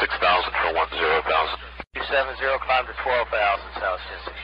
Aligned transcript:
6000 0.00 0.52
for 0.52 0.76
10,000. 0.92 1.24
270, 1.96 2.36
climb 2.68 2.84
to 2.84 2.92
12,000, 3.00 3.80
South 3.80 4.00
1063. 4.28 4.35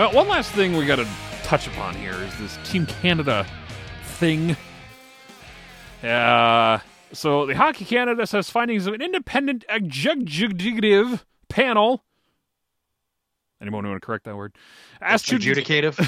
Well, 0.00 0.12
one 0.12 0.28
last 0.28 0.52
thing 0.52 0.78
we 0.78 0.86
got 0.86 0.96
to 0.96 1.06
touch 1.42 1.66
upon 1.66 1.94
here 1.94 2.14
is 2.14 2.34
this 2.38 2.58
Team 2.64 2.86
Canada 2.86 3.46
thing. 4.02 4.56
Uh, 6.02 6.78
so 7.12 7.44
the 7.44 7.54
Hockey 7.54 7.84
Canada 7.84 8.26
says 8.26 8.48
findings 8.48 8.86
of 8.86 8.94
an 8.94 9.02
independent 9.02 9.66
adjudicative 9.68 11.20
panel. 11.50 12.02
Anyone 13.60 13.86
want 13.86 14.00
to 14.00 14.06
correct 14.06 14.24
that 14.24 14.36
word? 14.36 14.56
Asked 15.02 15.28
to 15.28 15.38
Adjudicative. 15.38 15.98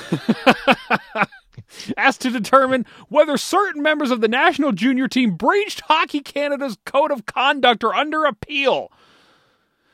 asked 1.99 2.23
to 2.23 2.31
determine 2.31 2.87
whether 3.11 3.37
certain 3.37 3.83
members 3.83 4.11
of 4.11 4.23
the 4.23 4.29
national 4.29 4.73
junior 4.73 5.07
team 5.07 5.35
breached 5.35 5.83
Hockey 5.83 6.21
Canada's 6.21 6.79
code 6.87 7.11
of 7.11 7.27
conduct 7.27 7.85
or 7.85 7.95
under 7.95 8.25
appeal. 8.25 8.91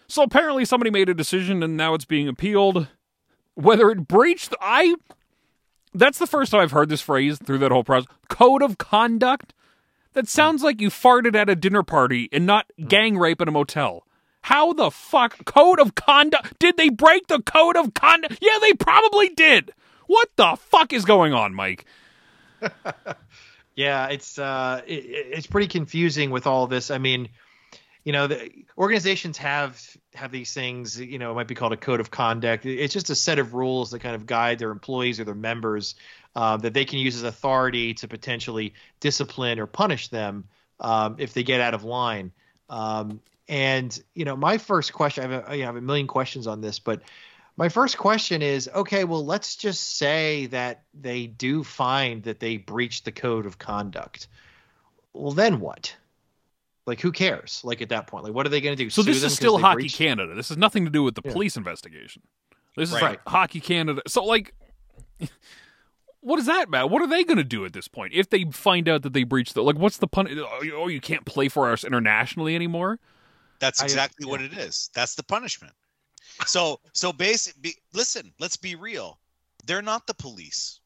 So 0.06 0.22
apparently 0.22 0.64
somebody 0.64 0.92
made 0.92 1.08
a 1.08 1.14
decision 1.14 1.64
and 1.64 1.76
now 1.76 1.94
it's 1.94 2.04
being 2.04 2.28
appealed. 2.28 2.86
Whether 3.58 3.90
it 3.90 4.06
breached 4.06 4.54
I 4.60 4.94
that's 5.92 6.18
the 6.18 6.26
first 6.26 6.52
time 6.52 6.60
I've 6.60 6.70
heard 6.70 6.88
this 6.88 7.00
phrase 7.00 7.38
through 7.38 7.58
that 7.58 7.72
whole 7.72 7.84
process. 7.84 8.08
Code 8.28 8.62
of 8.62 8.78
conduct? 8.78 9.52
That 10.12 10.28
sounds 10.28 10.62
like 10.62 10.80
you 10.80 10.90
farted 10.90 11.34
at 11.34 11.48
a 11.48 11.56
dinner 11.56 11.82
party 11.82 12.28
and 12.32 12.46
not 12.46 12.66
gang 12.86 13.18
rape 13.18 13.40
in 13.40 13.48
a 13.48 13.52
motel. 13.52 14.04
How 14.42 14.72
the 14.72 14.90
fuck 14.90 15.44
code 15.44 15.80
of 15.80 15.94
conduct? 15.94 16.58
Did 16.58 16.76
they 16.76 16.88
break 16.88 17.26
the 17.26 17.42
code 17.42 17.76
of 17.76 17.94
conduct? 17.94 18.38
Yeah, 18.40 18.58
they 18.60 18.72
probably 18.74 19.28
did. 19.28 19.72
What 20.06 20.28
the 20.36 20.56
fuck 20.56 20.92
is 20.92 21.04
going 21.04 21.34
on, 21.34 21.54
Mike? 21.54 21.84
Yeah, 23.78 24.08
it's 24.08 24.40
uh, 24.40 24.82
it, 24.88 25.04
it's 25.06 25.46
pretty 25.46 25.68
confusing 25.68 26.30
with 26.30 26.48
all 26.48 26.66
this. 26.66 26.90
I 26.90 26.98
mean, 26.98 27.28
you 28.08 28.12
know, 28.12 28.26
the 28.26 28.50
organizations 28.78 29.36
have 29.36 29.78
have 30.14 30.32
these 30.32 30.54
things. 30.54 30.98
You 30.98 31.18
know, 31.18 31.30
it 31.30 31.34
might 31.34 31.46
be 31.46 31.54
called 31.54 31.74
a 31.74 31.76
code 31.76 32.00
of 32.00 32.10
conduct. 32.10 32.64
It's 32.64 32.94
just 32.94 33.10
a 33.10 33.14
set 33.14 33.38
of 33.38 33.52
rules 33.52 33.90
that 33.90 33.98
kind 33.98 34.14
of 34.14 34.24
guide 34.24 34.58
their 34.58 34.70
employees 34.70 35.20
or 35.20 35.24
their 35.24 35.34
members 35.34 35.94
uh, 36.34 36.56
that 36.56 36.72
they 36.72 36.86
can 36.86 37.00
use 37.00 37.16
as 37.16 37.22
authority 37.22 37.92
to 37.92 38.08
potentially 38.08 38.72
discipline 38.98 39.58
or 39.58 39.66
punish 39.66 40.08
them 40.08 40.44
um, 40.80 41.16
if 41.18 41.34
they 41.34 41.42
get 41.42 41.60
out 41.60 41.74
of 41.74 41.84
line. 41.84 42.32
Um, 42.70 43.20
and 43.46 44.02
you 44.14 44.24
know, 44.24 44.36
my 44.36 44.56
first 44.56 44.94
question, 44.94 45.24
I 45.24 45.34
have, 45.34 45.50
a, 45.50 45.54
you 45.54 45.60
know, 45.60 45.66
have 45.66 45.76
a 45.76 45.82
million 45.82 46.06
questions 46.06 46.46
on 46.46 46.62
this, 46.62 46.78
but 46.78 47.02
my 47.58 47.68
first 47.68 47.98
question 47.98 48.40
is 48.40 48.70
okay 48.74 49.04
well 49.04 49.26
let's 49.26 49.56
just 49.56 49.98
say 49.98 50.46
that 50.46 50.84
they 50.98 51.26
do 51.26 51.62
find 51.62 52.22
that 52.22 52.40
they 52.40 52.56
breached 52.56 53.04
the 53.04 53.10
code 53.12 53.46
of 53.46 53.58
conduct 53.58 54.28
well 55.12 55.32
then 55.32 55.58
what 55.58 55.96
like 56.88 57.00
who 57.00 57.12
cares 57.12 57.60
like 57.62 57.80
at 57.82 57.90
that 57.90 58.06
point 58.08 58.24
like 58.24 58.32
what 58.34 58.44
are 58.46 58.48
they 58.48 58.60
going 58.60 58.76
to 58.76 58.82
do 58.84 58.90
So 58.90 59.02
Sue 59.02 59.12
this 59.12 59.22
is 59.22 59.34
still 59.34 59.58
Hockey 59.58 59.82
breached- 59.82 59.96
Canada. 59.98 60.34
This 60.34 60.48
has 60.48 60.58
nothing 60.58 60.84
to 60.84 60.90
do 60.90 61.02
with 61.04 61.14
the 61.14 61.22
Yeah. 61.24 61.32
police 61.32 61.56
investigation. 61.56 62.22
This 62.76 62.88
is 62.88 62.94
Right. 62.94 63.02
like 63.10 63.20
Hockey 63.28 63.60
Canada. 63.60 64.02
So 64.08 64.24
like 64.24 64.54
what 66.20 66.38
is 66.38 66.46
that 66.46 66.68
about? 66.68 66.90
What 66.90 67.02
are 67.02 67.06
they 67.06 67.22
going 67.24 67.36
to 67.38 67.44
do 67.44 67.64
at 67.64 67.72
this 67.72 67.86
point 67.88 68.12
if 68.14 68.28
they 68.30 68.44
find 68.44 68.88
out 68.88 69.02
that 69.02 69.12
they 69.12 69.24
breached 69.24 69.54
the 69.54 69.62
like 69.62 69.76
what's 69.76 69.98
the 69.98 70.08
pun 70.08 70.26
oh 70.28 70.62
you 70.62 70.74
oh, 70.76 71.00
can't 71.00 71.24
play 71.24 71.48
for 71.48 71.70
us 71.70 71.84
internationally 71.84 72.54
anymore? 72.54 72.98
That's 73.60 73.80
I- 73.80 73.84
exactly 73.84 74.26
what 74.26 74.40
it 74.40 74.52
is. 74.52 74.90
That's 74.94 75.14
the 75.14 75.22
punishment. 75.22 75.72
So 76.46 76.80
so 76.92 77.12
basic. 77.12 77.60
Be, 77.60 77.74
listen, 77.92 78.32
let's 78.38 78.56
be 78.56 78.74
real. 78.74 79.18
They're 79.66 79.82
not 79.82 80.06
the 80.06 80.14
police. 80.14 80.80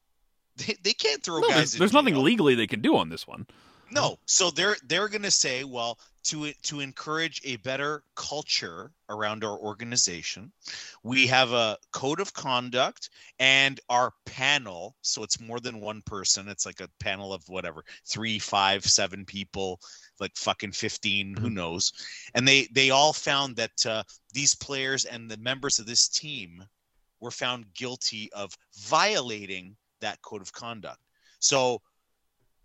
They, 0.55 0.75
they 0.83 0.93
can't 0.93 1.23
throw 1.23 1.39
No, 1.39 1.47
guys. 1.47 1.55
there's, 1.57 1.73
in 1.73 1.79
there's 1.79 1.93
nothing 1.93 2.15
legally 2.15 2.53
they 2.53 2.67
can 2.67 2.79
do 2.81 2.95
on 2.95 3.09
this 3.09 3.25
one. 3.27 3.47
No, 3.93 4.17
so 4.25 4.49
they're 4.49 4.75
they're 4.87 5.07
going 5.07 5.21
to 5.21 5.29
say, 5.31 5.63
well, 5.63 5.99
to 6.23 6.51
to 6.63 6.79
encourage 6.79 7.41
a 7.43 7.57
better 7.57 8.03
culture 8.15 8.91
around 9.07 9.43
our 9.43 9.57
organization, 9.57 10.51
we 11.03 11.27
have 11.27 11.51
a 11.51 11.77
code 11.91 12.19
of 12.19 12.33
conduct 12.33 13.11
and 13.37 13.79
our 13.89 14.11
panel. 14.25 14.95
So 15.03 15.21
it's 15.21 15.39
more 15.39 15.59
than 15.59 15.79
one 15.79 16.01
person. 16.01 16.47
It's 16.47 16.65
like 16.65 16.79
a 16.81 16.89
panel 16.99 17.33
of 17.33 17.47
whatever, 17.49 17.85
three, 18.07 18.39
five, 18.39 18.83
seven 18.83 19.25
people, 19.25 19.79
like 20.19 20.35
fucking 20.35 20.71
fifteen. 20.71 21.35
Who 21.37 21.51
knows? 21.51 21.93
And 22.33 22.47
they 22.47 22.67
they 22.71 22.89
all 22.89 23.13
found 23.13 23.55
that 23.57 23.85
uh, 23.85 24.03
these 24.33 24.55
players 24.55 25.05
and 25.05 25.29
the 25.29 25.37
members 25.37 25.77
of 25.77 25.85
this 25.85 26.07
team 26.07 26.63
were 27.19 27.31
found 27.31 27.71
guilty 27.75 28.31
of 28.33 28.57
violating 28.75 29.75
that 30.01 30.21
code 30.23 30.41
of 30.41 30.51
conduct. 30.51 30.99
So 31.37 31.81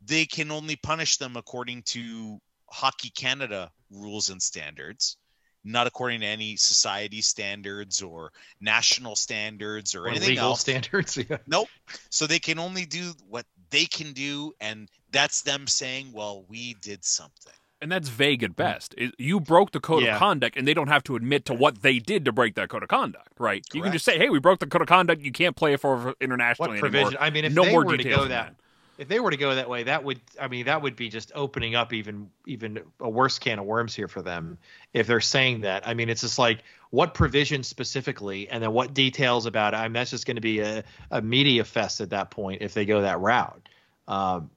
they 0.01 0.27
can 0.27 0.51
only 0.51 0.77
punish 0.77 1.17
them 1.17 1.37
according 1.37 1.83
to 1.83 2.41
Hockey 2.71 3.11
Canada 3.11 3.71
rules 3.91 4.29
and 4.29 4.41
standards, 4.43 5.17
not 5.65 5.87
according 5.87 6.21
to 6.21 6.27
any 6.27 6.57
society 6.57 7.21
standards 7.21 8.03
or 8.03 8.31
national 8.61 9.17
standards 9.17 9.95
or, 9.95 10.05
or 10.05 10.09
anything 10.09 10.31
legal 10.31 10.45
else. 10.51 10.61
standards 10.61 11.17
yeah. 11.31 11.39
Nope. 11.47 11.69
So 12.11 12.27
they 12.27 12.39
can 12.39 12.59
only 12.59 12.85
do 12.85 13.13
what 13.29 13.47
they 13.71 13.85
can 13.87 14.13
do, 14.13 14.53
and 14.61 14.89
that's 15.11 15.43
them 15.43 15.67
saying, 15.67 16.13
"Well, 16.13 16.45
we 16.49 16.75
did 16.75 17.05
something." 17.05 17.53
And 17.81 17.93
that's 17.93 18.09
vague 18.09 18.43
at 18.43 18.57
best. 18.57 18.95
You 19.19 19.39
broke 19.39 19.71
the 19.71 19.79
code 19.79 20.03
Yeah. 20.03 20.15
of 20.15 20.19
conduct, 20.19 20.57
and 20.57 20.67
they 20.67 20.75
don't 20.75 20.89
have 20.89 21.05
to 21.05 21.15
admit 21.15 21.45
to 21.45 21.55
what 21.55 21.83
they 21.83 22.01
did 22.01 22.25
to 22.25 22.33
break 22.33 22.57
that 22.57 22.69
code 22.71 22.83
of 22.83 22.89
conduct, 22.89 23.29
right? 23.39 23.65
You 23.73 23.83
can 23.83 23.93
just 23.93 24.05
say, 24.05 24.19
"Hey, 24.19 24.31
we 24.31 24.41
broke 24.41 24.59
the 24.59 24.67
code 24.67 24.83
of 24.83 24.89
conduct. 24.89 25.23
You 25.23 25.31
can't 25.33 25.55
play 25.55 25.75
it 25.75 25.81
for 25.81 26.15
internationally 26.21 26.73
what 26.73 26.81
provision 26.81 27.07
anymore." 27.09 27.23
i 27.25 27.31
mean 27.31 27.45
if 27.45 27.53
no 27.55 27.65
they 27.65 27.71
more 27.73 27.85
were 27.85 27.97
to 27.97 28.03
go 28.05 28.21
than 28.23 28.31
that 28.31 28.55
if 28.99 29.09
they 29.09 29.21
were 29.21 29.31
to 29.31 29.37
go 29.37 29.55
that 29.55 29.69
way 29.69 29.85
that 29.85 30.05
would 30.05 30.21
i 30.41 30.49
mean 30.49 30.67
that 30.67 30.83
would 30.83 30.97
be 30.97 31.09
just 31.09 31.33
opening 31.35 31.75
up 31.75 31.93
even 31.93 32.29
even 32.47 32.81
a 33.01 33.09
worse 33.09 33.39
can 33.39 33.59
of 33.59 33.65
worms 33.65 33.95
here 33.95 34.09
for 34.09 34.23
them 34.23 34.59
if 34.93 35.07
they're 35.07 35.21
saying 35.21 35.63
that 35.63 35.87
i 35.87 35.95
mean 35.95 36.09
it's 36.09 36.21
just 36.23 36.39
like 36.39 36.63
what 36.91 37.15
provision 37.15 37.63
specifically 37.63 38.49
and 38.49 38.63
then 38.63 38.73
what 38.73 38.93
details 38.93 39.47
about 39.47 39.75
it 39.75 39.79
i 39.79 39.85
mean 39.85 39.93
that's 39.95 40.11
just 40.11 40.27
going 40.27 40.37
to 40.37 40.43
be 40.43 40.61
a, 40.61 40.85
a 41.11 41.23
media 41.23 41.65
fest 41.65 42.01
at 42.01 42.11
that 42.11 42.31
point 42.31 42.61
if 42.61 42.75
they 42.75 42.85
go 42.85 43.01
that 43.03 43.21
route 43.21 43.69
um, 44.09 44.51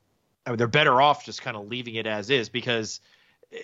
I 0.46 0.52
mean, 0.52 0.58
they're 0.58 0.68
better 0.68 1.02
off 1.02 1.26
just 1.26 1.42
kind 1.42 1.56
of 1.58 1.68
leaving 1.68 1.96
it 1.96 2.08
as 2.08 2.30
is 2.30 2.50
because 2.50 3.00
eh, 3.54 3.58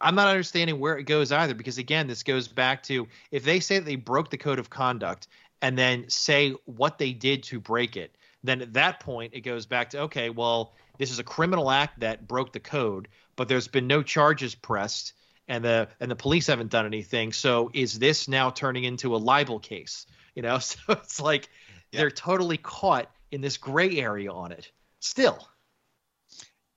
I'm 0.00 0.14
not 0.14 0.28
understanding 0.28 0.80
where 0.80 0.98
it 0.98 1.04
goes 1.04 1.32
either. 1.32 1.54
Because 1.54 1.78
again, 1.78 2.06
this 2.06 2.22
goes 2.22 2.48
back 2.48 2.82
to 2.84 3.06
if 3.30 3.44
they 3.44 3.60
say 3.60 3.78
that 3.78 3.84
they 3.84 3.96
broke 3.96 4.30
the 4.30 4.36
code 4.36 4.58
of 4.58 4.68
conduct 4.68 5.28
and 5.62 5.78
then 5.78 6.08
say 6.08 6.54
what 6.64 6.98
they 6.98 7.12
did 7.12 7.42
to 7.44 7.60
break 7.60 7.96
it, 7.96 8.15
then 8.42 8.62
at 8.62 8.74
that 8.74 9.00
point 9.00 9.34
it 9.34 9.40
goes 9.40 9.66
back 9.66 9.90
to 9.90 10.00
okay, 10.02 10.30
well, 10.30 10.74
this 10.98 11.10
is 11.10 11.18
a 11.18 11.24
criminal 11.24 11.70
act 11.70 12.00
that 12.00 12.26
broke 12.28 12.52
the 12.52 12.60
code, 12.60 13.08
but 13.36 13.48
there's 13.48 13.68
been 13.68 13.86
no 13.86 14.02
charges 14.02 14.54
pressed 14.54 15.12
and 15.48 15.64
the 15.64 15.88
and 16.00 16.10
the 16.10 16.16
police 16.16 16.46
haven't 16.48 16.70
done 16.70 16.86
anything. 16.86 17.32
So 17.32 17.70
is 17.74 17.98
this 17.98 18.28
now 18.28 18.50
turning 18.50 18.84
into 18.84 19.14
a 19.14 19.18
libel 19.18 19.60
case? 19.60 20.06
You 20.34 20.42
know, 20.42 20.58
so 20.60 20.78
it's 20.88 21.20
like 21.20 21.48
Yeah. 21.92 22.00
they're 22.00 22.10
totally 22.10 22.58
caught 22.58 23.10
in 23.30 23.40
this 23.40 23.56
gray 23.58 23.98
area 23.98 24.32
on 24.32 24.52
it. 24.52 24.70
Still, 25.00 25.48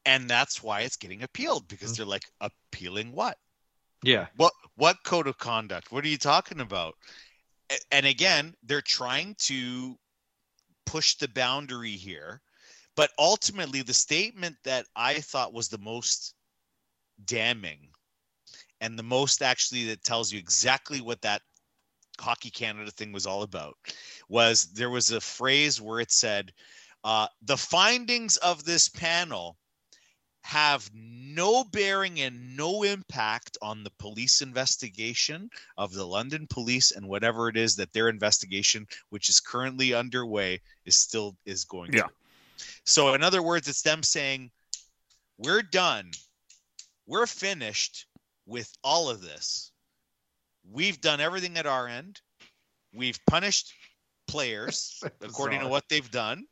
And 0.06 0.30
that's 0.30 0.62
why 0.63 0.81
it's 0.81 0.98
getting 0.98 1.24
appealed 1.24 1.68
because 1.68 1.92
mm-hmm. 1.94 1.98
they're 2.01 2.06
like, 2.10 2.25
appealing 2.42 3.12
what? 3.13 3.38
yeah, 4.04 4.28
What 4.36 4.54
what 4.75 4.98
code 5.04 5.28
of 5.28 5.38
conduct? 5.38 5.92
What 5.92 6.04
are 6.06 6.07
you 6.07 6.18
talking 6.18 6.60
about? 6.62 6.95
And 7.92 8.06
again, 8.06 8.56
they're 8.63 8.81
trying 8.81 9.36
to 9.42 9.98
push 10.89 11.15
the 11.15 11.27
boundary 11.27 11.91
here, 11.91 12.41
but 12.95 13.12
ultimately 13.19 13.83
the 13.83 13.94
statement 13.94 14.56
that 14.63 14.88
I 14.95 15.19
thought 15.19 15.53
was 15.53 15.69
the 15.69 15.77
most 15.77 16.33
damning 17.24 17.89
and 18.81 18.97
the 18.97 19.03
most 19.03 19.44
actually 19.44 19.86
that 19.86 20.03
tells 20.03 20.31
you 20.31 20.39
exactly 20.39 21.00
what 21.00 21.21
that 21.21 21.44
Hockey 22.19 22.50
Canada 22.50 22.89
thing 22.89 23.12
was 23.12 23.27
all 23.27 23.44
about 23.44 23.77
was 24.30 24.63
there 24.74 24.89
was 24.89 25.12
a 25.12 25.21
phrase 25.21 25.80
where 25.80 26.00
it 26.00 26.12
said 26.12 26.51
uh, 27.03 27.27
the 27.44 27.57
findings 27.57 28.38
of 28.38 28.65
this 28.65 28.89
panel 28.89 29.59
have 30.41 30.89
no 30.94 31.63
bearing 31.63 32.21
and 32.21 32.56
no 32.56 32.83
impact 32.83 33.57
on 33.62 33.83
the 33.83 33.91
police 34.00 34.41
investigation 34.41 35.50
of 35.77 35.94
the 35.94 36.06
London 36.06 36.47
police 36.47 36.91
and 36.91 37.07
whatever 37.07 37.50
it 37.50 37.57
is 37.57 37.75
that 37.75 37.91
their 37.94 38.09
investigation, 38.09 38.88
which 39.09 39.30
is 39.30 39.39
currently 39.39 39.94
underway, 39.94 40.62
is 40.86 40.95
still 40.95 41.36
is 41.45 41.65
going 41.65 41.94
Yeah. 41.94 42.03
to. 42.03 42.09
So 42.86 43.13
in 43.13 43.24
other 43.24 43.44
words, 43.44 43.68
it's 43.68 43.81
them 43.81 44.03
saying, 44.03 44.51
We're 45.38 45.62
done. 45.62 46.12
We're 47.06 47.27
finished 47.27 48.06
with 48.45 48.71
all 48.83 49.09
of 49.09 49.21
this. 49.21 49.71
We've 50.69 51.00
done 51.00 51.21
everything 51.21 51.57
at 51.57 51.65
our 51.65 51.88
end. 51.88 52.21
We've 52.94 53.19
punished 53.25 53.74
players 54.27 55.01
according 55.21 55.62
to 55.62 55.68
what 55.68 55.88
they've 55.89 56.09
done. 56.12 56.45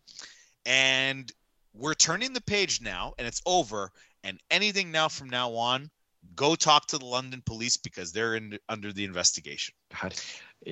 And 0.66 1.32
we're 1.78 1.94
turning 1.94 2.34
the 2.34 2.42
page 2.42 2.82
now 2.82 3.14
and 3.18 3.28
it's 3.28 3.42
over. 3.46 3.92
And 4.24 4.40
anything 4.50 4.92
now 4.92 5.08
from 5.08 5.30
now 5.30 5.54
on, 5.54 5.90
go 6.36 6.56
talk 6.56 6.88
to 6.88 6.98
the 6.98 7.06
London 7.06 7.42
police 7.46 7.78
because 7.78 8.12
they're 8.12 8.36
in 8.36 8.58
under 8.68 8.92
the 8.92 9.06
investigation. 9.06 9.74
God. 10.02 10.16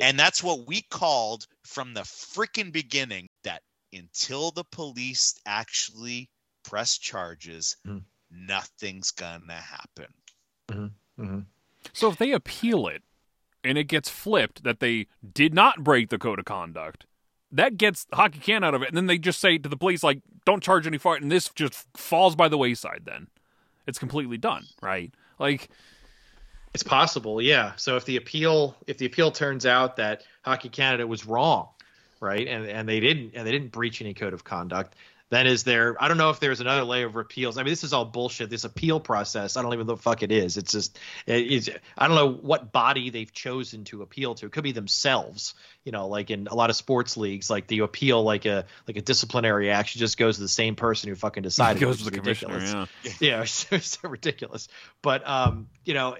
And 0.01 0.19
that's 0.19 0.43
what 0.43 0.67
we 0.67 0.81
called 0.81 1.47
from 1.63 1.93
the 1.93 2.01
freaking 2.01 2.71
beginning 2.71 3.29
that 3.43 3.61
until 3.93 4.51
the 4.51 4.63
police 4.65 5.39
actually 5.45 6.29
press 6.63 6.97
charges, 6.97 7.77
Mhm. 7.85 8.03
nothing's 8.29 9.11
gonna 9.11 9.61
happen. 9.61 10.13
Mhm. 10.67 11.45
So 11.93 12.09
if 12.09 12.17
they 12.17 12.31
appeal 12.31 12.87
it 12.87 13.03
and 13.63 13.77
it 13.77 13.85
gets 13.85 14.09
flipped 14.09 14.63
that 14.63 14.79
they 14.79 15.07
did 15.33 15.53
not 15.53 15.83
break 15.83 16.09
the 16.09 16.17
code 16.17 16.39
of 16.39 16.45
conduct, 16.45 17.05
that 17.51 17.77
gets 17.77 18.05
Hockey 18.13 18.39
Can 18.39 18.63
out 18.63 18.73
of 18.73 18.81
it. 18.81 18.89
And 18.89 18.97
then 18.97 19.07
they 19.07 19.17
just 19.17 19.39
say 19.39 19.57
to 19.57 19.69
the 19.69 19.77
police, 19.77 20.03
like, 20.03 20.19
don't 20.45 20.61
charge 20.61 20.85
any 20.87 20.97
fine. 20.97 21.21
And 21.23 21.31
this 21.31 21.49
just 21.49 21.87
falls 21.95 22.35
by 22.35 22.47
the 22.47 22.57
wayside 22.57 23.01
then. 23.05 23.27
It's 23.87 23.99
completely 23.99 24.37
done, 24.37 24.65
right? 24.81 25.13
Like, 25.39 25.69
It's 26.73 26.83
possible, 26.83 27.41
yeah. 27.41 27.73
So 27.77 27.95
if 27.95 28.05
the 28.05 28.17
appeal 28.17 28.75
if 28.87 28.97
the 28.97 29.05
appeal 29.05 29.31
turns 29.31 29.65
out 29.65 29.95
that 29.97 30.23
Hockey 30.43 30.69
Canada 30.69 31.07
was 31.07 31.25
wrong, 31.25 31.69
right, 32.19 32.47
and 32.47 32.65
and 32.65 32.89
they 32.89 32.99
didn't 32.99 33.31
and 33.35 33.47
they 33.47 33.51
didn't 33.51 33.71
breach 33.71 34.01
any 34.01 34.13
code 34.13 34.33
of 34.33 34.43
conduct, 34.43 34.95
then 35.31 35.47
is 35.47 35.63
there? 35.63 35.95
I 36.01 36.07
don't 36.07 36.17
know 36.17 36.29
if 36.29 36.39
there's 36.39 36.59
another 36.61 36.83
layer 36.83 37.07
of 37.07 37.15
appeals. 37.15 37.57
I 37.57 37.63
mean, 37.63 37.71
this 37.71 37.83
is 37.83 37.93
all 37.93 38.05
bullshit. 38.05 38.49
This 38.49 38.63
appeal 38.63 38.99
process, 38.99 39.57
I 39.57 39.61
don't 39.63 39.73
even 39.73 39.87
know 39.87 39.93
what 39.93 39.97
the 39.97 40.03
fuck 40.03 40.23
it 40.23 40.31
is. 40.31 40.57
It's 40.57 40.71
just 40.71 40.99
it- 41.25 41.51
it's 41.51 41.69
I 41.97 42.07
don't 42.07 42.15
know 42.15 42.31
what 42.31 42.71
body 42.71 43.09
they've 43.09 43.31
chosen 43.33 43.85
to 43.85 44.01
appeal 44.03 44.35
to. 44.35 44.45
It 44.45 44.51
could 44.51 44.63
be 44.63 44.71
themselves, 44.71 45.55
you 45.83 45.91
know, 45.91 46.07
like 46.07 46.29
in 46.29 46.47
a 46.47 46.53
lot 46.55 46.69
of 46.69 46.75
sports 46.75 47.17
leagues, 47.17 47.49
like 47.49 47.67
the 47.67 47.79
appeal, 47.79 48.23
like 48.23 48.45
a 48.45 48.65
like 48.87 48.97
a 48.97 49.01
disciplinary 49.01 49.71
action, 49.71 49.99
just 49.99 50.17
goes 50.17 50.35
to 50.35 50.41
the 50.41 50.47
same 50.47 50.75
person 50.75 51.09
who 51.09 51.15
fucking 51.15 51.43
decided. 51.43 51.79
goes 51.81 51.97
to 52.03 52.03
the 52.05 52.11
is 52.11 52.19
commissioner. 52.19 52.59
Yeah. 53.03 53.11
yeah, 53.19 53.41
it's, 53.41 53.65
it's 53.71 53.97
so 54.01 54.09
ridiculous. 54.09 54.67
But 55.01 55.27
um, 55.27 55.67
you 55.85 55.93
know, 55.95 56.17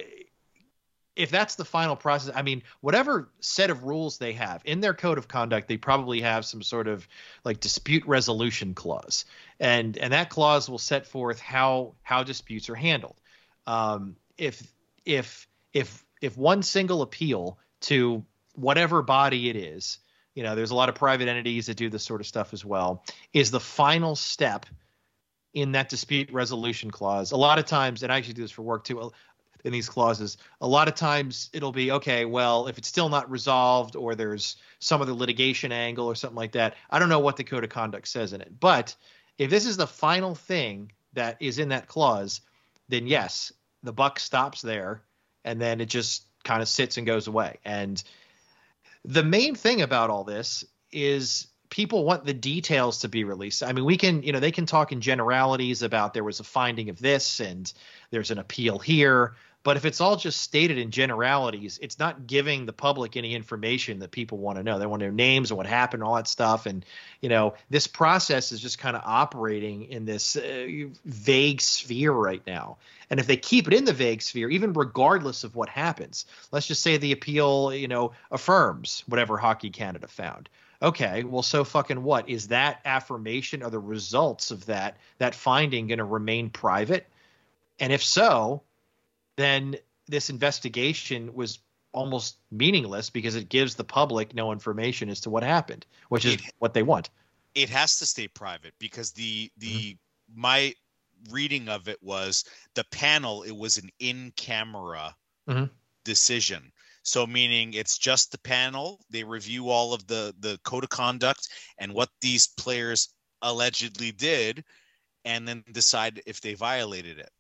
if 1.15 1.31
that's 1.31 1.55
the 1.55 1.65
final 1.65 1.95
process, 1.95 2.33
I 2.35 2.41
mean, 2.41 2.63
whatever 2.81 3.29
set 3.39 3.69
of 3.69 3.83
rules 3.83 4.17
they 4.17 4.33
have 4.33 4.61
in 4.65 4.81
their 4.81 4.93
code 4.93 5.17
of 5.17 5.27
conduct, 5.27 5.67
they 5.67 5.77
probably 5.77 6.21
have 6.21 6.45
some 6.45 6.61
sort 6.61 6.87
of 6.87 7.07
like 7.43 7.59
dispute 7.59 8.05
resolution 8.05 8.73
clause, 8.73 9.25
and 9.59 9.97
and 9.97 10.13
that 10.13 10.29
clause 10.29 10.69
will 10.69 10.77
set 10.77 11.07
forth 11.07 11.39
how 11.39 11.93
how 12.03 12.23
disputes 12.23 12.69
are 12.69 12.75
handled. 12.75 13.19
Um, 13.65 14.17
if 14.37 14.61
if 15.05 15.47
if 15.73 16.03
if 16.21 16.37
one 16.37 16.63
single 16.63 17.01
appeal 17.01 17.59
to 17.81 18.25
whatever 18.55 19.01
body 19.01 19.49
it 19.49 19.55
is, 19.55 19.99
you 20.33 20.43
know, 20.43 20.55
there's 20.55 20.71
a 20.71 20.75
lot 20.75 20.89
of 20.89 20.95
private 20.95 21.27
entities 21.27 21.67
that 21.67 21.77
do 21.77 21.89
this 21.89 22.03
sort 22.03 22.21
of 22.21 22.27
stuff 22.27 22.53
as 22.53 22.65
well, 22.65 23.03
is 23.33 23.51
the 23.51 23.59
final 23.59 24.15
step 24.15 24.65
in 25.53 25.71
that 25.71 25.87
dispute 25.87 26.29
resolution 26.31 26.91
clause. 26.91 27.31
A 27.31 27.37
lot 27.37 27.57
of 27.57 27.65
times, 27.65 28.03
and 28.03 28.11
I 28.11 28.17
actually 28.17 28.33
do 28.33 28.41
this 28.41 28.51
for 28.51 28.61
work 28.61 28.83
too, 28.83 29.11
in 29.65 29.73
these 29.73 29.89
clauses, 29.89 30.37
a 30.61 30.67
lot 30.67 30.87
of 30.87 30.95
times 30.95 31.49
it'll 31.51 31.71
be 31.71 31.91
okay, 31.91 32.23
well, 32.23 32.67
if 32.67 32.77
it's 32.77 32.87
still 32.87 33.09
not 33.09 33.29
resolved 33.29 33.95
or 33.95 34.13
there's 34.13 34.57
some 34.79 35.01
other 35.01 35.11
litigation 35.11 35.71
angle 35.71 36.05
or 36.05 36.15
something 36.15 36.37
like 36.37 36.53
that, 36.53 36.75
I 36.91 36.99
don't 36.99 37.09
know 37.09 37.19
what 37.19 37.35
the 37.35 37.43
code 37.43 37.63
of 37.63 37.71
conduct 37.71 38.07
says 38.07 38.31
in 38.31 38.41
it. 38.41 38.59
But 38.59 38.95
if 39.39 39.49
this 39.49 39.65
is 39.65 39.75
the 39.75 39.87
final 39.87 40.35
thing 40.35 40.91
that 41.13 41.37
is 41.39 41.57
in 41.57 41.69
that 41.69 41.87
clause, 41.87 42.41
then 42.89 43.07
yes, 43.07 43.51
the 43.81 43.91
buck 43.91 44.19
stops 44.19 44.61
there 44.61 45.01
and 45.43 45.59
then 45.59 45.81
it 45.81 45.89
just 45.89 46.25
kind 46.43 46.61
of 46.61 46.69
sits 46.69 46.97
and 46.97 47.07
goes 47.07 47.27
away. 47.27 47.57
And 47.65 48.01
the 49.03 49.23
main 49.23 49.55
thing 49.55 49.81
about 49.81 50.11
all 50.11 50.23
this 50.23 50.63
is 50.91 51.47
people 51.69 52.05
want 52.05 52.25
the 52.25 52.33
details 52.33 52.99
to 52.99 53.09
be 53.09 53.23
released. 53.23 53.63
I 53.63 53.73
mean, 53.73 53.85
we 53.85 53.97
can, 53.97 54.23
you 54.23 54.31
know, 54.31 54.39
they 54.39 54.51
can 54.51 54.65
talk 54.65 54.91
in 54.91 55.01
generalities 55.01 55.81
about 55.81 56.13
there 56.13 56.23
was 56.23 56.39
a 56.39 56.43
finding 56.43 56.89
of 56.89 56.99
this 56.99 57.39
and 57.39 57.71
there's 58.11 58.31
an 58.31 58.37
appeal 58.37 58.79
here, 58.79 59.35
but 59.65 59.77
if 59.77 59.83
it's 59.83 59.99
all 59.99 60.15
just 60.15 60.41
stated 60.41 60.77
in 60.77 60.91
generalities, 60.91 61.79
it's 61.81 61.97
not 61.97 62.27
giving 62.27 62.67
the 62.67 62.71
public 62.71 63.17
any 63.17 63.33
information 63.33 63.97
that 63.97 64.11
people 64.11 64.37
want 64.37 64.59
to 64.59 64.63
know. 64.63 64.77
They 64.77 64.85
want 64.85 64.99
to 64.99 65.07
know 65.07 65.15
names 65.15 65.49
and 65.49 65.57
what 65.57 65.65
happened, 65.65 66.03
all 66.03 66.13
that 66.17 66.27
stuff. 66.27 66.67
And, 66.67 66.85
you 67.19 67.29
know, 67.29 67.55
this 67.71 67.87
process 67.87 68.51
is 68.51 68.61
just 68.61 68.77
kind 68.77 68.95
of 68.95 69.01
operating 69.03 69.85
in 69.85 70.05
this 70.05 70.35
uh, 70.35 70.67
vague 71.05 71.61
sphere 71.61 72.11
right 72.11 72.43
now. 72.45 72.77
And 73.09 73.19
if 73.19 73.25
they 73.25 73.37
keep 73.37 73.67
it 73.67 73.73
in 73.73 73.85
the 73.85 73.91
vague 73.91 74.21
sphere, 74.21 74.51
even 74.51 74.71
regardless 74.71 75.43
of 75.43 75.55
what 75.55 75.67
happens, 75.67 76.27
let's 76.51 76.67
just 76.67 76.83
say 76.83 76.97
the 76.97 77.11
appeal, 77.11 77.73
you 77.73 77.87
know, 77.87 78.11
affirms 78.29 79.03
whatever 79.07 79.35
Hockey 79.35 79.71
Canada 79.71 80.07
found. 80.07 80.47
Okay, 80.83 81.23
well, 81.23 81.41
so 81.41 81.63
fucking 81.63 82.03
what? 82.03 82.29
Is 82.29 82.49
that 82.49 82.81
affirmation 82.85 83.63
or 83.63 83.71
the 83.71 83.79
results 83.79 84.51
of 84.51 84.67
that 84.67 84.97
that 85.17 85.33
finding 85.33 85.87
going 85.87 85.97
to 85.97 86.05
remain 86.05 86.51
private? 86.51 87.07
And 87.79 87.91
if 87.91 88.03
so, 88.03 88.61
then 89.37 89.75
this 90.07 90.29
investigation 90.29 91.33
was 91.33 91.59
almost 91.93 92.37
meaningless 92.51 93.09
because 93.09 93.35
it 93.35 93.49
gives 93.49 93.75
the 93.75 93.83
public 93.83 94.33
no 94.35 94.51
information 94.51 95.09
as 95.09 95.21
to 95.21 95.29
what 95.29 95.43
happened, 95.43 95.85
which 96.09 96.25
is 96.25 96.33
It- 96.35 96.41
what 96.59 96.73
they 96.73 96.83
want. 96.83 97.09
it 97.55 97.69
has 97.69 97.97
to 97.99 98.05
stay 98.05 98.27
private 98.27 98.73
because 98.79 99.11
the 99.13 99.49
the 99.57 99.97
my 100.33 100.75
reading 101.29 101.69
of 101.69 101.87
it 101.87 102.01
was 102.03 102.43
the 102.73 102.83
panel 102.85 103.43
it 103.43 103.55
was 103.55 103.77
an 103.77 103.89
in 103.99 104.31
camera 104.35 105.15
Mhm. 105.47 105.69
decision 106.03 106.71
so 107.03 107.25
meaning 107.25 107.73
it's 107.73 107.97
just 107.97 108.31
the 108.33 108.37
panel 108.39 108.99
they 109.09 109.23
review 109.23 109.69
all 109.69 109.93
of 109.93 110.05
the 110.07 110.35
the 110.39 110.57
code 110.65 110.83
of 110.83 110.89
conduct 110.89 111.47
and 111.77 111.93
what 111.93 112.09
these 112.19 112.47
players 112.47 113.07
allegedly 113.41 114.11
did 114.11 114.65
and 115.23 115.47
then 115.47 115.63
decide 115.71 116.21
if 116.25 116.41
they 116.41 116.53
violated 116.55 117.17
it 117.17 117.31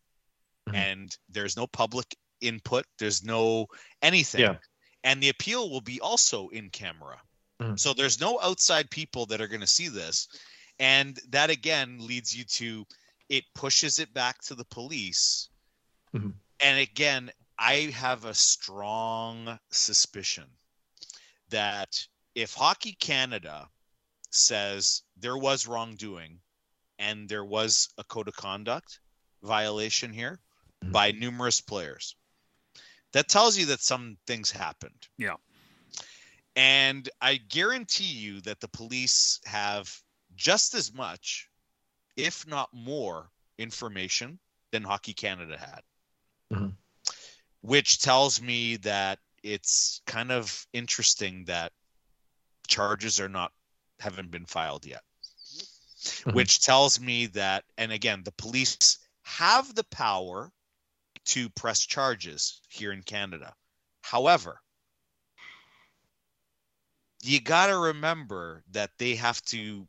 Mhm. 0.69 0.75
and 0.75 1.17
there's 1.29 1.55
no 1.55 1.67
public 1.67 2.15
input 2.41 2.85
there's 2.99 3.23
no 3.23 3.67
anything 4.01 4.41
Yeah. 4.41 4.57
and 5.03 5.21
the 5.21 5.29
appeal 5.29 5.69
will 5.69 5.81
be 5.81 6.01
also 6.01 6.49
in 6.49 6.69
camera 6.69 7.21
Mhm. 7.61 7.79
so 7.79 7.93
there's 7.93 8.19
no 8.19 8.39
outside 8.41 8.89
people 8.89 9.25
that 9.27 9.41
are 9.41 9.47
going 9.47 9.61
to 9.61 9.67
see 9.67 9.87
this 9.87 10.27
and 10.79 11.19
that 11.29 11.49
again 11.49 12.05
leads 12.05 12.35
you 12.35 12.43
to 12.45 12.85
it 13.29 13.45
pushes 13.53 13.99
it 13.99 14.13
back 14.13 14.41
to 14.41 14.55
the 14.55 14.65
police 14.65 15.49
Mhm. 16.13 16.33
and 16.59 16.79
again 16.79 17.31
i 17.57 17.73
have 17.93 18.25
a 18.25 18.33
strong 18.33 19.59
suspicion 19.71 20.57
that 21.49 22.07
if 22.35 22.53
hockey 22.53 22.93
canada 22.93 23.69
says 24.31 25.03
there 25.15 25.37
was 25.37 25.67
wrongdoing 25.67 26.41
and 26.99 27.29
there 27.29 27.45
was 27.45 27.87
a 27.97 28.03
code 28.03 28.27
of 28.27 28.35
conduct 28.35 28.99
violation 29.43 30.11
here 30.11 30.39
Mhm. 30.85 30.91
by 30.91 31.11
numerous 31.11 31.61
players 31.61 32.15
that 33.11 33.27
tells 33.27 33.57
you 33.57 33.65
that 33.67 33.81
some 33.81 34.17
things 34.27 34.51
happened 34.51 35.07
Yeah. 35.17 35.37
and 36.55 37.09
I 37.21 37.37
guarantee 37.37 38.03
you 38.05 38.41
that 38.41 38.59
the 38.59 38.67
police 38.67 39.39
have 39.45 40.03
just 40.35 40.73
as 40.73 40.93
much, 40.93 41.49
if 42.15 42.45
not 42.47 42.73
more, 42.73 43.31
information 43.57 44.39
than 44.71 44.83
Hockey 44.83 45.13
Canada 45.13 45.57
had. 45.57 45.81
Mhm. 46.51 46.77
Which 47.61 47.99
tells 47.99 48.41
me 48.41 48.77
that 48.77 49.19
it's 49.43 50.01
kind 50.05 50.31
of 50.31 50.67
interesting 50.73 51.45
that 51.45 51.73
charges 52.67 53.19
are 53.19 53.29
not 53.29 53.53
haven't 53.99 54.29
been 54.31 54.45
filed 54.45 54.85
yet. 54.85 55.03
Mhm. 56.25 56.33
Which 56.33 56.59
tells 56.59 56.99
me 56.99 57.27
that 57.27 57.65
and 57.77 57.91
again 57.91 58.23
the 58.23 58.33
police 58.33 58.97
have 59.23 59.73
the 59.73 59.85
power 59.85 60.51
to 61.25 61.49
press 61.49 61.85
charges 61.85 62.61
here 62.69 62.91
in 62.91 63.01
Canada. 63.03 63.53
However, 64.01 64.61
you 67.21 67.41
got 67.41 67.67
to 67.67 67.77
remember 67.77 68.63
that 68.71 68.91
they 68.97 69.15
have 69.15 69.41
to 69.43 69.87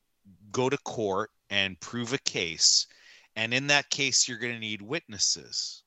go 0.51 0.69
to 0.69 0.79
court 0.79 1.31
and 1.51 1.79
prove 1.81 2.13
a 2.13 2.19
case. 2.19 2.87
And 3.37 3.53
in 3.53 3.67
that 3.67 3.91
case, 3.91 4.27
you're 4.27 4.39
going 4.39 4.55
to 4.55 4.59
need 4.59 4.81
witnesses. 4.81 5.85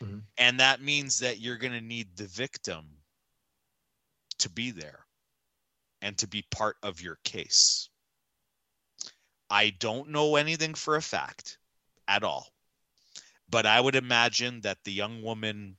Mhm. 0.00 0.22
And 0.38 0.58
that 0.60 0.80
means 0.80 1.18
that 1.18 1.38
you're 1.38 1.58
going 1.58 1.74
to 1.74 1.80
need 1.80 2.16
the 2.16 2.26
victim 2.26 3.02
to 4.38 4.48
be 4.48 4.70
there 4.70 5.06
and 6.00 6.16
to 6.18 6.26
be 6.26 6.42
part 6.50 6.78
of 6.82 7.02
your 7.02 7.16
case. 7.24 7.90
I 9.50 9.70
don't 9.70 10.08
know 10.08 10.36
anything 10.36 10.74
for 10.74 10.96
a 10.96 11.02
fact 11.02 11.58
at 12.08 12.24
all. 12.24 12.54
But 13.50 13.66
I 13.66 13.80
would 13.80 13.96
imagine 13.96 14.60
that 14.60 14.78
the 14.84 14.92
young 14.92 15.22
woman 15.22 15.76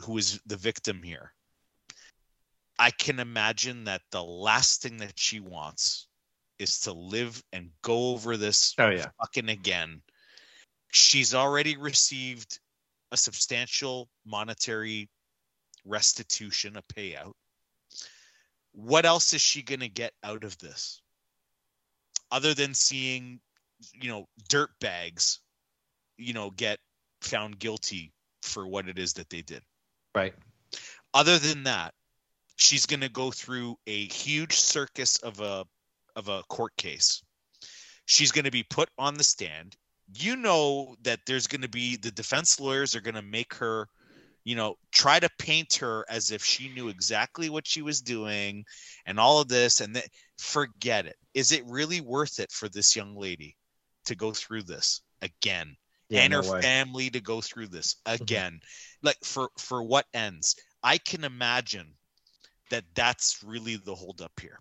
who 0.00 0.16
is 0.18 0.40
the 0.46 0.56
victim 0.56 1.02
here, 1.02 1.32
I 2.78 2.90
can 2.90 3.20
imagine 3.20 3.84
that 3.84 4.02
the 4.10 4.24
last 4.24 4.82
thing 4.82 4.96
that 4.98 5.18
she 5.18 5.40
wants 5.40 6.08
is 6.58 6.80
to 6.80 6.92
live 6.92 7.42
and 7.52 7.70
go 7.82 8.10
over 8.10 8.36
this 8.36 8.74
Oh 8.78 8.90
yeah. 8.90 9.10
fucking 9.20 9.48
again. 9.48 10.00
She's 10.90 11.34
already 11.34 11.76
received 11.76 12.60
a 13.12 13.16
substantial 13.16 14.08
monetary 14.24 15.10
restitution, 15.84 16.76
a 16.76 16.82
payout. 16.82 17.34
What 18.72 19.04
else 19.04 19.34
is 19.34 19.40
she 19.40 19.62
going 19.62 19.80
to 19.80 19.88
get 19.88 20.14
out 20.22 20.44
of 20.44 20.56
this? 20.58 21.02
Other 22.30 22.54
than 22.54 22.74
seeing, 22.74 23.40
you 23.92 24.08
know, 24.08 24.28
dirt 24.48 24.70
bags, 24.80 25.40
you 26.18 26.32
know, 26.32 26.50
get 26.50 26.78
found 27.20 27.58
guilty 27.58 28.12
for 28.42 28.66
what 28.66 28.88
it 28.88 28.98
is 28.98 29.14
that 29.14 29.30
they 29.30 29.42
did. 29.42 29.62
Right. 30.14 30.34
Other 31.12 31.38
than 31.38 31.64
that, 31.64 31.94
she's 32.56 32.86
going 32.86 33.00
to 33.00 33.08
go 33.08 33.30
through 33.30 33.76
a 33.86 34.06
huge 34.06 34.56
circus 34.56 35.16
of 35.18 35.40
a 35.40 35.64
of 36.16 36.28
a 36.28 36.42
court 36.48 36.76
case. 36.76 37.22
She's 38.06 38.32
going 38.32 38.44
to 38.44 38.50
be 38.50 38.62
put 38.62 38.88
on 38.98 39.14
the 39.14 39.24
stand. 39.24 39.76
You 40.14 40.36
know 40.36 40.94
that 41.02 41.20
there's 41.26 41.46
going 41.46 41.62
to 41.62 41.68
be 41.68 41.96
the 41.96 42.10
defense 42.10 42.60
lawyers 42.60 42.94
are 42.94 43.00
going 43.00 43.14
to 43.14 43.22
make 43.22 43.54
her, 43.54 43.88
you 44.44 44.54
know, 44.54 44.76
try 44.92 45.18
to 45.18 45.28
paint 45.38 45.74
her 45.74 46.04
as 46.08 46.30
if 46.30 46.44
she 46.44 46.68
knew 46.68 46.88
exactly 46.88 47.48
what 47.48 47.66
she 47.66 47.82
was 47.82 48.02
doing 48.02 48.64
and 49.06 49.18
all 49.18 49.40
of 49.40 49.48
this 49.48 49.80
and 49.80 49.96
that 49.96 50.08
forget 50.38 51.06
it. 51.06 51.16
Is 51.32 51.52
it 51.52 51.64
really 51.66 52.00
worth 52.00 52.38
it 52.38 52.52
for 52.52 52.68
this 52.68 52.94
young 52.94 53.16
lady 53.16 53.56
to 54.04 54.14
go 54.14 54.32
through 54.32 54.64
this 54.64 55.00
again? 55.22 55.74
And 56.18 56.32
no 56.32 56.42
her 56.42 56.52
way. 56.52 56.60
family 56.60 57.10
to 57.10 57.20
go 57.20 57.40
through 57.40 57.66
this 57.66 57.96
again 58.06 58.60
like 59.02 59.16
for 59.24 59.50
for 59.58 59.82
what 59.82 60.06
ends 60.14 60.56
i 60.82 60.98
can 60.98 61.24
imagine 61.24 61.86
that 62.70 62.84
that's 62.94 63.42
really 63.42 63.76
the 63.76 63.94
holdup 63.94 64.32
here 64.40 64.58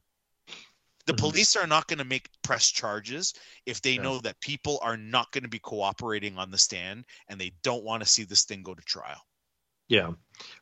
the 1.06 1.14
Mhm. 1.14 1.18
police 1.18 1.56
are 1.56 1.68
not 1.68 1.88
going 1.88 1.98
to 2.00 2.06
make 2.06 2.30
press 2.44 2.72
charges 2.72 3.34
if 3.66 3.82
they 3.82 3.98
No. 3.98 4.04
know 4.04 4.20
that 4.20 4.40
people 4.40 4.80
are 4.82 4.98
not 4.98 5.32
going 5.32 5.44
to 5.44 5.50
be 5.50 5.60
cooperating 5.60 6.38
on 6.38 6.50
the 6.50 6.58
stand 6.58 7.06
and 7.28 7.40
they 7.40 7.52
don't 7.62 7.84
want 7.84 8.02
to 8.02 8.08
see 8.10 8.24
this 8.24 8.44
thing 8.46 8.64
go 8.64 8.74
to 8.74 8.84
trial 8.84 9.22
Yeah. 9.90 10.12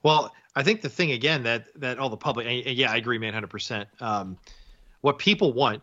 Well, 0.03 0.33
I 0.55 0.63
think 0.63 0.81
the 0.81 0.89
thing 0.89 1.11
again 1.11 1.43
that 1.43 1.67
that 1.79 1.99
all 1.99 2.09
the 2.09 2.17
public, 2.17 2.47
yeah, 2.65 2.91
I 2.91 2.97
agree, 2.97 3.17
man, 3.17 3.33
hundred 3.33 3.49
percent. 3.51 3.87
Um, 3.99 4.37
what 5.01 5.17
people 5.19 5.53
want, 5.53 5.81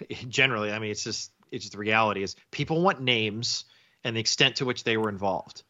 generally, 0.28 0.72
I 0.72 0.78
mean, 0.78 0.90
it's 0.90 1.04
just 1.04 1.32
it's 1.50 1.64
just 1.64 1.72
the 1.72 1.78
reality 1.78 2.22
is 2.22 2.36
people 2.50 2.82
want 2.82 3.00
names 3.00 3.64
and 4.06 4.16
the 4.16 4.20
extent 4.20 4.56
to 4.56 4.64
which 4.64 4.84
they 4.84 4.96
were 4.96 5.08
involved, 5.08 5.64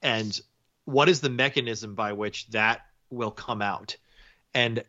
and 0.00 0.40
what 0.84 1.08
is 1.08 1.20
the 1.20 1.30
mechanism 1.30 1.94
by 1.94 2.12
which 2.12 2.46
that 2.48 2.82
will 3.10 3.30
come 3.30 3.60
out, 3.60 3.96
and 4.54 4.84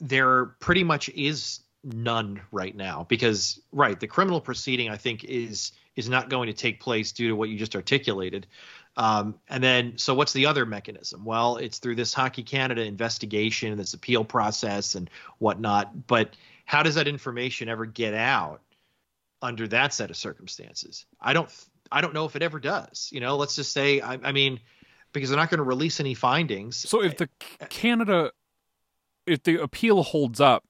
there 0.00 0.46
pretty 0.60 0.82
much 0.82 1.08
is 1.10 1.60
none 1.84 2.40
right 2.50 2.74
now 2.74 3.06
because 3.08 3.60
right 3.72 4.00
the 4.00 4.06
criminal 4.06 4.40
proceeding 4.40 4.90
I 4.90 4.96
think 4.96 5.24
is 5.24 5.72
is 5.94 6.08
not 6.08 6.28
going 6.28 6.46
to 6.46 6.52
take 6.52 6.80
place 6.80 7.12
due 7.12 7.28
to 7.28 7.36
what 7.36 7.48
you 7.48 7.58
just 7.58 7.74
articulated. 7.74 8.46
Um, 8.96 9.34
and 9.48 9.62
then, 9.62 9.98
so 9.98 10.14
what's 10.14 10.32
the 10.32 10.46
other 10.46 10.64
mechanism? 10.64 11.24
Well, 11.24 11.56
it's 11.56 11.78
through 11.78 11.96
this 11.96 12.14
Hockey 12.14 12.44
Canada 12.44 12.82
investigation, 12.82 13.76
this 13.76 13.94
appeal 13.94 14.24
process, 14.24 14.94
and 14.94 15.10
whatnot. 15.38 16.06
But 16.06 16.36
how 16.64 16.84
does 16.84 16.94
that 16.94 17.08
information 17.08 17.68
ever 17.68 17.84
get 17.84 18.14
out 18.14 18.60
under 19.42 19.66
that 19.68 19.92
set 19.92 20.10
of 20.10 20.16
circumstances? 20.16 21.04
I 21.20 21.32
don't, 21.32 21.48
I 21.90 22.00
don't 22.00 22.14
know 22.14 22.24
if 22.24 22.36
it 22.36 22.42
ever 22.42 22.60
does. 22.60 23.08
You 23.12 23.20
know, 23.20 23.36
let's 23.36 23.56
just 23.56 23.72
say, 23.72 24.00
I, 24.00 24.18
I 24.22 24.32
mean, 24.32 24.60
because 25.12 25.30
they're 25.30 25.38
not 25.38 25.50
going 25.50 25.58
to 25.58 25.64
release 25.64 26.00
any 26.00 26.14
findings. 26.14 26.76
So 26.88 27.02
if 27.02 27.16
the 27.16 27.28
Canada, 27.68 28.32
if 29.26 29.42
the 29.42 29.60
appeal 29.60 30.02
holds 30.02 30.40
up, 30.40 30.64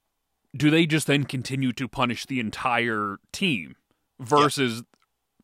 do 0.56 0.70
they 0.70 0.86
just 0.86 1.06
then 1.06 1.24
continue 1.24 1.72
to 1.74 1.88
punish 1.88 2.26
the 2.26 2.40
entire 2.40 3.18
team 3.32 3.76
versus, 4.18 4.82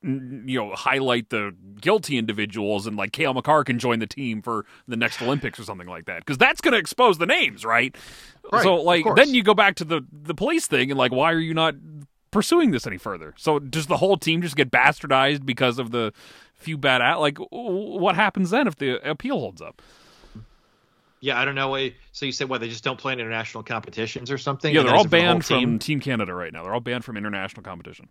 you 0.02 0.59
know, 0.59 0.75
highlight 0.75 1.31
the 1.31 1.54
guilty 1.81 2.19
individuals 2.19 2.87
and 2.87 2.97
like 2.97 3.12
Cale 3.12 3.35
Makar 3.35 3.64
can 3.64 3.78
join 3.78 3.99
the 3.99 4.07
team 4.07 4.43
for 4.43 4.64
the 4.88 4.97
next 4.97 5.21
Olympics 5.21 5.59
or 5.59 5.64
something 5.64 5.88
like 5.88 6.07
that? 6.07 6.21
Because 6.21 6.38
that's 6.38 6.61
going 6.61 6.73
to 6.73 6.78
expose 6.78 7.19
the 7.19 7.26
names, 7.26 7.64
right? 7.64 7.95
Right, 8.52 8.62
so 8.62 8.76
like 8.76 9.04
then 9.16 9.35
you 9.35 9.43
go 9.43 9.54
back 9.54 9.76
to 9.76 9.85
the 9.85 10.02
the 10.12 10.35
police 10.35 10.66
thing 10.66 10.90
and 10.90 10.99
like 10.99 11.12
why 11.12 11.33
are 11.33 11.38
you 11.38 11.54
not 11.54 11.75
pursuing 12.35 12.71
this 12.73 12.87
any 12.87 12.99
further? 12.99 13.33
So 13.38 13.59
does 13.59 13.87
the 13.87 13.97
whole 13.97 14.19
team 14.19 14.43
just 14.43 14.57
get 14.57 14.71
bastardized 14.71 15.47
because 15.47 15.79
of 15.79 15.91
the 15.91 16.12
few 16.55 16.76
bad 16.76 17.00
at 17.00 17.14
like 17.14 17.38
what 17.50 18.14
happens 18.17 18.50
then 18.50 18.67
if 18.67 18.76
the 18.76 19.00
appeal 19.09 19.38
holds 19.41 19.62
up? 19.62 19.81
yeah, 21.21 21.41
I 21.41 21.47
don't 21.47 21.55
know. 21.55 21.88
So 22.12 22.26
you 22.26 22.33
said 22.33 22.50
what? 22.50 22.61
They 22.61 22.69
just 22.69 22.85
don't 22.85 22.99
play 22.99 23.14
in 23.14 23.21
international 23.21 23.62
competitions 23.62 24.31
or 24.31 24.37
something? 24.37 24.75
Yeah, 24.75 24.83
they're 24.83 24.95
all 24.95 25.05
for 25.05 25.09
the 25.09 25.17
banned 25.17 25.45
from 25.47 25.59
team? 25.59 25.79
Team 25.79 26.00
Canada 26.00 26.35
right 26.35 26.53
now. 26.53 26.62
They're 26.62 26.75
all 26.75 26.81
banned 26.81 27.05
from 27.05 27.17
international 27.17 27.62
competition. 27.62 28.09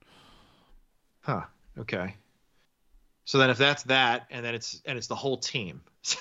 Huh. 1.22 1.42
Okay. 1.78 2.16
So 3.26 3.38
then, 3.38 3.50
if 3.52 3.58
that's 3.58 3.84
that, 3.84 4.26
and 4.32 4.44
then 4.44 4.56
it's 4.56 4.82
and 4.86 4.98
it's 4.98 5.08
the 5.08 5.16
whole 5.16 5.38
team. 5.38 5.82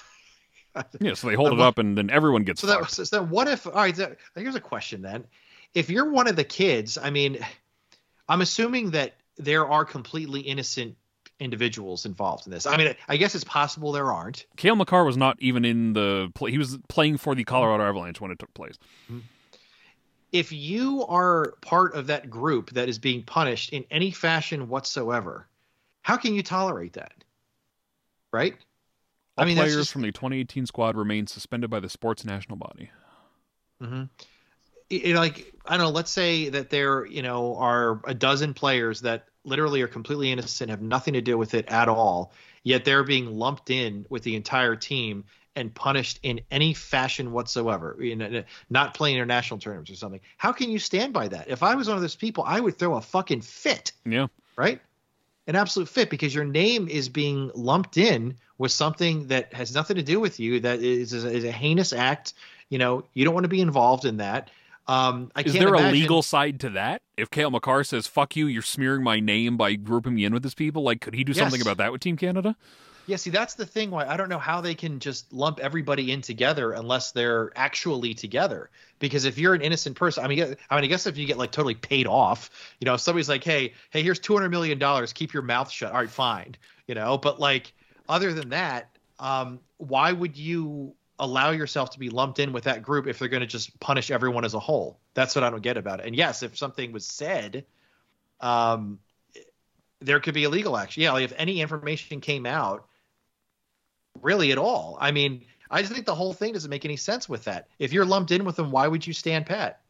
Yeah, 1.01 1.13
so 1.13 1.27
they 1.29 1.35
hold 1.35 1.49
Then 1.49 1.55
it 1.55 1.59
what- 1.59 1.67
up 1.67 1.79
and 1.79 1.99
then 1.99 2.09
everyone 2.09 2.45
gets 2.45 2.63
So 2.63 2.67
that 2.67 2.91
so 2.91 3.05
then 3.05 3.29
what 3.29 3.47
if 3.47 3.67
all 3.67 3.75
right, 3.75 3.95
here's 4.35 4.55
a 4.55 4.61
question 4.61 5.03
then. 5.03 5.25
If 5.75 5.91
you're 5.91 6.11
one 6.11 6.29
of 6.29 6.37
the 6.37 6.45
kids, 6.45 6.97
I 6.97 7.11
mean, 7.11 7.45
I'm 8.29 8.41
assuming 8.41 8.93
that 8.93 9.15
there 9.37 9.67
are 9.67 9.85
completely 9.85 10.41
innocent 10.41 10.97
individuals 11.41 12.07
involved 12.07 12.47
in 12.47 12.53
this. 12.53 12.67
I 12.67 12.77
mean, 12.77 12.95
I 13.09 13.17
guess 13.17 13.35
it's 13.35 13.45
possible 13.45 13.93
there 13.93 14.13
aren't. 14.13 14.47
Cale 14.57 14.77
Makar 14.77 15.05
was 15.05 15.17
not 15.17 15.37
even 15.41 15.65
in 15.65 15.93
the 15.93 16.31
play. 16.35 16.51
He 16.51 16.59
was 16.59 16.79
playing 16.89 17.17
for 17.17 17.35
the 17.35 17.45
Colorado 17.45 17.85
Avalanche 17.85 18.21
when 18.21 18.31
it 18.31 18.39
took 18.39 18.53
place. 18.55 18.79
If 20.31 20.53
you 20.53 21.05
are 21.07 21.55
part 21.61 21.95
of 21.95 22.07
that 22.07 22.31
group 22.31 22.71
that 22.71 22.89
is 22.89 22.99
being 22.99 23.23
punished 23.23 23.71
in 23.73 23.85
any 23.91 24.11
fashion 24.11 24.69
whatsoever, 24.69 25.49
how 26.03 26.17
can 26.17 26.35
you 26.35 26.43
tolerate 26.43 26.95
that? 26.95 27.13
Right? 28.33 28.55
All 29.37 29.45
I 29.45 29.47
mean, 29.47 29.57
players 29.57 29.77
just- 29.77 29.93
from 29.93 30.03
the 30.03 30.13
2018 30.13 30.67
squad 30.67 30.97
remain 30.97 31.27
suspended 31.27 31.71
by 31.71 31.81
the 31.81 31.89
sports 31.89 32.25
national 32.25 32.57
body. 32.57 32.91
Mm-hmm. 33.83 34.05
It, 34.93 35.17
like 35.17 35.53
I 35.67 35.77
don't 35.77 35.87
know. 35.87 35.93
Let's 35.93 36.11
say 36.11 36.49
that 36.51 36.71
there, 36.71 37.07
you 37.07 37.23
know, 37.23 37.57
are 37.57 38.01
a 38.05 38.15
dozen 38.15 38.55
players 38.55 39.01
that 39.03 39.27
literally 39.45 39.83
are 39.83 39.89
completely 39.89 40.31
innocent, 40.31 40.71
have 40.71 40.83
nothing 40.83 41.15
to 41.15 41.21
do 41.21 41.37
with 41.37 41.55
it 41.55 41.67
at 41.69 41.89
all, 41.89 42.33
yet 42.63 42.85
they're 42.85 43.05
being 43.05 43.39
lumped 43.39 43.71
in 43.71 44.07
with 44.09 44.23
the 44.23 44.37
entire 44.37 44.77
team 44.77 45.25
and 45.55 45.75
punished 45.75 46.19
in 46.23 46.41
any 46.51 46.75
fashion 46.75 47.33
whatsoever. 47.33 47.97
You 48.01 48.17
know, 48.17 48.45
not 48.71 48.95
playing 48.95 49.17
international 49.17 49.61
tournaments 49.61 49.91
or 49.91 49.97
something. 49.97 50.21
How 50.37 50.53
can 50.53 50.71
you 50.71 50.79
stand 50.79 51.13
by 51.13 51.29
that? 51.29 51.49
If 51.49 51.63
I 51.63 51.75
was 51.75 51.89
one 51.89 51.97
of 51.97 52.03
those 52.03 52.17
people, 52.17 52.45
I 52.47 52.61
would 52.61 52.79
throw 52.79 52.95
a 52.95 53.01
fucking 53.01 53.43
fit. 53.43 53.93
Yeah. 54.05 54.29
Right? 54.57 54.81
An 55.47 55.57
absolute 55.57 55.89
fit 55.89 56.09
because 56.09 56.35
your 56.35 56.45
name 56.45 56.89
is 56.89 57.09
being 57.09 57.51
lumped 57.55 57.97
in 57.97 58.37
with 58.59 58.73
something 58.73 59.27
that 59.27 59.53
has 59.53 59.75
nothing 59.75 59.97
to 59.97 60.03
do 60.03 60.21
with 60.21 60.39
you. 60.39 60.61
That 60.61 60.81
is, 60.81 61.13
is, 61.13 61.25
a, 61.25 61.31
is 61.31 61.45
a 61.45 61.51
heinous 61.51 61.93
act. 61.93 62.35
You 62.69 62.79
know, 62.79 63.05
you 63.13 63.25
don't 63.25 63.35
want 63.35 63.45
to 63.45 63.49
be 63.49 63.61
involved 63.61 64.05
in 64.05 64.19
that. 64.19 64.51
Um, 64.87 65.31
I 65.37 65.43
Is 65.43 65.53
there 65.53 65.73
a 65.73 65.91
legal 65.91 66.23
side 66.23 66.59
to 66.61 66.71
that? 66.71 67.03
If 67.17 67.31
Cale 67.31 67.51
Makar 67.51 67.85
says 67.85 68.07
"fuck 68.07 68.35
you," 68.35 68.47
you're 68.47 68.63
smearing 68.63 69.03
my 69.03 69.21
name 69.21 69.57
by 69.57 69.75
grouping 69.75 70.15
me 70.15 70.25
in 70.25 70.33
with 70.33 70.43
these 70.43 70.55
people. 70.55 70.83
Like, 70.83 71.01
could 71.01 71.15
he 71.15 71.25
do 71.25 71.33
something 71.33 71.61
about 71.61 71.77
that 71.77 71.93
with 71.93 72.01
Team 72.01 72.17
Canada? 72.17 72.57
Yeah, 73.07 73.17
see, 73.17 73.31
that's 73.31 73.55
the 73.55 73.67
thing. 73.67 73.91
Why 73.91 74.07
I 74.07 74.17
don't 74.17 74.29
know 74.29 74.39
how 74.39 74.61
they 74.61 74.75
can 74.75 75.01
just 75.01 75.33
lump 75.33 75.59
everybody 75.61 76.13
in 76.13 76.21
together 76.21 76.73
unless 76.73 77.13
they're 77.13 77.51
actually 77.57 78.15
together. 78.15 78.71
Because 78.99 79.25
if 79.25 79.39
you're 79.39 79.55
an 79.55 79.61
innocent 79.61 79.97
person, 79.97 80.25
I 80.25 80.29
mean, 80.29 80.43
I 80.43 80.47
mean, 80.47 80.85
I 80.85 80.87
guess 80.87 81.07
if 81.07 81.17
you 81.17 81.27
get 81.27 81.37
like 81.39 81.51
totally 81.53 81.75
paid 81.75 82.07
off, 82.07 82.51
you 82.81 82.85
know, 82.85 82.95
if 82.95 83.01
somebody's 83.01 83.29
like, 83.29 83.43
"Hey, 83.43 83.75
hey, 83.91 84.03
here's 84.03 84.19
two 84.19 84.35
hundred 84.35 84.51
million 84.51 84.79
dollars, 84.79 85.13
keep 85.13 85.33
your 85.33 85.43
mouth 85.43 85.71
shut." 85.71 85.93
All 85.93 86.01
right, 86.01 86.11
fine, 86.11 86.57
you 86.87 86.95
know. 86.95 87.19
But 87.19 87.41
like, 87.41 87.73
other 88.09 88.33
than 88.33 88.51
that, 88.51 88.97
um, 89.19 89.61
why 89.79 90.13
would 90.13 90.37
you 90.37 90.95
allow 91.23 91.53
yourself 91.53 91.91
to 91.91 92.01
be 92.01 92.11
lumped 92.11 92.41
in 92.41 92.53
with 92.53 92.65
that 92.65 92.83
group 92.83 93.07
if 93.07 93.21
they're 93.21 93.29
going 93.29 93.43
to 93.43 93.47
just 93.47 93.79
punish 93.79 94.11
everyone 94.11 94.45
as 94.45 94.55
a 94.55 94.59
whole? 94.59 94.99
That's 95.15 95.37
what 95.37 95.45
I 95.45 95.51
don't 95.51 95.63
get 95.63 95.77
about 95.77 96.01
it. 96.01 96.07
And 96.07 96.17
yes, 96.17 96.43
if 96.43 96.59
something 96.59 96.91
was 96.91 97.07
said, 97.07 97.65
um, 98.41 98.99
there 100.01 100.19
could 100.19 100.35
be 100.35 100.45
a 100.45 100.51
legal 100.51 100.77
action. 100.77 101.05
Yeah, 101.05 101.13
like 101.13 101.25
if 101.25 101.33
any 101.37 101.61
information 101.61 102.21
came 102.21 102.45
out 102.45 102.87
really 104.21 104.51
at 104.51 104.59
all. 104.59 104.99
I 105.01 105.13
mean, 105.13 105.45
I 105.71 105.81
just 105.81 105.93
think 105.93 106.07
the 106.07 106.15
whole 106.15 106.33
thing 106.33 106.55
doesn't 106.55 106.69
make 106.69 106.85
any 106.85 106.97
sense 106.97 107.29
with 107.29 107.45
that. 107.45 107.69
If 107.79 107.93
you're 107.93 108.05
lumped 108.05 108.33
in 108.33 108.45
with 108.45 108.57
them, 108.57 108.73
why 108.73 108.89
would 108.89 109.07
you 109.07 109.13
stand 109.13 109.47
pat? 109.47 109.81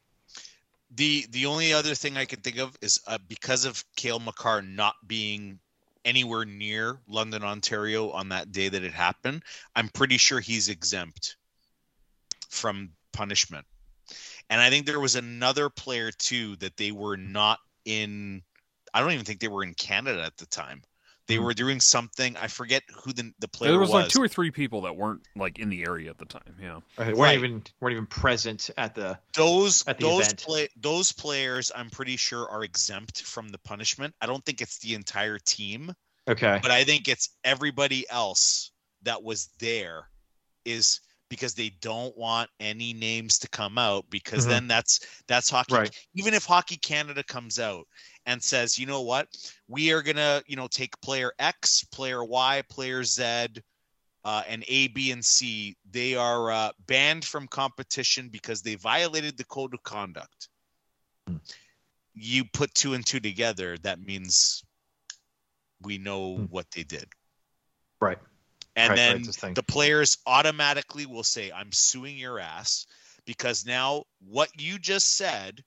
The 0.94 1.26
the 1.30 1.46
only 1.46 1.72
other 1.72 1.94
thing 1.94 2.18
I 2.18 2.26
could 2.26 2.44
think 2.44 2.58
of 2.58 2.76
is 2.82 3.00
uh, 3.06 3.16
because 3.26 3.64
of 3.64 3.82
Cale 3.96 4.20
Makar 4.20 4.60
not 4.60 4.96
being 5.06 5.58
anywhere 6.04 6.44
near 6.44 7.00
London, 7.06 7.42
Ontario 7.42 8.10
on 8.10 8.28
that 8.30 8.52
day 8.52 8.68
that 8.68 8.84
it 8.84 8.92
happened, 8.92 9.42
I'm 9.74 9.88
pretty 9.88 10.16
sure 10.16 10.40
he's 10.40 10.68
exempt 10.68 11.36
from 12.50 12.90
punishment. 13.12 13.66
And 14.50 14.60
I 14.60 14.70
think 14.70 14.86
there 14.86 15.00
was 15.00 15.16
another 15.16 15.70
player 15.70 16.10
too 16.10 16.56
that 16.56 16.76
they 16.76 16.92
were 16.92 17.16
not 17.16 17.58
in. 17.84 18.42
I 18.92 19.00
don't 19.00 19.12
even 19.12 19.24
think 19.24 19.40
they 19.40 19.48
were 19.48 19.64
in 19.64 19.74
Canada 19.74 20.22
at 20.22 20.36
the 20.36 20.46
time. 20.46 20.82
They 21.32 21.38
Hmm. 21.38 21.44
were 21.44 21.54
doing 21.54 21.80
something. 21.80 22.36
I 22.36 22.46
forget 22.46 22.82
who 22.92 23.12
the 23.14 23.32
the 23.38 23.48
player 23.48 23.70
There 23.70 23.80
was, 23.80 23.88
like 23.88 24.08
two 24.10 24.20
or 24.22 24.28
three 24.28 24.50
people 24.50 24.82
that 24.82 24.94
weren't 24.94 25.22
like 25.34 25.58
in 25.58 25.70
the 25.70 25.82
area 25.82 26.10
at 26.10 26.18
the 26.18 26.26
time. 26.26 26.54
Yeah. 26.60 26.76
Uh, 26.98 27.04
weren't 27.06 27.16
Right. 27.18 27.38
even 27.38 27.62
weren't 27.80 27.92
even 27.92 28.06
present 28.06 28.68
at 28.76 28.94
the 28.94 29.18
those 29.34 29.82
at 29.86 29.98
the 29.98 30.04
those 30.04 30.26
event. 30.26 30.42
play 30.42 30.68
those 30.76 31.10
players 31.12 31.72
I'm 31.74 31.88
pretty 31.88 32.16
sure 32.18 32.46
are 32.50 32.64
exempt 32.64 33.22
from 33.22 33.48
the 33.48 33.58
punishment. 33.58 34.14
I 34.20 34.26
don't 34.26 34.44
think 34.44 34.60
it's 34.60 34.78
the 34.80 34.92
entire 34.94 35.38
team, 35.38 35.94
okay. 36.28 36.58
but 36.60 36.70
I 36.70 36.84
think 36.84 37.08
it's 37.08 37.30
everybody 37.44 38.04
else 38.10 38.72
that 39.02 39.22
was 39.22 39.48
there 39.58 40.10
is 40.66 41.00
because 41.30 41.54
they 41.54 41.70
don't 41.80 42.14
want 42.18 42.50
any 42.60 42.92
names 42.92 43.38
to 43.38 43.48
come 43.48 43.78
out 43.78 44.04
because 44.10 44.44
Mhm. 44.44 44.48
then 44.50 44.68
that's 44.68 45.00
that's 45.26 45.48
hockey 45.48 45.72
Right. 45.74 46.06
even 46.14 46.34
if 46.34 46.44
hockey 46.44 46.76
canada 46.76 47.24
comes 47.24 47.58
out 47.58 47.88
and 48.26 48.42
says 48.42 48.78
you 48.78 48.86
know 48.86 49.02
what 49.02 49.28
we 49.68 49.92
are 49.92 50.02
gonna 50.02 50.42
you 50.46 50.56
know 50.56 50.68
take 50.68 51.00
player 51.00 51.32
x 51.38 51.84
player 51.84 52.24
y 52.24 52.62
player 52.68 53.02
z 53.04 53.46
uh, 54.24 54.42
and 54.48 54.64
a 54.68 54.88
b 54.88 55.10
and 55.10 55.24
c 55.24 55.76
they 55.90 56.14
are 56.14 56.50
uh, 56.50 56.70
banned 56.86 57.24
from 57.24 57.46
competition 57.48 58.28
because 58.28 58.62
they 58.62 58.74
violated 58.76 59.36
the 59.36 59.44
code 59.44 59.74
of 59.74 59.82
conduct 59.82 60.48
Hmm. 61.28 61.36
you 62.14 62.44
put 62.44 62.74
two 62.74 62.94
and 62.94 63.04
two 63.06 63.20
together 63.20 63.76
that 63.78 64.00
means 64.00 64.64
we 65.82 65.98
know 65.98 66.36
Hmm. 66.36 66.44
what 66.44 66.70
they 66.70 66.82
did 66.84 67.06
Right. 68.00 68.18
and 68.76 68.90
Right, 68.90 68.96
right, 68.96 68.96
then 68.96 69.24
thing. 69.24 69.54
the 69.54 69.62
players 69.62 70.18
automatically 70.26 71.06
will 71.06 71.24
say 71.24 71.50
i'm 71.52 71.72
suing 71.72 72.16
your 72.16 72.38
ass 72.38 72.86
because 73.26 73.64
now 73.66 74.04
what 74.20 74.48
you 74.60 74.78
just 74.78 75.16
said 75.16 75.62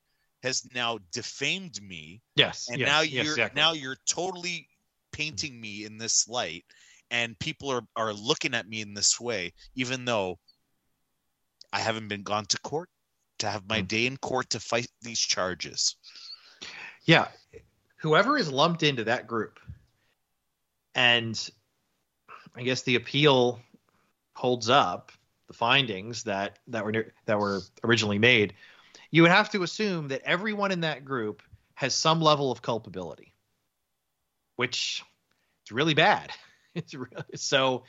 has 0.46 0.64
now 0.74 1.00
defamed 1.12 1.82
me 1.82 2.22
Yes. 2.36 2.68
and 2.70 2.80
yes, 2.80 2.88
now 2.88 3.02
you're 3.02 3.34
exactly. 3.34 3.60
now 3.62 3.74
you're 3.74 3.98
totally 4.08 4.68
painting 5.12 5.60
me 5.60 5.86
in 5.86 5.98
this 5.98 6.28
light 6.28 6.64
and 7.12 7.38
people 7.40 7.70
are 7.72 7.82
are 7.96 8.14
looking 8.14 8.54
at 8.54 8.68
me 8.68 8.82
in 8.82 8.94
this 8.94 9.20
way 9.20 9.52
even 9.75 10.06
though 10.06 10.38
i 11.74 11.80
haven't 11.80 12.08
been 12.08 12.24
gone 12.24 12.46
to 12.46 12.58
court 12.60 12.90
to 13.40 13.50
have 13.50 13.68
my 13.68 13.82
Mm. 13.82 13.88
day 13.88 14.06
in 14.06 14.18
court 14.18 14.50
to 14.52 14.60
fight 14.60 14.88
these 15.02 15.20
charges 15.20 15.96
Yeah. 17.06 17.28
Whoever 17.98 18.38
is 18.38 18.52
lumped 18.52 18.84
into 18.84 19.04
that 19.06 19.25
group, 19.28 19.60
and 20.94 21.50
I 22.56 22.64
guess 22.64 22.82
the 22.84 22.96
appeal 22.96 23.60
holds 24.36 24.70
up 24.70 25.12
the 25.48 25.54
findings 25.54 26.24
that 26.24 26.60
that 26.68 26.84
were 26.86 27.14
that 27.25 27.40
were 27.40 27.62
originally 27.84 28.20
made, 28.20 28.54
you 29.12 29.21
would 29.21 29.31
have 29.31 29.50
to 29.51 29.63
assume 29.63 30.09
that 30.09 30.21
everyone 30.24 30.71
in 30.71 30.81
that 30.81 31.05
group 31.05 31.41
has 31.75 31.93
some 31.93 32.21
level 32.21 32.51
of 32.51 32.62
culpability, 32.62 33.33
which 34.55 35.03
is 35.65 35.71
really 35.71 35.93
bad. 35.93 36.31
It's 36.75 36.93
really, 36.93 37.24
so, 37.35 37.85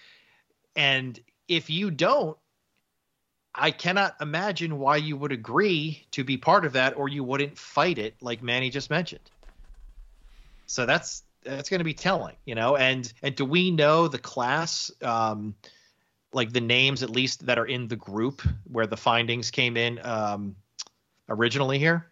and 0.76 1.18
if 1.48 1.70
you 1.70 1.90
don't, 1.90 2.38
I 3.52 3.72
cannot 3.72 4.14
imagine 4.20 4.78
why 4.78 4.98
you 4.98 5.16
would 5.16 5.32
agree 5.32 6.06
to 6.12 6.22
be 6.22 6.36
part 6.36 6.64
of 6.64 6.74
that 6.74 6.96
or 6.96 7.08
you 7.08 7.24
wouldn't 7.24 7.58
fight 7.58 7.98
it 7.98 8.14
like 8.20 8.44
Manny 8.44 8.70
just 8.70 8.88
mentioned. 8.88 9.28
So 10.66 10.86
that's 10.86 11.24
that's 11.42 11.68
going 11.68 11.80
to 11.80 11.84
be 11.84 11.94
telling, 11.94 12.36
you 12.44 12.54
know. 12.54 12.76
And 12.76 13.12
and 13.22 13.34
do 13.34 13.44
we 13.44 13.70
know 13.70 14.08
the 14.08 14.18
class 14.18 14.90
um 15.02 15.56
like 16.32 16.52
the 16.52 16.60
names 16.60 17.02
at 17.02 17.10
least 17.10 17.46
that 17.46 17.58
are 17.58 17.66
in 17.66 17.88
the 17.88 17.96
group 17.96 18.42
where 18.70 18.86
the 18.86 18.96
findings 18.96 19.50
came 19.50 19.76
in 19.76 19.98
um 20.04 20.56
originally 21.28 21.78
here? 21.78 22.06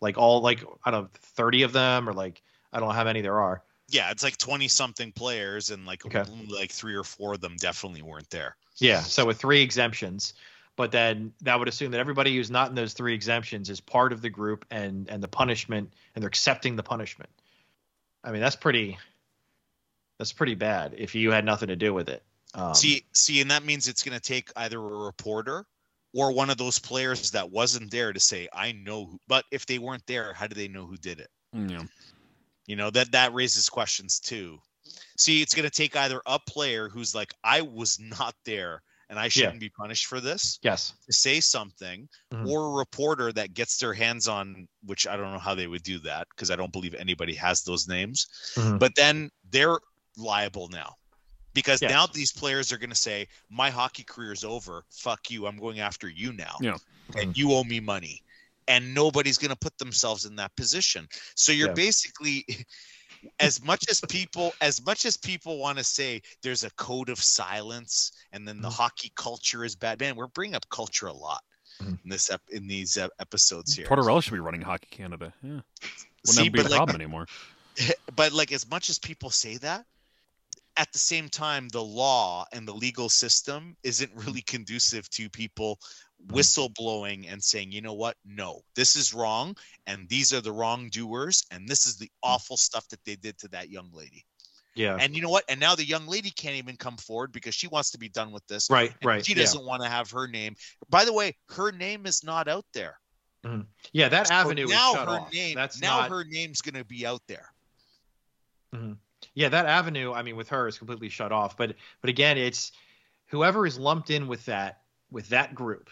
Like 0.00 0.18
all 0.18 0.40
like 0.40 0.64
I 0.84 0.90
don't 0.90 1.04
know 1.04 1.08
30 1.12 1.62
of 1.62 1.72
them 1.72 2.08
or 2.08 2.12
like 2.12 2.42
I 2.72 2.78
don't 2.80 2.88
know 2.88 2.94
how 2.94 3.04
many 3.04 3.20
there 3.20 3.40
are. 3.40 3.62
yeah 3.88 4.10
it's 4.10 4.22
like 4.22 4.36
20 4.38 4.66
something 4.68 5.12
players 5.12 5.70
and 5.70 5.86
like 5.86 6.04
Okay. 6.06 6.24
like 6.48 6.70
three 6.72 6.94
or 6.94 7.04
four 7.04 7.34
of 7.34 7.40
them 7.40 7.56
definitely 7.58 8.02
weren't 8.02 8.30
there 8.30 8.56
Yeah, 8.78 9.00
so 9.00 9.26
with 9.26 9.38
three 9.38 9.60
exemptions, 9.62 10.34
but 10.76 10.90
then 10.90 11.32
that 11.42 11.58
would 11.58 11.68
assume 11.68 11.90
that 11.92 12.00
everybody 12.00 12.34
who's 12.34 12.50
not 12.50 12.68
in 12.70 12.74
those 12.74 12.94
three 12.94 13.14
exemptions 13.14 13.68
is 13.70 13.80
part 13.80 14.12
of 14.12 14.22
the 14.22 14.30
group 14.30 14.64
and 14.70 15.08
and 15.08 15.22
the 15.22 15.28
punishment 15.28 15.92
and 16.14 16.22
they're 16.22 16.28
accepting 16.28 16.74
the 16.76 16.82
punishment. 16.82 17.30
I 18.24 18.32
mean, 18.32 18.40
that's 18.40 18.56
pretty 18.56 18.98
that's 20.18 20.32
pretty 20.32 20.54
bad 20.54 20.94
if 20.96 21.14
you 21.14 21.30
had 21.30 21.44
nothing 21.44 21.68
to 21.68 21.76
do 21.76 21.92
with 21.94 22.08
it. 22.08 22.22
Um, 22.54 22.74
see 22.74 23.04
see 23.12 23.40
and 23.40 23.50
that 23.50 23.62
means 23.64 23.88
it's 23.88 24.02
going 24.02 24.16
to 24.18 24.22
take 24.22 24.50
either 24.56 24.78
a 24.78 24.80
reporter 25.04 25.64
or 26.14 26.32
one 26.32 26.50
of 26.50 26.58
those 26.58 26.78
players 26.78 27.30
that 27.30 27.50
wasn't 27.50 27.90
there 27.90 28.12
to 28.12 28.20
say 28.20 28.48
i 28.52 28.72
know 28.72 29.06
who, 29.06 29.18
but 29.28 29.44
if 29.50 29.66
they 29.66 29.78
weren't 29.78 30.06
there 30.06 30.32
how 30.34 30.46
do 30.46 30.54
they 30.54 30.68
know 30.68 30.86
who 30.86 30.96
did 30.96 31.20
it 31.20 31.28
Yeah. 31.52 31.84
you 32.66 32.76
know 32.76 32.90
that 32.90 33.12
that 33.12 33.34
raises 33.34 33.68
questions 33.68 34.20
too 34.20 34.58
see 35.16 35.42
it's 35.42 35.54
going 35.54 35.68
to 35.68 35.74
take 35.76 35.96
either 35.96 36.20
a 36.26 36.38
player 36.38 36.88
who's 36.88 37.14
like 37.14 37.32
i 37.44 37.60
was 37.60 37.98
not 38.00 38.34
there 38.44 38.82
and 39.08 39.18
i 39.18 39.28
shouldn't 39.28 39.60
be 39.60 39.68
punished 39.70 40.06
for 40.06 40.20
this 40.20 40.58
yes. 40.62 40.94
to 41.06 41.12
say 41.12 41.38
something 41.40 42.08
Mhm. 42.32 42.48
or 42.48 42.66
a 42.68 42.72
reporter 42.78 43.32
that 43.32 43.54
gets 43.54 43.76
their 43.78 43.92
hands 43.94 44.26
on 44.28 44.66
which 44.84 45.06
i 45.06 45.16
don't 45.16 45.32
know 45.32 45.38
how 45.38 45.54
they 45.54 45.66
would 45.66 45.82
do 45.82 45.98
that 46.00 46.26
because 46.30 46.50
i 46.50 46.56
don't 46.56 46.72
believe 46.72 46.94
anybody 46.94 47.34
has 47.34 47.62
those 47.62 47.86
names 47.88 48.26
Mhm. 48.56 48.78
but 48.78 48.94
then 48.96 49.30
they're 49.50 49.78
liable 50.16 50.68
now 50.68 50.94
because 51.54 51.82
Yes. 51.82 51.90
now 51.90 52.06
these 52.06 52.32
players 52.32 52.72
are 52.72 52.78
going 52.78 52.90
to 52.90 52.96
say 52.96 53.28
my 53.50 53.70
hockey 53.70 54.02
career 54.04 54.32
is 54.32 54.44
over 54.44 54.84
fuck 54.90 55.30
you 55.30 55.46
i'm 55.46 55.56
going 55.58 55.80
after 55.80 56.08
you 56.08 56.32
now 56.32 56.56
Yeah. 56.60 56.76
and 57.16 57.36
you 57.36 57.52
owe 57.52 57.64
me 57.64 57.80
money 57.80 58.22
and 58.68 58.94
nobody's 58.94 59.38
going 59.38 59.50
to 59.50 59.56
put 59.56 59.76
themselves 59.78 60.24
in 60.24 60.36
that 60.36 60.54
position 60.56 61.08
so 61.34 61.52
you're 61.52 61.68
Yeah. 61.68 61.74
basically 61.74 62.46
as 63.40 63.62
much 63.62 63.84
as 63.90 64.00
people 64.08 64.52
as 64.60 64.84
much 64.84 65.04
as 65.04 65.16
people 65.16 65.58
want 65.58 65.78
to 65.78 65.84
say 65.84 66.22
there's 66.42 66.64
a 66.64 66.70
code 66.72 67.08
of 67.08 67.18
silence 67.22 68.12
and 68.32 68.46
then 68.48 68.60
the 68.60 68.68
Mhm. 68.68 68.72
hockey 68.76 69.12
culture 69.14 69.64
is 69.64 69.76
bad 69.76 70.00
man 70.00 70.16
we're 70.16 70.26
bringing 70.28 70.54
up 70.56 70.68
culture 70.70 71.06
a 71.06 71.12
lot 71.12 71.42
Mhm. 71.80 71.98
in 72.04 72.10
this 72.10 72.30
ep- 72.30 72.42
in 72.50 72.66
these 72.66 72.96
ep- 72.96 73.12
episodes 73.20 73.74
here 73.74 73.86
Tortorella 73.86 74.22
should 74.22 74.32
be 74.32 74.40
running 74.40 74.60
Hockey 74.62 74.88
Canada. 74.90 75.32
Yeah. 75.42 75.60
Wouldn't 76.26 76.44
See, 76.44 76.48
be 76.48 76.60
a 76.60 76.62
like- 76.64 76.72
problem 76.76 76.96
anymore? 76.96 77.26
but 78.16 78.32
like 78.32 78.52
as 78.52 78.68
much 78.68 78.90
as 78.90 78.98
people 78.98 79.30
say 79.30 79.56
that 79.58 79.86
at 80.76 80.90
the 80.92 80.98
same 80.98 81.28
time 81.28 81.68
the 81.68 81.82
law 81.82 82.44
and 82.52 82.66
the 82.66 82.72
legal 82.72 83.08
system 83.08 83.76
isn't 83.82 84.10
really 84.14 84.42
conducive 84.42 85.08
to 85.10 85.28
people 85.30 85.78
mm-hmm. 86.26 86.36
whistleblowing 86.36 87.30
and 87.30 87.42
saying 87.42 87.70
you 87.72 87.80
know 87.80 87.92
what 87.94 88.16
no 88.24 88.60
this 88.74 88.96
is 88.96 89.12
wrong 89.12 89.54
and 89.86 90.08
these 90.08 90.32
are 90.32 90.40
the 90.40 90.52
wrongdoers 90.52 91.44
and 91.50 91.68
this 91.68 91.86
is 91.86 91.96
the 91.96 92.06
mm. 92.06 92.10
awful 92.22 92.56
stuff 92.56 92.86
that 92.88 93.00
they 93.04 93.16
did 93.16 93.36
to 93.38 93.48
that 93.48 93.68
young 93.70 93.90
lady 93.92 94.24
Yeah. 94.74 94.96
and 94.98 95.14
you 95.14 95.22
know 95.22 95.28
what 95.28 95.44
and 95.48 95.60
now 95.60 95.74
the 95.74 95.84
young 95.84 96.06
lady 96.06 96.30
can't 96.30 96.56
even 96.56 96.76
come 96.76 96.96
forward 96.96 97.32
because 97.32 97.54
she 97.54 97.68
wants 97.68 97.90
to 97.92 97.98
be 97.98 98.08
done 98.08 98.32
with 98.32 98.46
this 98.46 98.70
right. 98.70 98.92
Right. 99.04 99.24
she 99.24 99.34
doesn't 99.34 99.64
want 99.64 99.82
to 99.82 99.88
have 99.88 100.10
her 100.12 100.26
name 100.26 100.54
by 100.88 101.04
the 101.04 101.12
way 101.12 101.36
her 101.50 101.70
name 101.72 102.06
is 102.06 102.24
not 102.24 102.48
out 102.48 102.64
there 102.72 102.98
mm-hmm. 103.44 103.62
Yeah. 103.92 104.08
That 104.08 104.28
So 104.28 104.34
avenue 104.34 104.66
now 104.68 104.92
is 104.92 104.96
shut 104.96 105.08
her 105.08 105.14
off. 105.20 105.32
name 105.32 105.54
That's 105.56 105.80
now 105.80 106.00
not. 106.00 106.10
her 106.10 106.24
name's 106.24 106.62
going 106.62 106.76
to 106.80 106.84
be 106.84 107.04
out 107.04 107.20
there 107.28 107.52
mm-hmm. 108.74 108.92
Yeah, 109.34 109.48
that 109.48 109.66
avenue, 109.66 110.12
I 110.12 110.22
mean, 110.22 110.36
with 110.36 110.48
her 110.50 110.68
is 110.68 110.78
completely 110.78 111.08
shut 111.08 111.32
off. 111.32 111.56
But 111.56 111.74
but 112.00 112.10
again, 112.10 112.38
it's 112.38 112.72
whoever 113.26 113.66
is 113.66 113.78
lumped 113.78 114.10
in 114.10 114.28
with 114.28 114.44
that 114.46 114.80
with 115.10 115.28
that 115.28 115.54
group 115.54 115.90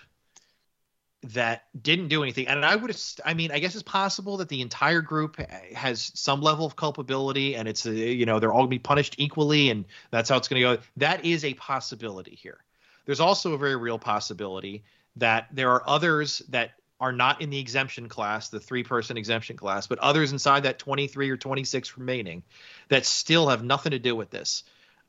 that 1.22 1.64
didn't 1.80 2.08
do 2.08 2.22
anything. 2.22 2.48
And 2.48 2.64
I 2.64 2.76
would, 2.76 2.96
I 3.24 3.34
mean, 3.34 3.52
I 3.52 3.58
guess 3.58 3.74
it's 3.74 3.82
possible 3.82 4.38
that 4.38 4.48
the 4.48 4.62
entire 4.62 5.02
group 5.02 5.36
has 5.74 6.10
some 6.14 6.40
level 6.40 6.64
of 6.64 6.76
culpability, 6.76 7.56
and 7.56 7.68
it's 7.68 7.84
a, 7.86 7.92
you 7.92 8.24
know 8.26 8.38
they're 8.38 8.52
all 8.52 8.60
gonna 8.60 8.68
be 8.68 8.78
punished 8.78 9.16
equally, 9.18 9.70
and 9.70 9.84
that's 10.10 10.28
how 10.28 10.36
it's 10.36 10.48
gonna 10.48 10.60
go. 10.60 10.78
That 10.96 11.24
is 11.24 11.44
a 11.44 11.54
possibility 11.54 12.34
here. 12.34 12.58
There's 13.04 13.20
also 13.20 13.52
a 13.52 13.58
very 13.58 13.76
real 13.76 13.98
possibility 13.98 14.84
that 15.16 15.48
there 15.52 15.70
are 15.72 15.82
others 15.86 16.38
that 16.48 16.72
are 17.00 17.12
not 17.12 17.40
in 17.40 17.50
the 17.50 17.58
exemption 17.58 18.08
class, 18.08 18.48
the 18.48 18.60
three 18.60 18.84
person 18.84 19.16
exemption 19.16 19.56
class, 19.56 19.86
but 19.86 19.98
others 20.00 20.32
inside 20.32 20.64
that 20.64 20.78
23 20.78 21.30
or 21.30 21.36
26 21.36 21.96
remaining 21.96 22.42
that 22.88 23.06
still 23.06 23.48
have 23.48 23.64
nothing 23.64 23.92
to 23.92 23.98
do 23.98 24.14
with 24.14 24.30
this. 24.30 24.64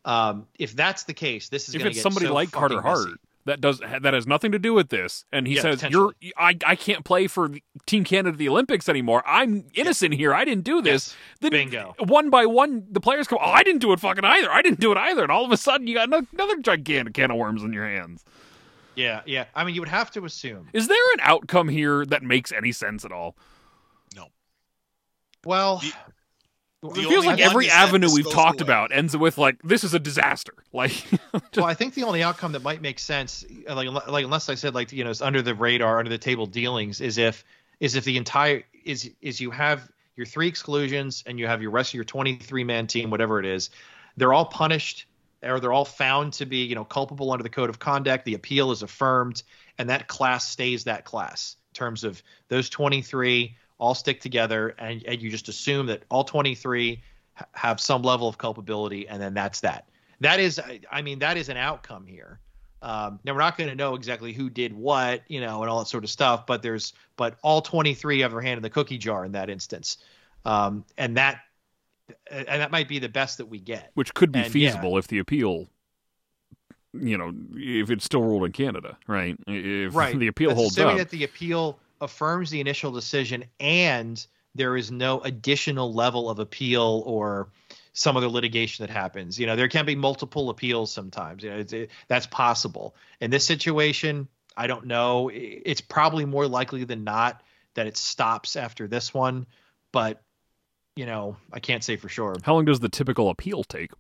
Um, 0.06 0.48
if 0.58 0.76
that's 0.76 1.04
the 1.04 1.14
case, 1.14 1.50
this 1.50 1.70
is 1.70 1.76
If 1.76 1.86
it's 1.86 1.98
get 1.98 2.02
somebody 2.04 2.26
so 2.28 2.34
like 2.34 2.52
Carter 2.52 2.76
fucking 2.76 2.90
messy. 2.90 3.10
Hart 3.10 3.20
that 3.46 3.60
does 3.60 3.80
that 3.80 4.14
has 4.14 4.28
nothing 4.28 4.52
to 4.52 4.60
do 4.60 4.74
with 4.74 4.90
this, 4.90 5.26
and 5.32 5.48
he 5.48 5.56
Yeah, 5.56 5.62
says 5.62 5.84
you're. 5.90 6.14
I 6.38 6.58
I 6.66 6.76
can't 6.76 7.04
play 7.04 7.28
for 7.28 7.50
Team 7.86 8.04
Canada 8.04 8.38
the 8.38 8.48
Olympics 8.48 8.88
anymore. 8.88 9.24
I'm 9.26 9.66
innocent 9.74 10.14
here. 10.14 10.34
I 10.34 10.46
didn't 10.46 10.64
do 10.64 10.82
this. 10.82 11.10
Yes. 11.10 11.18
Then 11.42 11.52
Bingo. 11.52 11.96
One 12.00 12.30
by 12.30 12.46
one, 12.46 12.86
the 12.92 13.00
players 13.02 13.28
come. 13.28 13.40
Oh, 13.42 13.50
I 13.50 13.64
didn't 13.64 13.82
do 13.82 13.94
it 13.94 14.00
fucking 14.00 14.24
either. 14.24 14.52
I 14.52 14.62
didn't 14.62 14.80
do 14.80 14.92
it 14.92 14.98
either. 14.98 15.24
And 15.24 15.32
all 15.32 15.46
of 15.46 15.52
a 15.52 15.58
sudden, 15.58 15.88
you 15.88 15.96
got 15.96 16.08
another 16.32 16.58
gigantic 16.58 17.16
can 17.16 17.32
of 17.32 17.38
worms 17.38 17.64
in 17.64 17.74
your 17.74 17.88
hands. 17.88 18.24
Yeah, 18.96 19.22
yeah. 19.26 19.46
I 19.56 19.64
mean, 19.64 19.74
you 19.76 19.82
would 19.82 19.90
have 19.90 20.12
to 20.12 20.26
assume. 20.26 20.68
Is 20.74 20.88
there 20.88 21.14
an 21.14 21.20
outcome 21.22 21.70
here 21.70 22.06
that 22.08 22.24
makes 22.24 22.52
any 22.52 22.72
sense 22.72 23.06
at 23.06 23.12
all? 23.12 23.36
No. 24.16 24.28
Well, 25.46 25.78
The- 25.78 25.94
It 26.84 26.96
The 26.96 27.02
feels 27.04 27.26
like 27.28 27.40
every 27.40 27.70
avenue 27.70 28.10
we've 28.12 28.30
talked 28.32 28.60
away. 28.60 28.68
about 28.68 28.92
ends 28.92 29.16
with 29.16 29.38
like 29.38 29.62
this 29.64 29.84
is 29.84 29.94
a 29.94 30.00
disaster. 30.00 30.54
Like, 30.74 31.04
well, 31.56 31.66
I 31.66 31.74
think 31.74 31.94
the 31.96 32.04
only 32.04 32.24
outcome 32.24 32.54
that 32.54 32.64
might 32.64 32.82
make 32.82 32.98
sense, 32.98 33.44
uh, 33.70 33.76
like, 33.76 33.90
like 34.08 34.24
unless 34.24 34.48
I 34.50 34.56
said 34.56 34.74
like 34.74 34.92
you 34.94 35.04
know 35.04 35.10
it's 35.12 35.22
under 35.22 35.42
the 35.42 35.54
radar, 35.54 36.00
under 36.00 36.10
the 36.10 36.18
table 36.18 36.46
dealings, 36.46 37.02
is 37.02 37.18
if 37.18 37.44
is 37.82 37.96
if 37.96 38.04
the 38.06 38.16
entire 38.18 38.64
is 38.86 39.12
is 39.22 39.40
you 39.42 39.52
have 39.52 39.92
your 40.16 40.26
three 40.26 40.48
exclusions 40.48 41.24
and 41.28 41.38
you 41.38 41.46
have 41.48 41.62
your 41.62 41.72
rest 41.72 41.90
of 41.92 41.96
your 41.96 42.04
23 42.06 42.64
man 42.64 42.88
team, 42.88 43.10
whatever 43.10 43.38
it 43.40 43.46
is, 43.46 43.70
they're 44.18 44.32
all 44.34 44.46
punished 44.46 45.06
or 45.44 45.60
they're 45.60 45.74
all 45.74 45.86
found 45.86 46.34
to 46.34 46.46
be, 46.46 46.64
you 46.66 46.76
know, 46.76 46.86
culpable 46.86 47.32
under 47.32 47.44
the 47.44 47.50
code 47.50 47.70
of 47.70 47.80
conduct. 47.80 48.26
The 48.26 48.34
appeal 48.34 48.72
is 48.72 48.84
affirmed, 48.84 49.44
and 49.78 49.90
that 49.90 50.08
class 50.08 50.48
stays 50.48 50.84
that 50.86 51.06
class 51.06 51.56
in 51.72 51.74
terms 51.74 52.04
of 52.04 52.22
those 52.48 52.70
23 52.70 53.56
all 53.78 53.96
stick 53.96 54.22
together, 54.22 54.76
and, 54.78 55.04
and 55.06 55.22
you 55.22 55.32
just 55.32 55.50
assume 55.50 55.88
that 55.88 56.04
all 56.10 56.24
23 56.24 57.02
ha- 57.34 57.46
have 57.54 57.82
some 57.82 58.04
level 58.04 58.28
of 58.28 58.38
culpability, 58.38 59.08
and 59.08 59.22
then 59.22 59.34
that's 59.34 59.62
that. 59.62 59.88
That 60.20 60.40
is, 60.40 60.62
I 60.92 61.02
mean, 61.02 61.20
that 61.20 61.36
is 61.36 61.50
an 61.50 61.58
outcome 61.58 62.06
here. 62.06 62.40
Um, 62.84 63.20
now 63.24 63.34
we're 63.34 63.40
not 63.40 63.58
going 63.58 63.70
to 63.70 63.76
know 63.76 63.96
exactly 63.96 64.34
who 64.34 64.50
did 64.50 64.74
what, 64.74 65.24
you 65.28 65.42
know, 65.42 65.62
and 65.62 65.70
all 65.70 65.80
that 65.80 65.88
sort 65.88 66.04
of 66.04 66.10
stuff. 66.12 66.46
But 66.46 66.62
there's, 66.62 66.94
but 67.16 67.38
all 67.42 67.62
23 67.62 68.22
have 68.22 68.32
their 68.32 68.42
hand 68.42 68.58
in 68.58 68.64
the 68.64 68.70
cookie 68.70 69.00
jar 69.00 69.26
in 69.26 69.32
that 69.32 69.50
instance, 69.50 69.98
um, 70.46 70.86
and 70.98 71.18
that, 71.18 71.42
and 72.30 72.48
that 72.48 72.72
might 72.72 72.88
be 72.88 73.00
the 73.00 73.10
best 73.10 73.38
that 73.38 73.48
we 73.48 73.60
get. 73.60 73.92
Which 73.94 74.14
could 74.14 74.32
be 74.32 74.40
And, 74.40 74.52
feasible 74.52 74.98
if 74.98 75.08
the 75.08 75.20
appeal, 75.20 75.68
you 76.94 77.18
know, 77.18 77.34
if 77.56 77.90
it's 77.90 78.06
still 78.06 78.22
ruled 78.22 78.46
in 78.46 78.52
Canada, 78.52 78.98
right? 79.08 79.36
If 79.48 79.96
right. 79.96 80.18
the 80.18 80.28
appeal 80.28 80.50
That's 80.50 80.60
holds 80.60 80.78
assuming 80.78 80.94
up. 80.94 80.98
that 81.00 81.10
the 81.10 81.24
appeal 81.24 81.80
affirms 82.02 82.50
the 82.50 82.60
initial 82.60 82.92
decision 82.92 83.46
and 83.60 84.26
there 84.56 84.76
is 84.76 84.92
no 84.92 85.22
additional 85.22 85.94
level 85.94 86.30
of 86.30 86.40
appeal 86.40 87.04
or 87.06 87.50
some 87.94 88.18
other 88.18 88.28
litigation 88.28 88.86
that 88.86 88.92
happens. 88.92 89.40
You 89.40 89.48
know, 89.48 89.56
there 89.56 89.68
can 89.68 89.86
be 89.86 89.96
multiple 89.96 90.50
appeals 90.50 90.92
sometimes. 90.92 91.44
You 91.44 91.52
know, 91.52 91.58
it's, 91.58 91.74
it, 91.74 91.90
that's 92.08 92.28
possible. 92.28 92.96
In 93.20 93.32
this 93.32 93.46
situation, 93.46 94.28
I 94.58 94.68
don't 94.68 94.86
know. 94.86 95.30
It's 95.34 95.82
probably 95.82 96.26
more 96.26 96.48
likely 96.48 96.84
than 96.84 97.04
not 97.04 97.42
that 97.76 97.88
it 97.88 97.98
stops 97.98 98.56
after 98.56 98.88
this 98.88 99.14
one, 99.14 99.46
but 99.92 100.22
you 100.96 101.06
know, 101.06 101.38
I 101.52 101.60
can't 101.60 101.84
say 101.84 101.96
for 101.96 102.10
sure. 102.10 102.36
How 102.44 102.54
long 102.54 102.66
does 102.66 102.80
the 102.80 102.90
typical 102.90 103.30
appeal 103.30 103.64
take? 103.64 103.92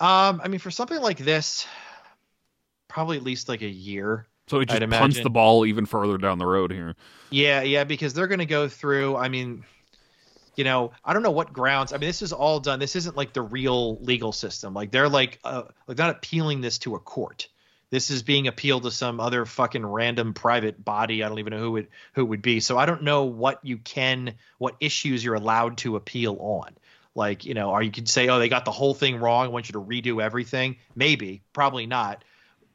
Um, 0.00 0.40
I 0.42 0.48
mean, 0.48 0.60
for 0.60 0.70
something 0.70 1.00
like 1.00 1.18
this, 1.18 1.66
probably 2.88 3.16
at 3.16 3.22
least 3.22 3.48
like 3.48 3.62
a 3.62 3.68
year. 3.68 4.26
So 4.46 4.60
it 4.60 4.66
just 4.66 4.80
I'd 4.80 4.90
punts 4.90 5.16
imagine. 5.16 5.24
the 5.24 5.30
ball 5.30 5.66
even 5.66 5.84
further 5.84 6.16
down 6.16 6.38
the 6.38 6.46
road 6.46 6.72
here. 6.72 6.94
Yeah, 7.30 7.62
yeah, 7.62 7.84
because 7.84 8.14
they're 8.14 8.28
going 8.28 8.38
to 8.38 8.46
go 8.46 8.68
through. 8.68 9.16
I 9.16 9.28
mean, 9.28 9.64
you 10.56 10.64
know, 10.64 10.92
I 11.04 11.12
don't 11.12 11.22
know 11.22 11.30
what 11.30 11.52
grounds. 11.52 11.92
I 11.92 11.98
mean, 11.98 12.08
this 12.08 12.22
is 12.22 12.32
all 12.32 12.58
done. 12.58 12.78
This 12.78 12.96
isn't 12.96 13.16
like 13.16 13.34
the 13.34 13.42
real 13.42 13.96
legal 13.96 14.32
system. 14.32 14.72
Like 14.72 14.90
they're 14.90 15.08
like, 15.08 15.38
uh, 15.44 15.64
like 15.86 15.98
not 15.98 16.10
appealing 16.10 16.62
this 16.62 16.78
to 16.78 16.94
a 16.94 16.98
court. 16.98 17.48
This 17.90 18.10
is 18.10 18.22
being 18.22 18.48
appealed 18.48 18.82
to 18.82 18.90
some 18.90 19.18
other 19.18 19.46
fucking 19.46 19.84
random 19.84 20.34
private 20.34 20.84
body. 20.84 21.22
I 21.22 21.28
don't 21.28 21.38
even 21.38 21.52
know 21.52 21.60
who 21.60 21.76
it 21.78 21.90
who 22.12 22.22
it 22.22 22.28
would 22.28 22.42
be. 22.42 22.60
So 22.60 22.76
I 22.76 22.86
don't 22.86 23.02
know 23.02 23.24
what 23.24 23.60
you 23.62 23.78
can, 23.78 24.34
what 24.58 24.76
issues 24.80 25.24
you're 25.24 25.34
allowed 25.34 25.78
to 25.78 25.96
appeal 25.96 26.36
on. 26.40 26.76
Like, 27.14 27.44
you 27.44 27.54
know, 27.54 27.70
or 27.70 27.82
you 27.82 27.90
could 27.90 28.08
say, 28.08 28.28
oh, 28.28 28.38
they 28.38 28.48
got 28.48 28.64
the 28.64 28.70
whole 28.70 28.94
thing 28.94 29.16
wrong. 29.16 29.46
I 29.46 29.48
want 29.48 29.68
you 29.68 29.72
to 29.72 29.80
redo 29.80 30.22
everything. 30.22 30.76
Maybe, 30.94 31.42
probably 31.52 31.86
not 31.86 32.22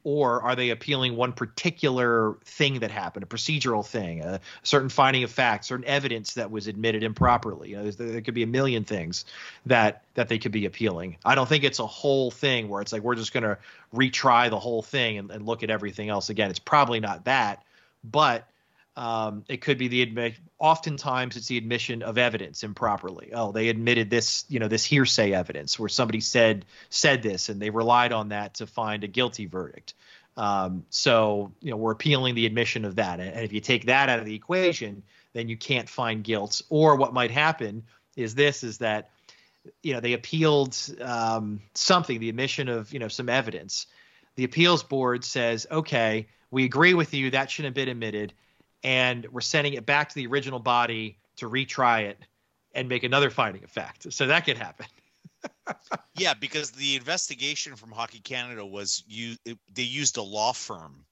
or 0.04 0.42
are 0.42 0.54
they 0.54 0.70
appealing 0.70 1.16
one 1.16 1.32
particular 1.32 2.36
thing 2.44 2.80
that 2.80 2.90
happened, 2.90 3.22
a 3.22 3.26
procedural 3.26 3.84
thing, 3.84 4.22
a 4.22 4.38
certain 4.62 4.90
finding 4.90 5.24
of 5.24 5.30
fact, 5.30 5.64
certain 5.64 5.86
evidence 5.86 6.34
that 6.34 6.50
was 6.50 6.66
admitted 6.66 7.02
improperly? 7.02 7.70
You 7.70 7.76
know, 7.78 7.90
there 7.90 8.20
could 8.20 8.34
be 8.34 8.42
a 8.42 8.46
million 8.46 8.84
things 8.84 9.24
that 9.66 10.04
that 10.14 10.28
they 10.28 10.38
could 10.38 10.52
be 10.52 10.66
appealing. 10.66 11.16
I 11.24 11.34
don't 11.34 11.48
think 11.48 11.64
it's 11.64 11.78
a 11.78 11.86
whole 11.86 12.30
thing 12.30 12.68
where 12.68 12.82
it's 12.82 12.92
like 12.92 13.02
we're 13.02 13.14
just 13.14 13.32
going 13.32 13.44
to 13.44 13.58
retry 13.94 14.50
the 14.50 14.60
whole 14.60 14.82
thing 14.82 15.18
and, 15.18 15.30
and 15.30 15.46
look 15.46 15.62
at 15.62 15.70
everything 15.70 16.10
else 16.10 16.28
again. 16.28 16.50
It's 16.50 16.58
probably 16.58 17.00
not 17.00 17.24
that, 17.24 17.64
but 18.04 18.46
um, 18.96 19.44
it 19.48 19.60
could 19.60 19.78
be 19.78 19.88
the 19.88 20.02
admit. 20.02 20.34
Oftentimes, 20.58 21.36
it's 21.36 21.48
the 21.48 21.58
admission 21.58 22.02
of 22.02 22.16
evidence 22.16 22.62
improperly. 22.62 23.30
Oh, 23.34 23.50
they 23.50 23.68
admitted 23.68 24.08
this, 24.08 24.44
you 24.48 24.60
know, 24.60 24.68
this 24.68 24.84
hearsay 24.84 25.32
evidence 25.32 25.78
where 25.78 25.88
somebody 25.88 26.20
said 26.20 26.64
said 26.90 27.22
this, 27.22 27.48
and 27.48 27.60
they 27.60 27.70
relied 27.70 28.12
on 28.12 28.28
that 28.28 28.54
to 28.54 28.66
find 28.66 29.02
a 29.02 29.08
guilty 29.08 29.46
verdict. 29.46 29.94
Um, 30.36 30.84
so, 30.90 31.52
you 31.60 31.70
know, 31.70 31.76
we're 31.76 31.92
appealing 31.92 32.34
the 32.34 32.46
admission 32.46 32.84
of 32.84 32.96
that, 32.96 33.20
and 33.20 33.44
if 33.44 33.52
you 33.52 33.60
take 33.60 33.86
that 33.86 34.08
out 34.08 34.20
of 34.20 34.26
the 34.26 34.34
equation, 34.34 35.02
then 35.32 35.48
you 35.48 35.56
can't 35.56 35.88
find 35.88 36.22
guilt. 36.22 36.62
Or 36.68 36.96
what 36.96 37.12
might 37.12 37.30
happen 37.30 37.84
is 38.16 38.34
this: 38.36 38.62
is 38.62 38.78
that 38.78 39.10
you 39.82 39.92
know 39.92 40.00
they 40.00 40.12
appealed 40.12 40.76
um, 41.00 41.60
something, 41.74 42.20
the 42.20 42.28
admission 42.28 42.68
of 42.68 42.92
you 42.92 43.00
know 43.00 43.08
some 43.08 43.28
evidence. 43.28 43.86
The 44.36 44.44
appeals 44.44 44.82
board 44.82 45.24
says, 45.24 45.66
okay, 45.70 46.26
we 46.50 46.64
agree 46.64 46.94
with 46.94 47.14
you, 47.14 47.30
that 47.30 47.50
shouldn't 47.50 47.76
have 47.76 47.86
been 47.86 47.88
admitted 47.88 48.32
and 48.84 49.26
we're 49.32 49.40
sending 49.40 49.74
it 49.74 49.86
back 49.86 50.10
to 50.10 50.14
the 50.14 50.26
original 50.26 50.60
body 50.60 51.18
to 51.36 51.48
retry 51.48 52.02
it 52.04 52.18
and 52.74 52.88
make 52.88 53.02
another 53.02 53.30
finding 53.30 53.64
of 53.64 53.70
fact. 53.70 54.12
So 54.12 54.26
that 54.26 54.44
could 54.44 54.58
happen. 54.58 54.86
Yeah, 56.14 56.34
because 56.34 56.70
the 56.70 56.96
investigation 56.96 57.74
from 57.76 57.90
Hockey 57.90 58.20
Canada 58.20 58.64
was 58.64 59.02
you 59.06 59.36
they 59.72 59.82
used 59.82 60.16
a 60.16 60.22
law 60.22 60.52
firm 60.52 61.06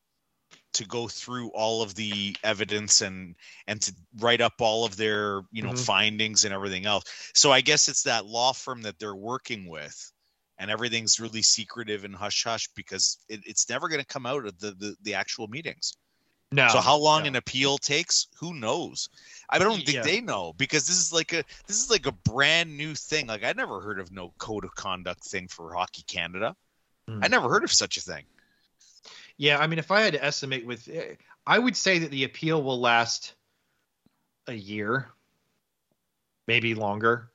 to 0.75 0.87
go 0.87 1.09
through 1.09 1.51
all 1.51 1.83
of 1.83 1.95
the 1.95 2.37
evidence 2.45 3.01
and 3.03 3.37
and 3.67 3.83
to 3.83 3.95
write 4.19 4.41
up 4.41 4.55
all 4.61 4.85
of 4.85 4.97
their 4.97 5.43
you 5.53 5.63
know 5.63 5.73
Mhm. 5.73 5.79
findings 5.79 6.45
and 6.45 6.55
everything 6.55 6.87
else. 6.87 7.05
So 7.35 7.53
I 7.53 7.61
guess 7.63 7.89
it's 7.89 8.05
that 8.05 8.27
law 8.27 8.53
firm 8.53 8.83
that 8.83 8.99
they're 8.99 9.15
working 9.17 9.69
with, 9.69 10.13
and 10.59 10.71
everything's 10.71 11.21
really 11.21 11.43
secretive 11.43 12.05
and 12.05 12.15
hush 12.15 12.45
hush 12.45 12.69
because 12.75 13.19
it, 13.29 13.41
it's 13.47 13.69
never 13.69 13.89
going 13.89 14.01
to 14.01 14.07
come 14.07 14.27
out 14.27 14.47
of 14.47 14.59
the, 14.61 14.73
the 14.73 14.97
the 15.03 15.15
actual 15.15 15.49
meetings. 15.49 15.95
No. 16.53 16.69
So 16.69 16.81
how 16.81 16.97
long 16.97 17.23
no. 17.23 17.29
an 17.29 17.37
appeal 17.37 17.79
takes, 17.79 18.29
who 18.39 18.55
knows? 18.55 19.09
I 19.49 19.59
don't 19.59 19.77
think 19.77 19.97
Yeah. 19.97 20.03
they 20.03 20.21
know 20.21 20.53
because 20.57 20.87
this 20.87 20.99
is 20.99 21.13
like 21.13 21.33
a 21.33 21.45
this 21.67 21.83
is 21.83 21.91
like 21.91 22.07
a 22.07 22.13
brand 22.13 22.77
new 22.77 22.95
thing. 22.95 23.27
Like 23.27 23.45
I 23.45 23.53
never 23.53 23.81
heard 23.81 23.99
of 23.99 24.13
no 24.13 24.33
code 24.39 24.65
of 24.65 24.75
conduct 24.75 25.25
thing 25.25 25.49
for 25.49 25.75
Hockey 25.75 26.03
Canada. 26.07 26.55
Hmm. 27.09 27.21
I 27.23 27.29
never 27.29 27.49
heard 27.49 27.65
of 27.65 27.73
such 27.73 27.97
a 27.97 28.01
thing. 28.01 28.25
Yeah, 29.39 29.59
I 29.59 29.67
mean, 29.67 29.79
if 29.79 29.91
I 29.91 30.03
had 30.03 30.13
to 30.13 30.25
estimate 30.25 30.67
with, 30.67 30.89
eh, 30.89 31.15
I 31.47 31.59
would 31.59 31.77
say 31.77 31.99
that 31.99 32.11
the 32.11 32.25
appeal 32.25 32.63
will 32.63 32.81
last 32.81 33.35
a 34.47 34.53
year, 34.53 35.09
maybe 36.47 36.75
longer. 36.75 37.31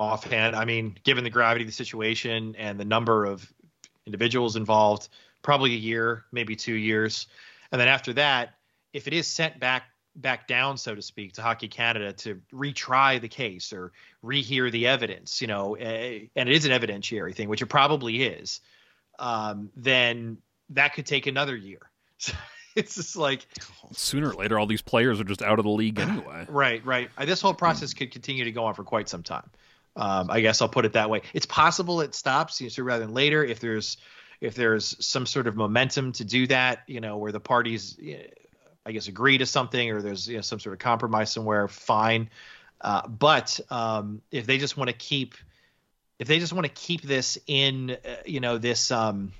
Offhand, 0.00 0.56
I 0.56 0.64
mean, 0.64 0.98
given 1.04 1.24
the 1.24 1.30
gravity 1.30 1.64
of 1.64 1.68
the 1.68 1.72
situation 1.72 2.54
and 2.58 2.78
the 2.78 2.84
number 2.84 3.24
of 3.24 3.50
individuals 4.06 4.56
involved, 4.56 5.08
probably 5.42 5.72
a 5.72 5.78
year, 5.78 6.24
maybe 6.32 6.56
two 6.56 6.74
years, 6.74 7.26
and 7.74 7.80
then 7.80 7.88
after 7.88 8.12
that, 8.12 8.54
if 8.92 9.08
it 9.08 9.12
is 9.12 9.26
sent 9.26 9.58
back 9.58 9.82
back 10.14 10.46
down, 10.46 10.76
so 10.76 10.94
to 10.94 11.02
speak, 11.02 11.32
to 11.32 11.42
Hockey 11.42 11.66
Canada 11.66 12.12
to 12.12 12.40
retry 12.52 13.20
the 13.20 13.26
case 13.26 13.72
or 13.72 13.90
rehear 14.22 14.70
the 14.70 14.86
evidence, 14.86 15.40
you 15.40 15.48
know, 15.48 15.74
eh, 15.74 16.26
and 16.36 16.48
it 16.48 16.54
is 16.54 16.66
an 16.66 16.70
evidentiary 16.70 17.34
thing, 17.34 17.48
which 17.48 17.62
it 17.62 17.66
probably 17.66 18.22
is, 18.22 18.60
um, 19.18 19.70
then 19.74 20.38
that 20.68 20.94
could 20.94 21.04
take 21.04 21.26
another 21.26 21.56
year. 21.56 21.80
So 22.18 22.32
it's 22.76 22.94
just 22.94 23.16
like 23.16 23.44
Sooner 23.92 24.30
or 24.30 24.34
later, 24.34 24.56
all 24.56 24.66
these 24.66 24.82
players 24.82 25.20
are 25.20 25.24
just 25.24 25.42
out 25.42 25.58
of 25.58 25.64
the 25.64 25.70
league 25.70 25.98
anyway. 26.00 26.46
right, 26.48 26.84
right. 26.86 27.10
This 27.24 27.40
whole 27.40 27.54
process 27.54 27.92
could 27.92 28.12
continue 28.12 28.44
to 28.44 28.52
go 28.52 28.66
on 28.66 28.74
for 28.74 28.84
quite 28.84 29.08
some 29.08 29.24
time. 29.24 29.50
Um, 29.96 30.30
I 30.30 30.40
guess 30.40 30.62
I'll 30.62 30.68
put 30.68 30.84
it 30.84 30.92
that 30.92 31.10
way. 31.10 31.22
It's 31.34 31.46
possible 31.46 32.02
it 32.02 32.14
stops 32.14 32.60
you 32.60 32.66
know, 32.66 32.68
sooner 32.68 32.86
rather 32.86 33.04
than 33.04 33.14
later 33.14 33.44
if 33.44 33.58
there's 33.58 33.96
if 34.40 34.54
there's 34.54 34.96
some 35.04 35.26
sort 35.26 35.46
of 35.46 35.56
momentum 35.56 36.12
to 36.12 36.24
do 36.24 36.46
that, 36.48 36.82
you 36.86 37.00
know, 37.00 37.16
where 37.16 37.32
the 37.32 37.40
parties, 37.40 37.98
I 38.84 38.92
guess, 38.92 39.08
agree 39.08 39.38
to 39.38 39.46
something 39.46 39.90
or 39.90 40.02
there's 40.02 40.28
you 40.28 40.36
know, 40.36 40.42
some 40.42 40.60
sort 40.60 40.72
of 40.72 40.78
compromise 40.78 41.32
somewhere. 41.32 41.68
Fine, 41.68 42.30
uh, 42.80 43.06
but 43.08 43.60
um, 43.70 44.22
if 44.30 44.46
they 44.46 44.58
just 44.58 44.76
want 44.76 44.90
to 44.90 44.96
keep 44.96 45.34
if 46.18 46.28
they 46.28 46.38
just 46.38 46.52
want 46.52 46.64
to 46.64 46.72
keep 46.72 47.02
this 47.02 47.38
in, 47.46 47.90
uh, 47.90 48.16
you 48.24 48.40
know, 48.40 48.58
this 48.58 48.90
um, 48.90 49.32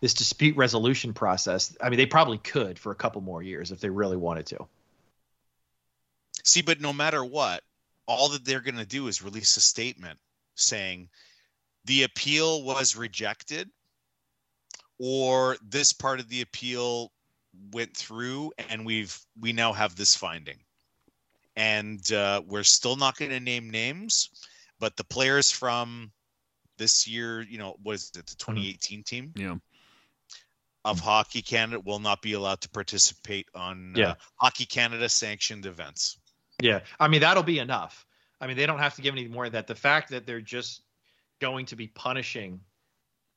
this 0.00 0.14
dispute 0.14 0.56
resolution 0.56 1.14
process, 1.14 1.76
I 1.80 1.88
mean, 1.88 1.96
they 1.96 2.06
probably 2.06 2.38
could 2.38 2.78
for 2.78 2.92
a 2.92 2.94
couple 2.94 3.20
more 3.22 3.42
years 3.42 3.72
if 3.72 3.80
they 3.80 3.88
really 3.88 4.16
wanted 4.16 4.46
to. 4.46 4.66
See, 6.44 6.62
but 6.62 6.80
no 6.80 6.92
matter 6.92 7.24
what, 7.24 7.62
all 8.06 8.28
that 8.30 8.44
they're 8.44 8.60
going 8.60 8.76
to 8.76 8.86
do 8.86 9.08
is 9.08 9.22
release 9.22 9.56
a 9.56 9.60
statement 9.60 10.18
saying 10.54 11.08
the 11.86 12.04
appeal 12.04 12.62
was 12.62 12.94
rejected 12.94 13.70
or 14.98 15.56
this 15.62 15.92
part 15.92 16.20
of 16.20 16.28
the 16.28 16.40
appeal 16.42 17.12
went 17.72 17.96
through 17.96 18.52
and 18.68 18.84
we've 18.84 19.18
we 19.40 19.52
now 19.52 19.72
have 19.72 19.96
this 19.96 20.14
finding 20.14 20.58
and 21.56 22.12
uh, 22.12 22.42
we're 22.46 22.62
still 22.62 22.96
not 22.96 23.16
going 23.16 23.30
to 23.30 23.40
name 23.40 23.70
names 23.70 24.28
but 24.78 24.96
the 24.96 25.04
players 25.04 25.50
from 25.50 26.10
this 26.78 27.08
year 27.08 27.40
you 27.42 27.56
know 27.58 27.76
was 27.82 28.10
it 28.16 28.26
the 28.26 28.36
2018 28.36 29.02
team 29.04 29.32
Yeah. 29.36 29.56
of 30.84 31.00
hockey 31.00 31.40
canada 31.42 31.80
will 31.80 31.98
not 31.98 32.20
be 32.20 32.34
allowed 32.34 32.60
to 32.60 32.68
participate 32.68 33.48
on 33.54 33.94
uh, 33.98 34.14
hockey 34.36 34.66
canada 34.66 35.08
sanctioned 35.08 35.64
events 35.66 36.18
Yeah, 36.60 36.80
I 37.00 37.08
mean 37.08 37.20
that'll 37.20 37.42
be 37.42 37.58
enough. 37.58 38.06
I 38.40 38.46
mean 38.46 38.56
they 38.56 38.66
don't 38.66 38.78
have 38.78 38.94
to 38.96 39.02
give 39.02 39.14
any 39.14 39.28
more 39.28 39.46
of 39.46 39.52
that. 39.52 39.66
The 39.66 39.74
fact 39.74 40.10
that 40.10 40.26
they're 40.26 40.40
just 40.42 40.82
going 41.40 41.66
to 41.66 41.76
be 41.76 41.86
punishing 41.88 42.60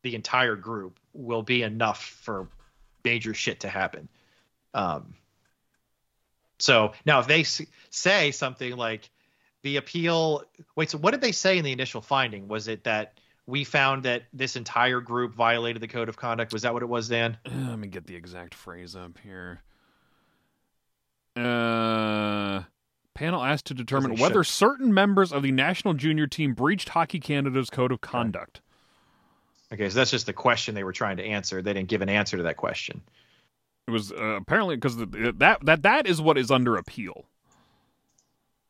the 0.04 0.16
entire 0.16 0.56
group 0.56 1.00
will 1.14 1.44
be 1.44 1.64
enough 1.64 2.04
for 2.04 2.48
major 3.04 3.34
shit 3.34 3.62
to 3.62 3.70
happen. 3.70 4.10
Um, 4.74 5.16
so 6.60 6.94
now 7.06 7.20
if 7.20 7.28
they 7.28 7.42
s- 7.42 7.62
say 7.90 8.32
something 8.32 8.76
like, 8.76 9.10
the 9.64 9.78
appeal. 9.78 10.44
Wait, 10.76 10.90
so 10.90 10.98
what 10.98 11.12
did 11.12 11.22
they 11.22 11.34
say 11.34 11.58
in 11.58 11.66
the 11.66 11.72
initial 11.72 12.02
finding? 12.02 12.48
Was 12.48 12.68
it 12.68 12.86
that 12.86 13.20
we 13.46 13.64
found 13.64 14.04
that 14.04 14.24
this 14.32 14.56
entire 14.56 15.02
group 15.02 15.36
violated 15.36 15.82
the 15.82 15.88
code 15.88 16.08
of 16.08 16.16
conduct? 16.16 16.54
Was 16.54 16.62
that 16.62 16.74
what 16.74 16.84
it 16.84 16.88
was, 16.88 17.10
Dan? 17.10 17.38
Uh, 17.46 17.70
let 17.70 17.80
me 17.80 17.88
get 17.88 18.08
the 18.08 18.16
exact 18.16 18.56
phrase 18.56 18.96
up 18.96 19.18
here. 19.22 19.62
Uh, 21.36 22.64
panel 23.14 23.44
asked 23.44 23.66
to 23.66 23.74
determine 23.74 24.16
whether 24.16 24.44
certain 24.44 24.94
members 24.94 25.32
of 25.34 25.44
the 25.44 25.52
national 25.52 25.94
junior 25.94 26.28
team 26.28 26.54
breached 26.54 26.90
Hockey 26.90 27.20
Canada's 27.20 27.70
code 27.70 27.92
of 27.92 28.02
conduct. 28.02 28.62
Okay, 29.74 29.90
so 29.90 29.96
that's 29.96 30.12
just 30.12 30.26
the 30.26 30.34
question 30.34 30.74
they 30.76 30.84
were 30.84 30.94
trying 30.94 31.18
to 31.18 31.24
answer. 31.24 31.62
They 31.62 31.74
didn't 31.74 31.90
give 31.90 32.02
an 32.02 32.10
answer 32.10 32.38
to 32.38 32.44
that 32.44 32.58
question. 32.58 33.02
It 33.88 33.92
was 33.92 34.12
uh, 34.12 34.16
apparently 34.42 34.76
because 34.76 34.98
that 34.98 35.58
that 35.64 35.84
that 35.84 36.08
is 36.08 36.22
what 36.22 36.38
is 36.38 36.52
under 36.52 36.76
appeal. 36.76 37.26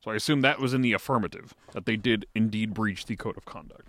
So 0.04 0.12
I 0.12 0.16
assume 0.16 0.42
that 0.42 0.60
was 0.60 0.74
in 0.74 0.82
the 0.82 0.94
affirmative 0.94 1.54
that 1.74 1.86
they 1.86 1.98
did 1.98 2.26
indeed 2.34 2.74
breach 2.74 3.06
the 3.06 3.16
code 3.18 3.36
of 3.38 3.46
conduct. 3.46 3.88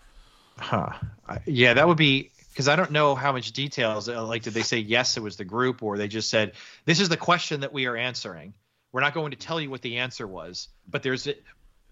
Huh. 0.59 0.90
I- 1.29 1.38
Yeah, 1.46 1.75
that 1.75 1.87
would 1.87 1.96
be 1.96 2.31
because 2.51 2.66
I 2.68 2.75
don't 2.75 2.90
know 2.90 3.14
how 3.14 3.31
much 3.33 3.53
details. 3.53 4.09
uh, 4.09 4.25
Like, 4.27 4.42
did 4.42 4.55
they 4.55 4.62
say 4.62 4.79
yes, 4.79 5.16
it 5.16 5.20
was 5.23 5.37
the 5.37 5.44
group, 5.44 5.83
or 5.85 5.96
they 5.96 6.09
just 6.09 6.29
said 6.31 6.53
this 6.85 6.99
is 7.01 7.09
the 7.09 7.16
question 7.16 7.61
that 7.61 7.73
we 7.73 7.87
are 7.87 7.96
answering. 7.96 8.55
We're 8.92 9.03
not 9.03 9.14
going 9.14 9.31
to 9.31 9.37
tell 9.37 9.61
you 9.61 9.70
what 9.70 9.83
the 9.83 9.99
answer 9.99 10.27
was, 10.27 10.68
but 10.88 11.05
there's, 11.05 11.29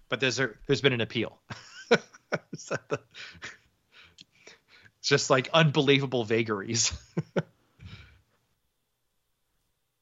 but 0.09 0.19
there's 0.19 0.37
a, 0.39 0.49
there's 0.67 0.81
been 0.81 0.91
an 0.91 0.99
appeal. 1.01 1.39
Is 2.51 2.65
that 2.65 2.89
the- 2.89 2.99
just 5.01 5.29
like 5.29 5.49
unbelievable 5.53 6.23
vagaries. 6.25 6.91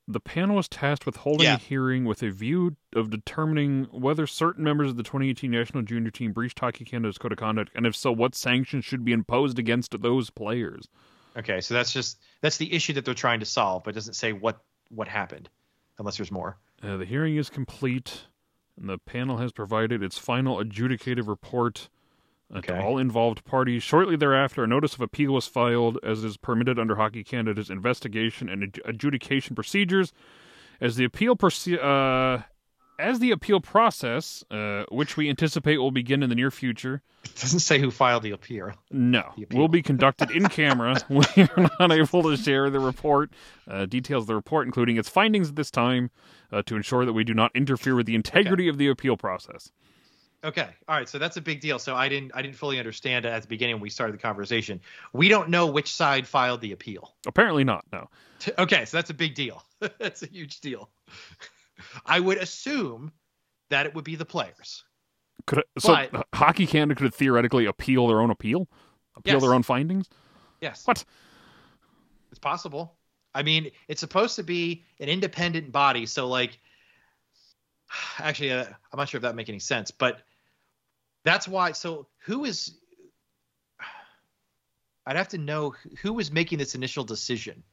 The 0.10 0.22
panel 0.22 0.56
was 0.56 0.70
tasked 0.70 1.06
with 1.06 1.18
holding 1.18 1.46
Yeah. 1.48 1.56
a 1.56 1.60
hearing 1.60 2.06
with 2.06 2.24
a 2.24 2.30
view 2.32 2.78
of 2.94 3.10
determining 3.10 3.86
whether 3.92 4.26
certain 4.26 4.64
members 4.64 4.90
of 4.90 4.96
the 4.96 5.04
2018 5.04 5.52
national 5.52 5.84
junior 5.84 6.12
team 6.12 6.32
breached 6.32 6.58
Hockey 6.62 6.86
Canada's 6.86 7.18
code 7.18 7.34
of 7.34 7.38
conduct, 7.38 7.72
and 7.76 7.86
if 7.86 7.94
so, 7.94 8.14
what 8.14 8.34
sanctions 8.34 8.86
should 8.86 9.04
be 9.04 9.12
imposed 9.12 9.60
against 9.60 10.00
those 10.02 10.30
players. 10.30 10.88
okay, 11.36 11.60
so 11.60 11.74
that's 11.74 11.92
just 11.92 12.20
that's 12.40 12.56
the 12.56 12.72
issue 12.74 12.94
that 12.94 13.04
they're 13.04 13.14
trying 13.14 13.42
to 13.42 13.46
solve, 13.46 13.84
but 13.84 13.90
it 13.90 13.96
doesn't 13.96 14.14
say 14.14 14.32
what 14.32 14.62
what 14.90 15.10
happened, 15.10 15.50
unless 16.00 16.16
there's 16.16 16.32
more. 16.32 16.58
Uh, 16.82 16.96
the 16.96 17.06
hearing 17.06 17.36
is 17.36 17.50
complete, 17.50 18.28
and 18.80 18.88
the 18.88 18.98
panel 19.00 19.36
has 19.38 19.52
provided 19.52 20.02
its 20.02 20.18
final 20.18 20.56
adjudicative 20.64 21.28
report 21.28 21.90
uh, 22.54 22.62
to 22.62 22.82
all 22.82 22.98
involved 22.98 23.44
parties. 23.46 23.84
Shortly 23.84 24.16
thereafter, 24.16 24.64
a 24.64 24.68
notice 24.68 24.94
of 24.96 25.02
appeal 25.02 25.34
was 25.34 25.48
filed, 25.48 25.98
as 26.04 26.24
is 26.24 26.38
permitted 26.38 26.80
under 26.80 26.96
Hockey 26.96 27.24
Canada's 27.24 27.70
investigation 27.70 28.50
and 28.50 28.80
adjudication 28.86 29.56
procedures. 29.56 30.14
As 30.80 30.96
the 30.96 31.04
appeal 31.06 31.36
proce- 31.36 31.78
uh, 31.84 32.44
as 33.00 33.20
the 33.20 33.30
appeal 33.32 33.60
process, 33.60 34.44
uh, 34.50 34.84
which 34.90 35.18
we 35.18 35.30
anticipate 35.30 35.78
will 35.78 35.92
begin 35.92 36.24
in 36.24 36.30
the 36.30 36.36
near 36.36 36.50
future, 36.50 37.02
It 37.26 37.36
doesn't 37.36 37.60
say 37.60 37.78
who 37.80 37.92
filed 37.92 38.24
the 38.24 38.32
appeal. 38.32 38.72
no, 38.90 39.24
The 39.38 39.44
appeal. 39.44 39.60
will 39.60 39.68
be 39.68 39.84
conducted 39.84 40.32
in 40.32 40.48
camera. 40.50 40.96
we 41.10 41.24
are 41.38 41.70
not 41.80 41.92
able 41.92 42.24
to 42.24 42.36
share 42.38 42.70
the 42.72 42.80
report, 42.80 43.32
uh, 43.68 43.86
details 43.86 44.24
of 44.24 44.28
the 44.28 44.36
report, 44.36 44.66
including 44.66 44.98
its 44.98 45.10
findings 45.10 45.50
at 45.50 45.56
this 45.56 45.70
time, 45.70 46.10
uh, 46.52 46.64
to 46.64 46.76
ensure 46.76 47.06
that 47.06 47.14
we 47.14 47.24
do 47.24 47.36
not 47.36 47.52
interfere 47.56 47.94
with 47.96 48.08
the 48.08 48.16
integrity 48.16 48.68
of 48.68 48.78
the 48.80 48.88
appeal 48.88 49.16
process. 49.18 49.72
Okay. 50.48 50.70
All 50.88 50.96
right. 50.96 51.10
So 51.10 51.20
that's 51.20 51.36
a 51.36 51.42
big 51.42 51.60
deal. 51.60 51.78
So 51.78 51.94
I 51.94 52.08
didn't 52.08 52.32
I 52.34 52.42
didn't 52.42 52.56
fully 52.56 52.80
understand 52.80 53.26
it 53.26 53.30
at 53.30 53.42
the 53.42 53.48
beginning 53.50 53.76
when 53.76 53.82
we 53.82 53.90
started 53.90 54.14
the 54.14 54.22
conversation. 54.22 54.80
We 55.12 55.28
don't 55.28 55.50
know 55.50 55.68
which 55.68 55.94
side 55.94 56.26
filed 56.26 56.62
the 56.62 56.72
appeal. 56.72 57.14
Apparently 57.28 57.66
not. 57.66 57.84
No. 57.92 58.08
Okay, 58.58 58.86
so 58.86 58.96
that's 58.98 59.10
a 59.10 59.14
big 59.14 59.36
deal. 59.36 59.62
that's 60.00 60.24
a 60.24 60.28
huge 60.28 60.62
deal. 60.62 60.90
I 62.06 62.20
would 62.22 62.38
assume 62.38 63.12
that 63.70 63.86
it 63.86 63.94
would 63.94 64.06
be 64.06 64.16
the 64.16 64.26
players. 64.26 64.86
Could 65.48 65.64
so 65.80 65.94
But- 66.12 66.28
Hockey 66.34 66.66
Canada 66.66 66.96
could 66.98 67.14
theoretically 67.14 67.66
appeal 67.66 68.08
their 68.08 68.22
own 68.22 68.32
appeal, 68.32 68.68
appeal 69.18 69.34
Yes. 69.36 69.42
their 69.42 69.54
own 69.54 69.64
findings. 69.64 70.08
Yes. 70.62 70.88
What? 70.88 71.04
It's 72.32 72.40
possible. 72.40 72.94
I 73.36 73.44
mean, 73.44 73.70
it's 73.90 74.00
supposed 74.00 74.38
to 74.38 74.44
be 74.44 74.84
an 75.00 75.10
independent 75.10 75.72
body, 75.74 76.06
so 76.06 76.28
like 76.28 76.58
actually 78.20 78.52
uh, 78.52 78.64
I'm 78.64 78.98
not 78.98 79.10
sure 79.10 79.18
if 79.18 79.24
that 79.24 79.36
make 79.36 79.50
any 79.50 79.60
sense, 79.60 79.92
but 79.92 80.22
that's 81.28 81.48
why 81.48 81.72
so 81.74 82.08
who 82.20 82.46
is 82.46 82.76
I'd 85.06 85.16
have 85.16 85.30
to 85.30 85.38
know 85.38 85.74
who 86.02 86.14
was 86.14 86.32
making 86.32 86.58
this 86.58 86.76
initial 86.76 87.04
decision. 87.04 87.64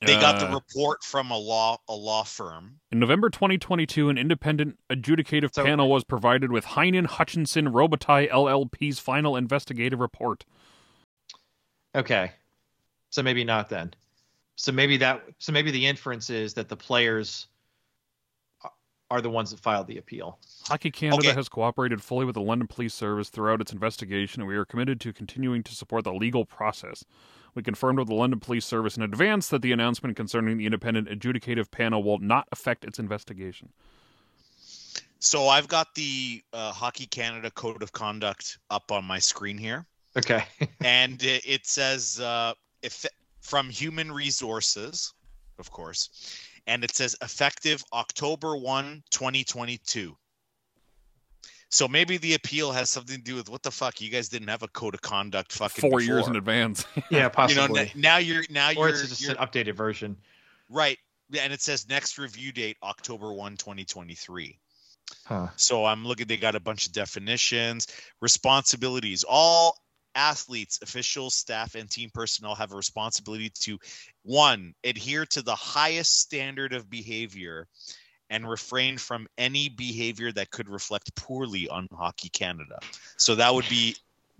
They 0.00 0.14
got 0.18 0.40
the 0.40 0.48
Uh, 0.48 0.54
report 0.54 1.04
from 1.04 1.30
a 1.30 1.38
law 1.38 1.78
a 1.88 1.94
law 1.94 2.24
firm. 2.24 2.80
In 2.90 2.98
November 2.98 3.30
2022, 3.30 4.08
an 4.08 4.18
independent 4.18 4.78
adjudicative 4.90 5.52
So- 5.54 5.64
panel 5.64 5.90
was 5.90 6.04
provided 6.04 6.50
with 6.50 6.64
Henein 6.64 7.04
Hutchison 7.06 7.66
Robitaille 7.68 8.28
LLP's 8.30 8.98
final 8.98 9.36
investigative 9.36 10.00
report. 10.00 10.44
Okay. 11.94 12.32
So 13.10 13.22
maybe 13.22 13.44
not 13.44 13.68
then. 13.68 13.94
So 14.56 14.72
maybe 14.72 14.96
that 14.98 15.22
so 15.38 15.52
maybe 15.52 15.70
the 15.70 15.86
inference 15.86 16.30
is 16.30 16.54
that 16.54 16.68
the 16.68 16.76
players 16.76 17.46
are- 17.46 17.51
are 19.12 19.20
the 19.20 19.28
ones 19.28 19.50
that 19.50 19.60
filed 19.60 19.86
the 19.88 19.98
appeal. 19.98 20.38
Hockey 20.62 20.90
Canada 20.90 21.28
Okay. 21.28 21.34
has 21.34 21.48
cooperated 21.50 22.02
fully 22.02 22.24
with 22.24 22.34
the 22.34 22.40
London 22.40 22.66
Police 22.66 22.94
Service 22.94 23.28
throughout 23.28 23.60
its 23.60 23.70
investigation, 23.70 24.40
and 24.40 24.48
we 24.48 24.56
are 24.56 24.64
committed 24.64 25.00
to 25.02 25.12
continuing 25.12 25.62
to 25.64 25.74
support 25.74 26.04
the 26.04 26.14
legal 26.14 26.46
process. 26.46 27.04
We 27.54 27.62
confirmed 27.62 27.98
with 27.98 28.08
the 28.08 28.14
London 28.14 28.40
Police 28.40 28.64
Service 28.64 28.96
in 28.96 29.02
advance 29.02 29.48
that 29.50 29.60
the 29.60 29.72
announcement 29.72 30.16
concerning 30.16 30.56
the 30.56 30.64
independent 30.64 31.08
adjudicative 31.10 31.70
panel 31.70 32.02
will 32.02 32.18
not 32.20 32.48
affect 32.52 32.86
its 32.86 32.98
investigation. 32.98 33.68
So 35.18 35.48
I've 35.48 35.68
got 35.68 35.94
the 35.94 36.42
uh, 36.54 36.72
Hockey 36.72 37.04
Canada 37.06 37.50
Code 37.50 37.82
of 37.82 37.92
Conduct 37.92 38.58
up 38.70 38.90
on 38.90 39.04
my 39.04 39.18
screen 39.18 39.58
here, 39.58 39.84
Okay. 40.16 40.44
and 40.82 41.22
it, 41.22 41.42
it 41.46 41.66
says 41.66 42.18
uh, 42.18 42.54
if 42.82 43.04
from 43.42 43.68
Human 43.68 44.10
Resources, 44.10 45.12
of 45.58 45.70
course, 45.70 46.08
and 46.66 46.84
it 46.84 46.94
says 46.94 47.16
effective 47.22 47.82
October 47.92 48.56
1, 48.56 49.02
2022. 49.10 50.16
So 51.70 51.88
maybe 51.88 52.18
the 52.18 52.34
appeal 52.34 52.70
has 52.72 52.90
something 52.90 53.16
to 53.16 53.22
do 53.22 53.34
with 53.34 53.48
what 53.48 53.62
the 53.62 53.70
fuck 53.70 54.00
you 54.00 54.10
guys 54.10 54.28
didn't 54.28 54.48
have 54.48 54.62
a 54.62 54.68
code 54.68 54.94
of 54.94 55.00
conduct 55.00 55.52
fucking 55.52 55.90
Four 55.90 56.02
years 56.02 56.28
in 56.28 56.36
advance. 56.36 56.84
yeah, 57.10 57.24
You 57.24 57.30
possibly. 57.30 57.84
know, 57.84 57.90
now 57.94 58.16
you're 58.18 58.44
now 58.50 58.68
or 58.70 58.72
you're, 58.74 58.88
it's 58.90 59.08
just 59.08 59.22
you're 59.22 59.30
an 59.30 59.38
updated 59.38 59.74
version. 59.74 60.16
right, 60.68 60.98
and 61.40 61.50
it 61.52 61.62
says 61.62 61.88
next 61.88 62.18
review 62.18 62.52
date 62.52 62.76
October 62.82 63.32
1, 63.32 63.56
2023. 63.56 64.58
Huh. 65.24 65.48
So 65.56 65.84
I'm 65.86 66.04
looking, 66.06 66.26
they 66.26 66.36
got 66.36 66.54
a 66.54 66.60
bunch 66.60 66.86
of 66.86 66.92
definitions, 66.92 67.86
responsibilities. 68.20 69.24
All 69.26 69.76
athletes, 70.14 70.78
officials, 70.82 71.34
staff, 71.34 71.74
and 71.74 71.90
team 71.90 72.10
personnel 72.12 72.54
have 72.54 72.72
a 72.72 72.76
responsibility 72.76 73.50
to 73.60 73.78
one, 74.22 74.74
adhere 74.84 75.26
to 75.26 75.42
the 75.42 75.54
highest 75.54 76.20
standard 76.20 76.72
of 76.72 76.90
behavior 76.90 77.66
and 78.30 78.48
refrain 78.48 78.96
from 78.96 79.26
any 79.36 79.68
behavior 79.68 80.32
that 80.32 80.50
could 80.50 80.68
reflect 80.68 81.14
poorly 81.14 81.68
on 81.68 81.86
Hockey 81.92 82.30
Canada. 82.30 82.78
So 83.18 83.34
that 83.34 83.54
would 83.54 83.68
be 83.68 83.94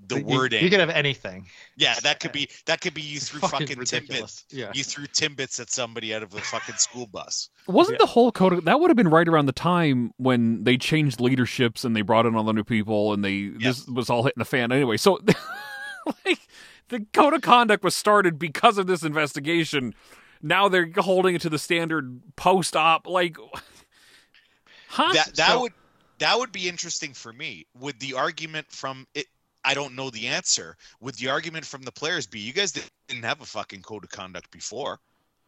the 0.08 0.18
You- 0.18 0.24
wording. 0.24 0.64
You 0.64 0.70
could 0.70 0.80
have 0.80 0.90
anything. 0.90 1.46
yeah, 1.76 1.94
that 2.02 2.20
could 2.20 2.32
be 2.32 2.48
that 2.66 2.80
could 2.80 2.94
be 2.94 3.02
you 3.02 3.20
threw 3.20 3.40
fucking 3.40 3.66
fucking 3.68 3.78
timbits. 3.84 4.44
Yeah. 4.50 4.70
You 4.74 4.82
threw 4.84 5.06
timbits 5.06 5.60
at 5.60 5.70
somebody 5.70 6.14
out 6.14 6.22
of 6.22 6.34
a 6.34 6.40
fucking 6.40 6.76
school 6.76 7.06
bus. 7.06 7.48
Wasn't 7.66 7.94
Yeah. 7.94 7.98
the 8.04 8.10
whole 8.10 8.32
code 8.32 8.52
of, 8.52 8.64
that 8.64 8.80
would 8.80 8.90
have 8.90 8.96
been 8.96 9.08
right 9.08 9.28
around 9.28 9.46
the 9.46 9.52
time 9.52 10.12
when 10.16 10.64
they 10.64 10.76
changed 10.76 11.20
leaderships 11.20 11.84
and 11.84 11.94
they 11.94 12.02
brought 12.02 12.26
in 12.26 12.34
all 12.34 12.44
the 12.44 12.52
new 12.52 12.64
people 12.64 13.12
and 13.12 13.24
they 13.24 13.48
this 13.48 13.86
was 13.86 14.10
all 14.10 14.24
hitting 14.24 14.40
the 14.40 14.44
fan 14.44 14.72
anyway. 14.72 14.96
So 14.96 15.20
like 16.26 16.40
the 16.88 17.06
code 17.12 17.34
of 17.34 17.42
conduct 17.42 17.84
was 17.84 17.94
started 17.96 18.38
because 18.38 18.78
of 18.78 18.86
this 18.86 19.02
investigation. 19.02 19.94
Now 20.42 20.68
they're 20.68 20.90
holding 20.96 21.36
it 21.36 21.40
to 21.42 21.48
the 21.50 21.58
standard 21.58 22.20
post 22.36 22.74
op 22.74 23.06
like 23.06 23.36
huh? 24.88 25.12
that 25.12 25.34
that 25.36 25.48
So- 25.50 25.60
would 25.62 25.72
that 26.18 26.38
would 26.38 26.52
be 26.52 26.68
interesting 26.68 27.14
for 27.14 27.32
me. 27.32 27.66
Would 27.80 27.98
the 27.98 28.14
argument 28.14 28.70
from 28.70 29.06
it? 29.14 29.26
I 29.64 29.74
don't 29.74 29.94
know 29.94 30.10
the 30.10 30.28
answer. 30.28 30.76
Would 31.00 31.14
the 31.16 31.28
argument 31.28 31.64
from 31.64 31.82
the 31.82 31.92
players 31.92 32.26
be 32.26 32.40
you 32.40 32.52
guys 32.52 32.72
didn't 32.72 33.24
have 33.24 33.40
a 33.40 33.46
fucking 33.46 33.82
code 33.82 34.04
of 34.04 34.10
conduct 34.10 34.50
before? 34.50 34.98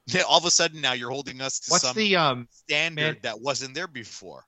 All 0.28 0.38
of 0.38 0.44
a 0.44 0.50
sudden 0.50 0.80
now 0.80 0.92
you're 0.92 1.10
holding 1.10 1.40
us 1.40 1.60
to 1.60 1.70
What's 1.70 1.82
some 1.84 1.96
the 1.96 2.16
um 2.16 2.48
standard 2.50 3.02
man- 3.04 3.18
that 3.22 3.40
wasn't 3.40 3.74
there 3.74 3.88
before. 3.88 4.44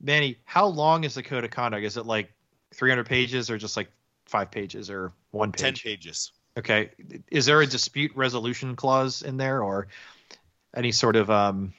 Manny, 0.00 0.38
how 0.44 0.66
long 0.66 1.04
is 1.04 1.14
the 1.14 1.22
code 1.22 1.44
of 1.44 1.50
conduct? 1.50 1.84
Is 1.84 1.96
it 1.96 2.04
like 2.04 2.30
300 2.74 3.06
pages 3.06 3.50
or 3.50 3.56
just 3.56 3.76
like 3.76 3.88
5 4.26 4.50
pages 4.50 4.90
or 4.90 5.12
one 5.30 5.52
page? 5.52 5.60
Ten 5.60 5.74
pages. 5.74 6.32
Okay. 6.58 6.90
Is 7.30 7.46
there 7.46 7.60
a 7.60 7.66
dispute 7.66 8.12
resolution 8.14 8.76
clause 8.76 9.22
in 9.22 9.36
there 9.36 9.62
or 9.62 9.88
any 10.76 10.92
sort 10.92 11.16
of 11.16 11.30
um 11.30 11.72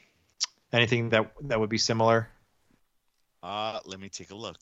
anything 0.74 1.10
that 1.10 1.32
that 1.41 1.60
would 1.60 1.70
be 1.70 1.78
similar? 1.78 2.30
Uh, 3.44 3.80
let 3.86 4.00
me 4.00 4.10
take 4.10 4.32
a 4.32 4.36
look. 4.36 4.58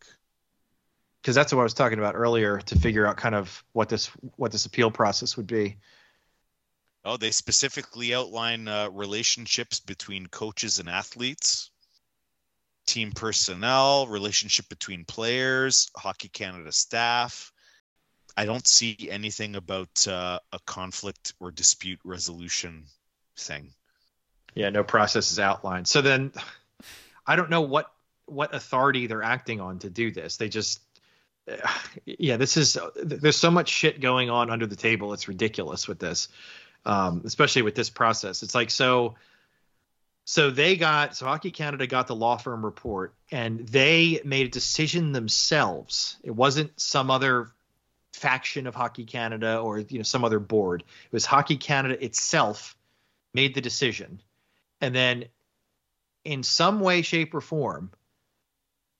Because 1.23 1.35
that's 1.35 1.53
what 1.53 1.61
I 1.61 1.63
was 1.63 1.73
talking 1.73 1.99
about 1.99 2.15
earlier 2.15 2.59
to 2.59 2.77
figure 2.77 3.07
out 3.07 3.15
kind 3.15 3.33
of 3.33 3.63
what 3.71 3.87
this 3.87 4.07
what 4.35 4.51
this 4.51 4.65
appeal 4.65 4.91
process 4.91 5.37
would 5.37 5.47
be. 5.47 5.77
Oh, 7.05 7.17
they 7.17 7.31
specifically 7.31 8.13
outline 8.13 8.67
uh, 8.67 8.89
relationships 8.91 9.79
between 9.79 10.27
coaches 10.27 10.79
and 10.79 10.89
athletes. 10.89 11.71
team 12.85 13.11
personnel, 13.11 14.07
relationship 14.07 14.69
between 14.69 15.05
players, 15.05 15.89
Hockey 15.95 16.29
Canada 16.29 16.71
staff. 16.71 17.51
I 18.35 18.45
don't 18.45 18.67
see 18.67 19.07
anything 19.09 19.55
about 19.55 20.07
uh, 20.07 20.39
a 20.51 20.59
conflict 20.65 21.33
or 21.39 21.51
dispute 21.51 21.99
resolution 22.03 22.85
thing. 23.37 23.73
Yeah, 24.55 24.69
no 24.69 24.83
process 24.83 25.31
is 25.31 25.39
outlined. 25.39 25.87
So 25.87 26.01
then, 26.01 26.31
I 27.25 27.35
don't 27.35 27.49
know 27.49 27.61
what 27.61 27.91
what 28.25 28.55
authority 28.55 29.07
they're 29.07 29.23
acting 29.23 29.59
on 29.61 29.79
to 29.79 29.89
do 29.89 30.11
this. 30.11 30.37
They 30.37 30.47
just, 30.47 30.79
yeah, 32.05 32.37
this 32.37 32.57
is 32.57 32.77
there's 32.95 33.35
so 33.35 33.51
much 33.51 33.69
shit 33.69 33.99
going 33.99 34.29
on 34.29 34.49
under 34.49 34.67
the 34.67 34.75
table. 34.75 35.13
It's 35.13 35.27
ridiculous 35.27 35.87
with 35.87 35.99
this, 35.99 36.29
um, 36.85 37.21
especially 37.25 37.61
with 37.61 37.75
this 37.75 37.89
process. 37.89 38.43
It's 38.43 38.55
like 38.55 38.71
so. 38.71 39.15
So 40.25 40.51
they 40.51 40.77
got 40.77 41.17
so 41.17 41.25
Hockey 41.25 41.51
Canada 41.51 41.85
got 41.85 42.07
the 42.07 42.15
law 42.15 42.37
firm 42.37 42.63
report, 42.63 43.13
and 43.31 43.67
they 43.67 44.21
made 44.23 44.47
a 44.47 44.49
decision 44.49 45.11
themselves. 45.11 46.17
It 46.23 46.31
wasn't 46.31 46.79
some 46.79 47.11
other 47.11 47.51
faction 48.13 48.67
of 48.67 48.75
Hockey 48.75 49.05
Canada 49.05 49.57
or 49.57 49.79
you 49.79 49.99
know 49.99 50.03
some 50.03 50.23
other 50.23 50.39
board. 50.39 50.81
It 51.05 51.13
was 51.13 51.25
Hockey 51.25 51.57
Canada 51.57 52.03
itself 52.03 52.77
made 53.33 53.53
the 53.53 53.61
decision, 53.61 54.21
and 54.79 54.95
then 54.95 55.25
in 56.23 56.43
some 56.43 56.79
way, 56.79 57.01
shape, 57.01 57.33
or 57.33 57.41
form, 57.41 57.91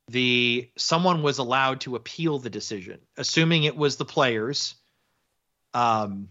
the 0.09 0.69
someone 0.77 1.23
was 1.23 1.37
allowed 1.37 1.81
to 1.81 1.95
appeal 1.95 2.39
the 2.39 2.49
decision, 2.49 2.99
assuming 3.17 3.63
it 3.63 3.75
was 3.75 3.95
the 3.97 4.05
players. 4.05 4.75
Um, 5.73 6.29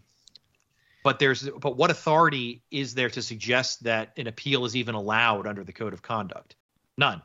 but 1.02 1.18
there's 1.18 1.48
but 1.48 1.76
what 1.76 1.90
authority 1.90 2.62
is 2.70 2.94
there 2.94 3.11
to 3.11 3.22
suggest 3.22 3.85
that 3.85 4.12
an 4.16 4.26
appeal 4.26 4.64
is 4.64 4.76
even 4.76 4.94
allowed 4.94 5.46
under 5.46 5.64
the 5.64 5.72
code 5.72 5.92
of 5.92 6.02
conduct? 6.02 6.54
None. 6.96 7.22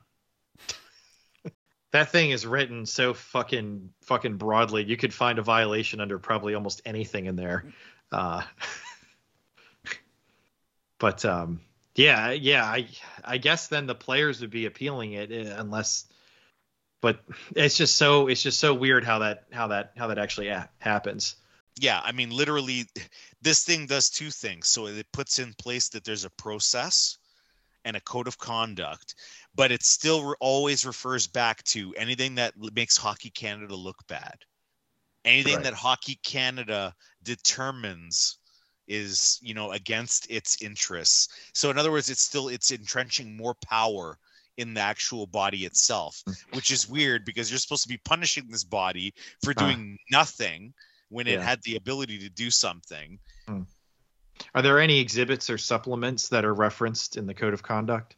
that 1.92 2.12
thing 2.12 2.32
is 2.32 2.46
written 2.46 2.86
so 2.86 3.14
fucking 3.14 3.90
fucking 4.04 4.38
broadly. 4.38 4.84
You 4.84 4.98
could 4.98 5.14
find 5.14 5.40
a 5.40 5.44
violation 5.44 6.00
under 6.00 6.18
probably 6.18 6.56
almost 6.56 6.82
anything 6.86 7.26
in 7.26 7.36
there. 7.36 7.66
Uh, 8.12 8.42
but 10.98 11.24
um, 11.26 11.60
yeah, 11.94 12.32
yeah, 12.32 12.64
I 12.64 12.88
I 13.24 13.38
guess 13.38 13.68
then 13.68 13.86
the 13.86 13.96
players 13.96 14.42
would 14.42 14.50
be 14.50 14.66
appealing 14.66 15.14
it 15.14 15.32
eh, 15.32 15.54
unless 15.56 16.06
but 17.02 17.20
it's 17.56 17.78
just 17.78 17.96
so 17.98 18.28
it's 18.28 18.44
just 18.44 18.60
so 18.60 18.74
weird 18.74 19.04
how 19.04 19.20
that 19.20 19.46
how 19.52 19.68
that 19.68 19.94
how 19.98 20.08
that 20.08 20.18
actually 20.18 20.48
a- 20.50 20.70
happens. 20.80 21.36
Yeah, 21.80 22.02
I 22.04 22.12
mean, 22.12 22.32
literally, 22.32 22.86
this 23.42 23.64
thing 23.64 23.86
does 23.86 24.10
two 24.10 24.32
things. 24.32 24.68
So 24.68 24.88
it 24.88 25.12
puts 25.12 25.40
in 25.40 25.54
place 25.54 25.90
that 25.90 26.04
there's 26.04 26.26
a 26.26 26.32
process 26.32 27.18
and 27.86 27.96
a 27.96 28.02
code 28.02 28.28
of 28.28 28.38
conduct, 28.38 29.16
but 29.56 29.72
it 29.72 29.84
still 29.84 30.24
re- 30.24 30.36
always 30.40 30.86
refers 30.86 31.28
back 31.28 31.64
to 31.66 31.94
anything 31.96 32.36
that 32.36 32.54
makes 32.74 32.98
Hockey 32.98 33.30
Canada 33.30 33.76
look 33.76 34.06
bad. 34.08 34.38
Anything 35.24 35.56
Right. 35.56 35.64
that 35.66 35.74
Hockey 35.74 36.20
Canada 36.24 36.96
determines 37.24 38.38
is, 38.88 39.40
you 39.42 39.54
know, 39.54 39.72
against 39.72 40.30
its 40.32 40.62
interests. 40.62 41.30
So 41.54 41.70
in 41.70 41.78
other 41.78 41.92
words, 41.92 42.10
it's 42.10 42.22
still 42.22 42.48
it's 42.48 42.72
entrenching 42.72 43.36
more 43.38 43.56
power 43.56 44.18
in 44.58 44.74
the 44.74 44.82
actual 44.82 45.28
body 45.28 45.66
itself, 45.66 46.24
which 46.54 46.72
is 46.72 46.90
weird 46.90 47.24
because 47.24 47.50
you're 47.50 47.60
supposed 47.60 47.84
to 47.84 47.90
be 47.90 47.98
punishing 47.98 48.48
this 48.50 48.64
body 48.64 49.14
for 49.44 49.54
doing 49.54 49.98
nothing 50.12 50.74
when 51.10 51.28
it 51.28 51.40
had 51.40 51.62
the 51.64 51.76
ability 51.76 52.20
to 52.20 52.30
do 52.30 52.50
something. 52.50 53.20
Are 54.54 54.62
there 54.62 54.80
any 54.80 55.00
exhibits 55.00 55.50
or 55.50 55.58
supplements 55.58 56.30
that 56.30 56.46
are 56.46 56.54
referenced 56.54 57.18
in 57.18 57.28
the 57.28 57.34
code 57.34 57.54
of 57.54 57.64
conduct? 57.64 58.16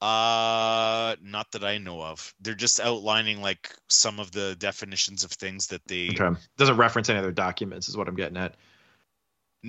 Uh, 0.00 1.16
not 1.20 1.50
that 1.52 1.64
I 1.64 1.78
know 1.78 2.00
of. 2.00 2.32
They're 2.40 2.54
just 2.54 2.78
outlining 2.78 3.40
like 3.40 3.74
some 3.88 4.20
of 4.20 4.30
the 4.30 4.54
definitions 4.56 5.24
of 5.24 5.32
things 5.32 5.68
that 5.68 5.84
they. 5.88 6.10
Okay. 6.10 6.38
Doesn't 6.56 6.76
reference 6.76 7.08
any 7.08 7.18
other 7.18 7.32
documents, 7.32 7.88
is 7.88 7.96
what 7.96 8.06
I'm 8.06 8.14
getting 8.14 8.36
at. 8.36 8.54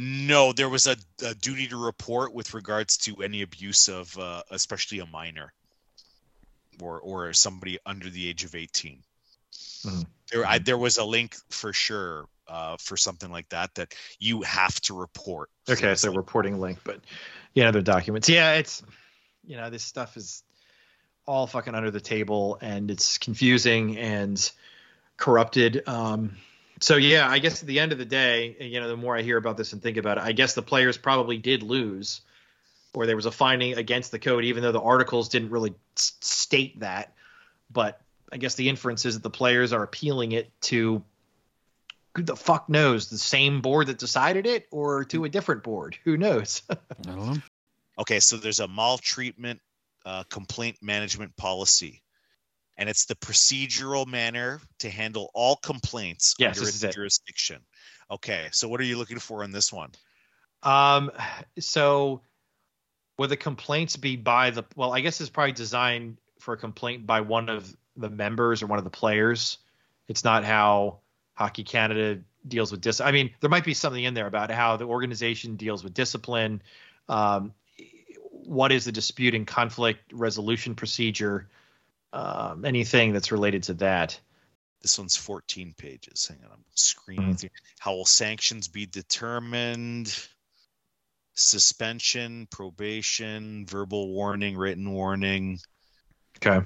No, 0.02 0.54
there 0.54 0.70
was 0.70 0.88
a, 0.88 0.96
a 1.26 1.36
duty 1.36 1.68
to 1.68 1.78
report 1.78 2.34
with 2.34 2.54
regards 2.54 2.96
to 3.00 3.18
any 3.18 3.42
abuse 3.42 3.90
of, 3.90 4.18
uh, 4.18 4.44
especially 4.50 5.00
a 5.00 5.06
minor, 5.06 5.52
or 6.82 7.00
or 7.00 7.34
somebody 7.34 7.80
under 7.86 8.10
the 8.10 8.28
age 8.28 8.46
of 8.46 8.56
18 8.56 9.04
Mhm. 9.86 10.06
There, 10.32 10.46
I, 10.46 10.60
there 10.60 10.78
was 10.78 10.98
a 10.98 11.04
link 11.04 11.36
for 11.50 11.74
sure 11.74 12.28
uh, 12.48 12.78
for 12.78 12.98
something 12.98 13.32
like 13.32 13.50
that 13.50 13.74
that 13.76 13.96
you 14.20 14.42
have 14.44 14.80
to 14.82 14.98
report. 14.98 15.50
Okay, 15.68 15.96
so 15.96 16.14
reporting 16.14 16.60
link, 16.60 16.80
but 16.84 17.00
yeah, 17.54 17.68
other 17.68 17.82
documents. 17.82 18.30
Yeah, 18.30 18.54
it's 18.54 18.84
you 19.46 19.58
know 19.58 19.70
this 19.70 19.84
stuff 19.84 20.18
is 20.18 20.44
all 21.26 21.48
fucking 21.48 21.76
under 21.76 21.92
the 21.92 22.02
table 22.02 22.58
and 22.62 22.90
it's 22.92 23.18
confusing 23.18 23.98
and 23.98 24.52
corrupted. 25.18 25.84
Um, 25.88 26.38
so 26.82 26.96
yeah, 26.96 27.28
I 27.30 27.40
guess 27.40 27.62
at 27.62 27.68
the 27.68 27.80
end 27.80 27.92
of 27.92 27.98
the 27.98 28.06
day, 28.06 28.56
you 28.60 28.80
know, 28.80 28.88
the 28.88 28.98
more 28.98 29.16
I 29.16 29.22
hear 29.22 29.38
about 29.38 29.58
this 29.58 29.74
and 29.74 29.82
think 29.82 29.98
about 29.98 30.18
it, 30.18 30.24
I 30.24 30.32
guess 30.32 30.54
the 30.54 30.62
players 30.62 30.98
probably 30.98 31.38
did 31.38 31.64
lose, 31.64 32.22
or 32.94 33.06
there 33.06 33.16
was 33.16 33.26
a 33.26 33.32
finding 33.32 33.78
against 33.78 34.12
the 34.12 34.20
code, 34.20 34.46
even 34.46 34.64
though 34.64 34.72
the 34.72 34.82
articles 34.82 35.30
didn't 35.30 35.50
really 35.50 35.74
s- 35.98 36.14
state 36.22 36.80
that. 36.80 37.14
But 37.72 38.02
I 38.32 38.38
guess 38.38 38.56
the 38.56 38.70
inference 38.70 39.06
is 39.06 39.16
that 39.16 39.24
the 39.24 39.30
players 39.30 39.74
are 39.74 39.84
appealing 39.84 40.32
it 40.32 40.52
to 40.62 41.04
who 42.16 42.24
the 42.24 42.36
fuck 42.36 42.70
knows 42.70 43.10
the 43.10 43.18
same 43.18 43.62
board 43.62 43.88
that 43.88 43.98
decided 43.98 44.46
it 44.48 44.68
or 44.72 45.06
to 45.06 45.26
a 45.26 45.30
different 45.30 45.64
board 45.64 45.98
who 46.04 46.18
knows 46.18 46.64
I 46.70 46.76
don't 47.04 47.16
know. 47.16 47.36
Okay, 48.00 48.20
so 48.20 48.38
there's 48.38 48.60
a 48.60 48.68
maltreatment 48.68 49.60
uh, 50.06 50.24
complaint 50.24 50.78
management 50.82 51.36
policy, 51.36 52.02
and 52.80 52.90
it's 52.90 53.06
the 53.06 53.16
procedural 53.16 54.08
manner 54.08 54.62
to 54.80 54.90
handle 54.90 55.30
all 55.36 55.58
complaints 55.58 56.34
Yes, 56.40 56.58
under 56.58 56.68
its 56.68 56.82
it. 56.82 56.94
jurisdiction. 56.94 57.62
Okay, 58.10 58.48
so 58.52 58.68
what 58.68 58.80
are 58.80 58.86
you 58.86 58.98
looking 58.98 59.20
for 59.20 59.44
in 59.44 59.52
this 59.52 59.72
one? 59.72 59.92
um 60.64 61.10
so 61.58 62.22
would 63.18 63.30
the 63.30 63.38
complaints 63.38 63.96
be 63.96 64.18
by 64.18 64.50
the 64.50 64.64
well 64.76 64.94
i 64.94 65.00
guess 65.00 65.22
it's 65.22 65.30
probably 65.30 65.54
designed 65.54 66.18
for 66.40 66.54
a 66.54 66.58
complaint 66.58 67.06
by 67.08 67.22
one 67.22 67.48
of 67.48 67.74
the 67.96 68.10
members 68.10 68.62
or 68.62 68.68
one 68.68 68.78
of 68.78 68.84
the 68.84 68.90
players 68.90 69.58
it's 70.10 70.26
not 70.26 70.44
how 70.44 71.00
hockey 71.34 71.64
canada 71.64 72.20
deals 72.46 72.74
with 72.74 72.82
dis 72.82 73.00
i 73.00 73.12
mean 73.12 73.32
there 73.40 73.50
might 73.50 73.64
be 73.64 73.74
something 73.74 74.04
in 74.04 74.14
there 74.14 74.28
about 74.28 74.52
how 74.52 74.76
the 74.76 74.86
organization 74.86 75.56
deals 75.56 75.82
with 75.82 75.94
discipline 75.94 76.62
um 77.08 77.54
what 78.30 78.74
is 78.74 78.84
the 78.84 78.92
dispute 78.92 79.36
and 79.36 79.48
conflict 79.48 80.12
resolution 80.12 80.76
procedure 80.76 81.48
um 82.14 82.66
anything 82.66 83.14
that's 83.14 83.32
related 83.32 83.64
to 83.64 83.74
that 83.76 84.20
This 84.82 84.98
one's 84.98 85.16
14 85.18 85.74
pages. 85.78 86.28
Hang 86.28 86.40
on, 86.46 86.52
I'm 86.54 86.66
screening 86.76 87.36
Mm-hmm. 87.36 87.48
How 87.80 87.94
will 87.96 88.06
sanctions 88.06 88.68
be 88.70 88.86
determined? 88.86 90.08
Suspension, 91.34 92.48
probation, 92.52 93.66
verbal 93.66 94.10
warning, 94.10 94.58
written 94.58 94.92
warning. 94.92 95.60
okay 96.38 96.66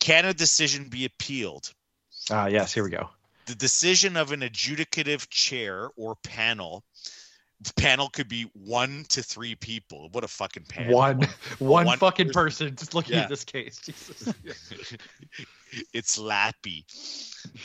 Can 0.00 0.24
a 0.26 0.34
decision 0.34 0.88
be 0.88 1.04
appealed? 1.04 1.72
ah 2.30 2.46
yes 2.46 2.72
here 2.72 2.84
we 2.84 2.90
go 2.90 3.08
the 3.46 3.54
decision 3.56 4.16
of 4.16 4.30
an 4.32 4.40
adjudicative 4.40 5.28
chair 5.28 5.88
or 5.96 6.14
panel 6.22 6.84
panel 7.76 8.08
could 8.08 8.28
be 8.28 8.50
one 8.54 9.04
to 9.10 9.22
three 9.22 9.54
people. 9.54 10.08
What 10.12 10.24
a 10.24 10.28
fucking 10.28 10.64
panel. 10.68 10.94
One 10.94 11.20
one 11.58 11.86
one 11.86 11.98
fucking 11.98 12.30
person. 12.30 12.68
person 12.68 12.76
just 12.76 12.94
looking 12.94 13.16
Yeah. 13.16 13.22
at 13.22 13.28
this 13.28 13.44
case. 13.44 13.78
Jesus. 13.84 14.34
it's 15.92 16.18
lappy. 16.18 16.84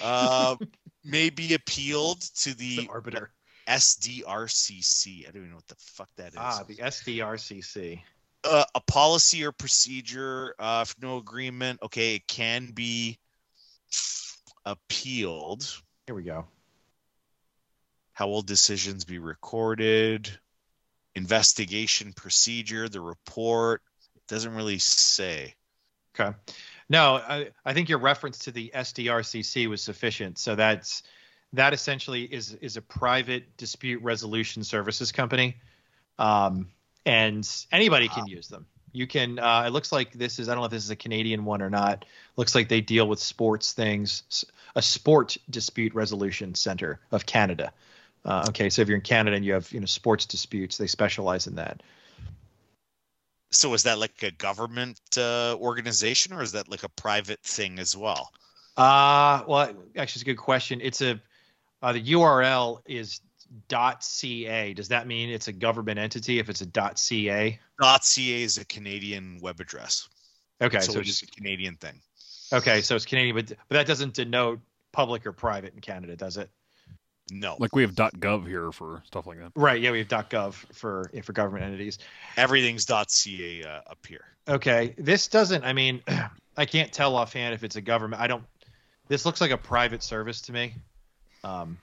Uh, 0.02 0.56
may 1.04 1.30
be 1.30 1.54
appealed 1.54 2.22
to 2.22 2.54
the 2.56 2.78
the 2.78 2.88
arbiter. 2.90 3.32
Sdrcc 3.68 5.28
i 5.28 5.32
don't 5.32 5.36
even 5.36 5.50
know 5.50 5.56
what 5.58 5.68
the 5.68 5.76
fuck 5.78 6.10
that 6.16 6.30
is. 6.30 6.38
Ah 6.38 6.64
the 6.66 6.76
sdrcc 6.76 8.00
uh, 8.46 8.64
a 8.76 8.82
policy 8.82 9.46
or 9.46 9.52
procedure 9.52 10.56
uh, 10.58 10.86
if 10.88 10.96
no 11.02 11.18
agreement. 11.18 11.80
Okay 11.84 12.16
it 12.16 12.28
can 12.28 12.72
be 12.74 13.18
appealed. 14.66 15.82
Here 16.06 16.16
we 16.16 16.24
go 16.24 16.46
How 18.18 18.28
will 18.28 18.42
decisions 18.42 19.06
be 19.06 19.20
recorded? 19.20 20.28
Investigation 21.14 22.14
procedure, 22.14 22.90
the 22.90 23.00
report. 23.00 23.84
It 24.16 24.24
doesn't 24.28 24.56
really 24.56 24.80
say. 24.80 25.54
okay 26.20 26.36
no 26.90 27.18
I, 27.18 27.50
I 27.64 27.76
think 27.76 27.90
your 27.90 28.00
reference 28.00 28.40
to 28.40 28.52
the 28.52 28.72
sdrcc 28.74 29.70
was 29.70 29.84
sufficient 29.84 30.40
so 30.40 30.56
that's 30.56 31.04
that 31.54 31.76
essentially 31.76 32.24
is 32.24 32.56
is 32.56 32.76
a 32.76 32.82
private 32.82 33.56
dispute 33.56 34.02
resolution 34.02 34.64
services 34.64 35.12
company 35.12 35.58
um 36.18 36.70
and 37.06 37.48
anybody 37.72 38.08
can 38.08 38.26
use 38.26 38.48
them 38.48 38.66
you 38.94 39.06
can 39.06 39.38
uh 39.38 39.66
it 39.68 39.70
looks 39.70 39.92
like 39.92 40.14
this 40.14 40.40
is 40.40 40.50
i 40.50 40.54
don't 40.54 40.62
know 40.62 40.66
if 40.66 40.72
this 40.72 40.84
is 40.84 40.90
a 40.90 40.96
canadian 40.96 41.46
one 41.46 41.62
or 41.62 41.70
not 41.70 42.04
looks 42.36 42.56
like 42.56 42.68
they 42.68 42.82
deal 42.82 43.08
with 43.08 43.20
sports 43.20 43.74
things 43.74 44.44
a 44.76 44.82
sport 44.82 45.38
dispute 45.52 45.94
resolution 45.94 46.56
center 46.56 47.00
of 47.12 47.28
canada 47.28 47.72
uh, 48.26 48.46
okay 48.48 48.70
so 48.70 48.82
if 48.82 48.88
you're 48.88 48.98
in 48.98 49.04
canada 49.04 49.36
and 49.36 49.46
you 49.46 49.54
have 49.54 49.72
you 49.72 49.80
know 49.80 49.86
sports 49.86 50.26
disputes 50.26 50.78
they 50.78 50.88
specialize 50.88 51.48
in 51.48 51.56
that 51.56 51.82
So 53.50 53.74
is 53.74 53.84
that 53.84 53.98
like 53.98 54.22
a 54.24 54.32
government 54.32 55.00
uh, 55.18 55.56
organization 55.56 56.34
or 56.34 56.42
is 56.42 56.52
that 56.52 56.70
like 56.70 56.84
a 56.84 56.90
private 56.90 57.42
thing 57.42 57.80
as 57.80 57.96
well? 57.96 58.32
Uh, 58.76 59.44
well, 59.48 59.74
actually, 59.96 60.04
it's 60.04 60.22
a 60.22 60.26
good 60.26 60.36
question. 60.36 60.80
It's 60.82 61.02
a 61.02 61.20
uh, 61.82 61.94
the 61.94 62.04
URL 62.04 62.82
is 62.86 63.22
.ca. 63.70 64.74
Does 64.74 64.90
that 64.90 65.08
mean 65.08 65.30
it's 65.30 65.48
a 65.48 65.54
government 65.54 66.00
entity 66.00 66.40
if 66.40 66.50
it's 66.50 66.62
a 66.62 66.68
.ca? 66.96 67.60
.ca 68.02 68.44
is 68.44 68.58
a 68.58 68.66
Canadian 68.66 69.40
web 69.42 69.60
address. 69.60 70.10
Okay, 70.62 70.80
so, 70.80 70.94
so, 70.94 71.00
it's 71.00 71.08
just 71.08 71.24
a 71.24 71.28
Canadian 71.28 71.76
thing. 71.76 72.02
okay, 72.52 72.82
so 72.82 72.96
it's 72.96 73.06
Canadian, 73.06 73.36
but 73.36 73.48
but 73.70 73.76
that 73.76 73.88
doesn't 73.88 74.14
denote 74.14 74.60
public 74.92 75.26
or 75.26 75.32
private 75.32 75.74
in 75.74 75.80
Canada, 75.80 76.16
does 76.16 76.38
it? 76.38 76.50
No, 77.32 77.58
Like 77.60 77.76
we 77.76 77.82
have 77.82 77.94
.gov 77.94 78.48
here 78.48 78.72
for 78.72 79.04
stuff 79.06 79.28
like 79.28 79.40
that. 79.40 79.52
Right. 79.56 79.82
Yeah, 79.82 79.92
we 79.92 80.00
have 80.00 80.08
.gov 80.08 80.54
for 80.74 81.10
yeah, 81.14 81.22
for 81.22 81.34
government 81.34 81.66
entities. 81.66 82.00
everything's 82.38 82.86
.ca 82.86 83.64
uh, 83.64 83.92
up 83.92 84.06
here. 84.08 84.26
Okay, 84.48 84.96
this 84.98 85.28
doesn't. 85.28 85.66
I 85.66 85.74
mean, 85.74 86.02
I 86.58 86.66
can't 86.66 86.92
tell 86.92 87.16
offhand 87.16 87.54
if 87.54 87.64
it's 87.64 87.76
a 87.76 87.82
government. 87.82 88.22
I 88.22 88.28
don't. 88.28 88.44
This 89.10 89.26
looks 89.26 89.42
like 89.42 89.52
a 89.52 89.58
private 89.58 90.04
service 90.04 90.42
to 90.44 90.54
me. 90.54 90.76
Um, 91.44 91.78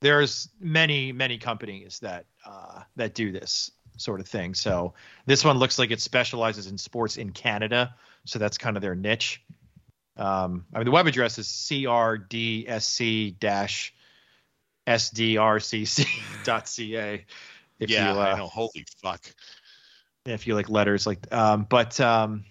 there's 0.00 0.48
many 0.60 1.10
many 1.12 1.38
companies 1.38 1.98
that 2.00 2.26
uh, 2.44 2.82
that 2.96 3.14
do 3.14 3.32
this 3.32 3.70
sort 3.96 4.20
of 4.20 4.28
thing. 4.28 4.54
So 4.54 4.92
this 5.26 5.44
one 5.44 5.58
looks 5.58 5.78
like 5.78 5.90
it 5.90 6.00
specializes 6.00 6.66
in 6.66 6.76
sports 6.78 7.16
in 7.16 7.30
Canada. 7.30 7.94
So 8.24 8.38
that's 8.38 8.58
kind 8.58 8.76
of 8.76 8.82
their 8.82 8.94
niche. 8.94 9.42
Um, 10.16 10.66
I 10.74 10.78
mean, 10.78 10.84
the 10.84 10.90
web 10.90 11.06
address 11.06 11.38
is 11.38 11.46
crdsc 11.46 13.38
dash 13.38 13.94
sdrcc.ca. 14.88 16.06
If 17.78 17.90
yeah, 17.90 18.12
you, 18.12 18.18
uh, 18.18 18.22
I 18.22 18.36
know. 18.36 18.46
Holy 18.46 18.84
fuck. 19.02 19.24
if 20.24 20.46
you 20.46 20.54
like 20.54 20.68
letters 20.68 21.06
like 21.06 21.32
um 21.32 21.66
but 21.68 21.98
um 22.00 22.44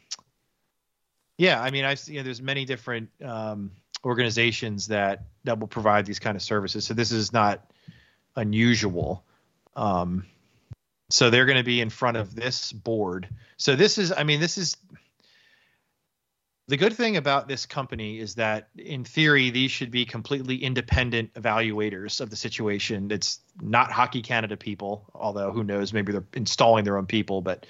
yeah 1.38 1.62
i 1.62 1.70
mean 1.70 1.86
i've 1.86 2.02
you 2.08 2.18
know 2.18 2.24
there's 2.24 2.42
many 2.42 2.66
different 2.66 3.10
um 3.24 3.72
organizations 4.04 4.88
that 4.88 5.26
that 5.44 5.60
will 5.60 5.68
provide 5.68 6.06
these 6.06 6.20
kind 6.20 6.36
of 6.36 6.42
services 6.42 6.86
so 6.86 6.94
this 6.94 7.12
is 7.12 7.32
not 7.34 7.70
unusual 8.36 9.24
um 9.76 10.26
so 11.10 11.30
they're 11.30 11.46
going 11.46 11.58
to 11.58 11.64
be 11.64 11.82
in 11.82 11.90
front 11.90 12.18
of 12.18 12.34
this 12.36 12.72
board 12.72 13.28
so 13.58 13.76
this 13.76 13.98
is 13.98 14.12
i 14.12 14.24
mean 14.24 14.40
this 14.40 14.58
is 14.58 14.78
the 16.68 16.78
good 16.78 16.94
thing 16.94 17.16
about 17.16 17.48
this 17.48 17.66
company 17.66 18.20
is 18.20 18.36
that 18.36 18.68
in 18.78 19.06
theory 19.06 19.50
these 19.50 19.72
should 19.72 19.90
be 19.90 20.06
completely 20.06 20.58
independent 20.58 21.34
evaluators 21.34 22.20
of 22.20 22.30
the 22.30 22.36
situation. 22.36 23.10
It's 23.12 23.40
not 23.62 23.92
hockey 23.92 24.22
canada 24.22 24.58
people 24.58 25.06
although 25.16 25.52
who 25.52 25.64
knows 25.64 25.94
maybe 25.94 26.12
they're 26.12 26.26
installing 26.34 26.84
their 26.84 26.98
own 26.98 27.06
people 27.06 27.42
but 27.42 27.66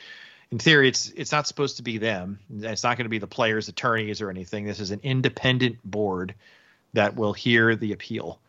in 0.52 0.58
theory 0.58 0.88
it's 0.88 1.10
it's 1.16 1.32
not 1.32 1.48
supposed 1.48 1.78
to 1.78 1.84
be 1.84 1.98
them. 1.98 2.40
It's 2.50 2.84
not 2.84 2.98
going 2.98 3.06
to 3.06 3.10
be 3.10 3.20
the 3.20 3.28
players 3.28 3.68
attorneys 3.68 4.22
or 4.22 4.30
anything. 4.30 4.66
This 4.66 4.80
is 4.80 4.92
an 4.92 5.02
independent 5.04 5.78
board 5.84 6.34
that 6.94 7.16
will 7.16 7.34
hear 7.34 7.76
the 7.76 7.92
appeal. 7.92 8.40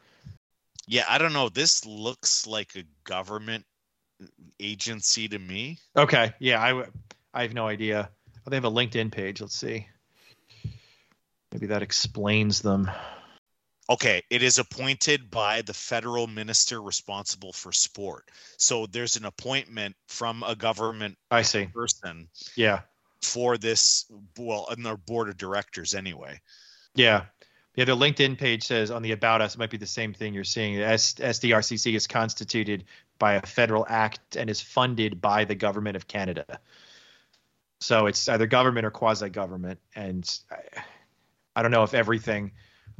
Yeah, 0.87 1.05
I 1.07 1.19
don't 1.19 1.35
know. 1.35 1.51
This 1.51 1.85
looks 1.85 2.47
like 2.47 2.75
a 2.75 2.85
government 3.05 3.67
agency 4.59 5.29
to 5.29 5.39
me. 5.39 5.79
okay. 5.95 6.33
Yeah 6.39 6.63
I 6.63 6.85
I 7.35 7.43
have 7.43 7.53
no 7.53 7.69
idea. 7.69 8.09
Oh, 8.47 8.51
they 8.51 8.57
have 8.57 8.65
a 8.65 8.71
linkedin 8.71 9.13
page. 9.13 9.43
Let's 9.43 9.55
see 9.55 9.87
maybe 11.53 11.67
that 11.67 11.83
explains 11.83 12.61
them 12.61 12.91
Okay, 13.91 14.23
it 14.29 14.43
is 14.43 14.59
appointed 14.59 15.31
by 15.31 15.63
the 15.63 15.73
federal 15.73 16.27
minister 16.27 16.83
responsible 16.83 17.55
for 17.55 17.73
sport. 17.73 18.29
So 18.59 18.85
there's 18.85 19.17
an 19.17 19.25
appointment 19.25 19.97
from 20.09 20.43
a 20.43 20.55
government 20.55 21.17
i 21.31 21.41
see 21.41 21.65
person 21.65 22.29
yeah 22.55 22.81
for 23.23 23.59
this, 23.59 24.07
well, 24.39 24.69
and 24.71 24.85
their 24.85 24.97
board 24.97 25.29
of 25.29 25.37
directors 25.37 25.95
anyway. 25.95 26.41
Yeah. 26.95 27.25
Yeah, 27.75 27.85
the 27.85 27.97
LinkedIn 27.97 28.39
page 28.39 28.65
says 28.65 28.91
on 28.91 29.03
the 29.03 29.13
About 29.13 29.41
Us, 29.41 29.55
it 29.55 29.59
might 29.59 29.71
be 29.71 29.77
the 29.77 29.87
same 29.87 30.13
thing 30.13 30.35
you're 30.35 30.45
seeing. 30.45 30.81
S- 30.81 31.15
SDRCC 31.15 31.95
is 31.95 32.07
constituted 32.09 32.85
by 33.19 33.35
a 33.35 33.43
federal 33.43 33.87
act 33.89 34.37
and 34.37 34.51
is 34.51 34.61
funded 34.61 35.21
by 35.21 35.45
the 35.45 35.55
government 35.55 35.97
of 35.97 36.09
Canada. 36.09 36.45
So 37.81 38.07
it's 38.07 38.29
either 38.29 38.47
government 38.47 38.85
or 38.85 38.91
quasi 38.91 39.29
government. 39.29 39.79
And 39.95 40.29
I, 40.51 40.83
I 41.59 41.63
don't 41.63 41.73
know 41.73 41.83
if 41.83 41.93
everything 41.93 42.53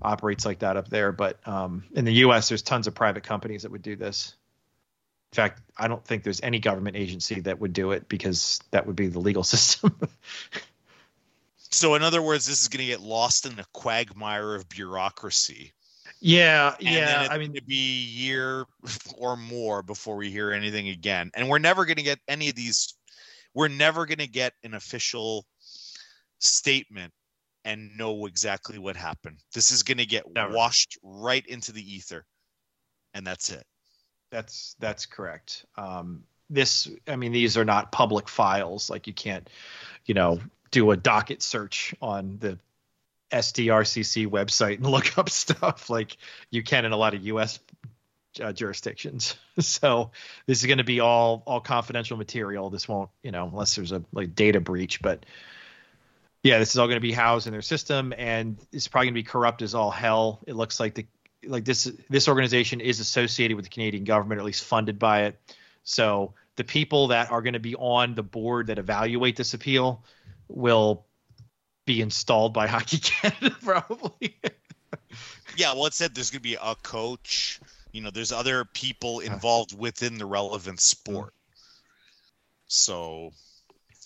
operates 0.03 0.45
like 0.45 0.59
that 0.59 0.77
up 0.77 0.89
there, 0.89 1.13
but 1.13 1.39
um, 1.47 1.85
in 1.95 2.05
the 2.05 2.15
US, 2.25 2.49
there's 2.49 2.61
tons 2.61 2.89
of 2.89 2.95
private 2.95 3.23
companies 3.23 3.63
that 3.63 3.71
would 3.71 3.83
do 3.83 3.95
this. 3.95 4.35
In 5.31 5.37
fact, 5.37 5.63
I 5.77 5.87
don't 5.87 6.05
think 6.05 6.25
there's 6.25 6.41
any 6.43 6.59
government 6.59 6.97
agency 6.97 7.39
that 7.43 7.61
would 7.61 7.73
do 7.73 7.93
it 7.93 8.09
because 8.09 8.59
that 8.73 8.85
would 8.85 8.97
be 8.97 9.07
the 9.07 9.21
legal 9.21 9.45
system. 9.55 9.97
So, 11.71 11.95
in 11.95 12.03
other 12.03 12.21
words, 12.21 12.47
this 12.47 12.61
is 12.61 12.67
going 12.67 12.81
to 12.81 12.87
get 12.87 13.01
lost 13.01 13.47
in 13.47 13.55
the 13.55 13.65
quagmire 13.73 14.57
of 14.57 14.69
bureaucracy. 14.69 15.73
yeah, 16.81 16.97
And 16.97 16.97
yeah. 16.97 17.29
I 17.31 17.39
mean, 17.39 17.53
to 17.53 17.63
be 17.63 17.77
a 17.77 18.25
year 18.25 18.67
or 19.19 19.37
more 19.37 19.85
before 19.85 20.17
we 20.17 20.31
hear 20.31 20.51
anything 20.51 20.89
again. 20.89 21.31
And 21.35 21.49
we're 21.49 21.61
never 21.61 21.85
going 21.85 21.99
to 21.99 22.03
get 22.03 22.19
any 22.27 22.49
of 22.49 22.57
these. 22.57 22.93
We're 23.55 23.69
never 23.69 24.05
going 24.05 24.19
to 24.19 24.27
get 24.27 24.55
an 24.65 24.75
official 24.75 25.47
statement 26.41 27.13
and 27.69 27.99
know 27.99 28.25
exactly 28.25 28.79
what 28.79 28.97
happened. 28.97 29.37
This 29.53 29.73
is 29.73 29.83
going 29.83 29.99
to 29.99 30.07
get 30.07 30.25
Never. 30.33 30.55
washed 30.55 30.97
right 31.03 31.47
into 31.47 31.71
the 31.71 31.97
ether. 31.97 32.25
And 33.13 33.27
that's 33.27 33.51
it. 33.51 33.65
That's 34.31 34.75
that's 34.79 35.05
correct. 35.05 35.67
Um, 35.77 36.25
this, 36.49 36.89
I 37.07 37.17
mean, 37.17 37.33
these 37.33 37.59
are 37.59 37.67
not 37.67 37.93
public 37.93 38.27
files. 38.27 38.89
Like 38.89 39.07
you 39.07 39.13
can't, 39.13 39.49
you 40.07 40.15
know, 40.15 40.41
do 40.71 40.91
a 40.93 40.97
docket 40.97 41.43
search 41.43 41.95
on 42.01 42.39
the 42.39 42.59
SDRCC 43.31 44.27
website 44.27 44.77
and 44.77 44.87
look 44.91 45.19
up 45.19 45.29
stuff 45.29 45.91
like 45.91 46.17
you 46.51 46.63
can 46.63 46.87
in 46.87 46.93
a 46.93 46.97
lot 46.97 47.13
of 47.13 47.23
U.S. 47.27 47.61
Uh, 48.41 48.53
jurisdictions. 48.55 49.37
so 49.59 50.11
this 50.47 50.61
is 50.61 50.67
going 50.67 50.79
to 50.79 50.85
be 50.85 51.01
all 51.01 51.43
all 51.47 51.61
confidential 51.61 52.17
material. 52.17 52.71
This 52.71 52.89
won't, 52.89 53.11
you 53.23 53.31
know, 53.31 53.47
unless 53.47 53.77
there's 53.77 53.93
a 53.93 54.03
like 54.13 54.35
data 54.35 54.61
breach. 54.61 55.03
But 55.03 55.27
yeah, 56.43 56.59
this 56.59 56.71
is 56.71 56.79
all 56.79 56.87
going 56.87 56.97
to 56.97 57.01
be 57.01 57.13
housed 57.13 57.47
in 57.47 57.53
their 57.53 57.63
system, 57.63 58.15
and 58.17 58.59
it's 58.73 58.89
probably 58.89 59.07
going 59.07 59.15
to 59.15 59.21
be 59.21 59.25
corrupt 59.25 59.63
as 59.63 59.75
all 59.75 59.91
hell. 59.91 60.41
It 60.47 60.55
looks 60.55 60.79
like 60.79 60.95
the 60.95 61.07
like 61.47 61.65
this 61.65 61.91
this 62.09 62.29
organization 62.29 62.81
is 62.81 63.01
associated 63.01 63.57
with 63.57 63.65
the 63.65 63.71
Canadian 63.71 64.05
government, 64.05 64.39
or 64.39 64.43
at 64.43 64.47
least 64.47 64.65
funded 64.65 64.99
by 64.99 65.25
it. 65.25 65.41
So 65.83 66.35
the 66.57 66.65
people 66.65 67.09
that 67.09 67.31
are 67.31 67.43
going 67.43 67.55
to 67.55 67.61
be 67.61 67.75
on 67.75 68.15
the 68.15 68.23
board 68.23 68.69
that 68.69 68.79
evaluate 68.79 69.37
this 69.37 69.55
appeal 69.55 70.05
will 70.49 71.07
be 71.87 72.01
installed 72.01 72.53
by 72.53 72.67
Hockey 72.69 72.99
Canada, 72.99 73.57
probably. 73.63 74.37
Yeah, 75.57 75.73
well, 75.75 75.87
it 75.87 75.95
said 75.95 76.15
there's 76.15 76.31
going 76.31 76.41
to 76.41 76.49
be 76.49 76.59
a 76.61 76.75
coach. 76.77 77.61
You 77.93 78.03
know, 78.03 78.11
there's 78.11 78.33
other 78.33 78.65
people 78.65 79.21
involved 79.21 79.77
within 79.77 80.19
the 80.19 80.27
relevant 80.27 80.81
sport. 80.81 81.33
So, 82.67 83.33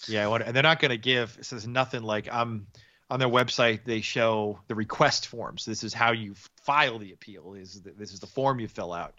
yeah, 0.09 0.27
what, 0.27 0.43
and 0.43 0.55
they're 0.55 0.63
not 0.63 0.81
going 0.81 0.91
to 0.91 0.99
give. 0.99 1.39
So 1.43 1.57
there's 1.57 1.67
nothing 1.67 2.03
like 2.03 2.33
um 2.33 2.67
on 3.11 3.19
their 3.19 3.29
website 3.29 3.81
they 3.85 4.01
show 4.01 4.59
the 4.69 4.75
request 4.75 5.27
forms. 5.27 5.65
This 5.65 5.85
is 5.85 5.93
how 5.93 6.13
you 6.13 6.35
file 6.63 6.99
the 6.99 7.13
appeal. 7.13 7.55
Is 7.55 7.83
this 7.83 8.13
is 8.13 8.21
the 8.21 8.27
form 8.27 8.61
you 8.61 8.69
fill 8.69 8.93
out. 8.93 9.15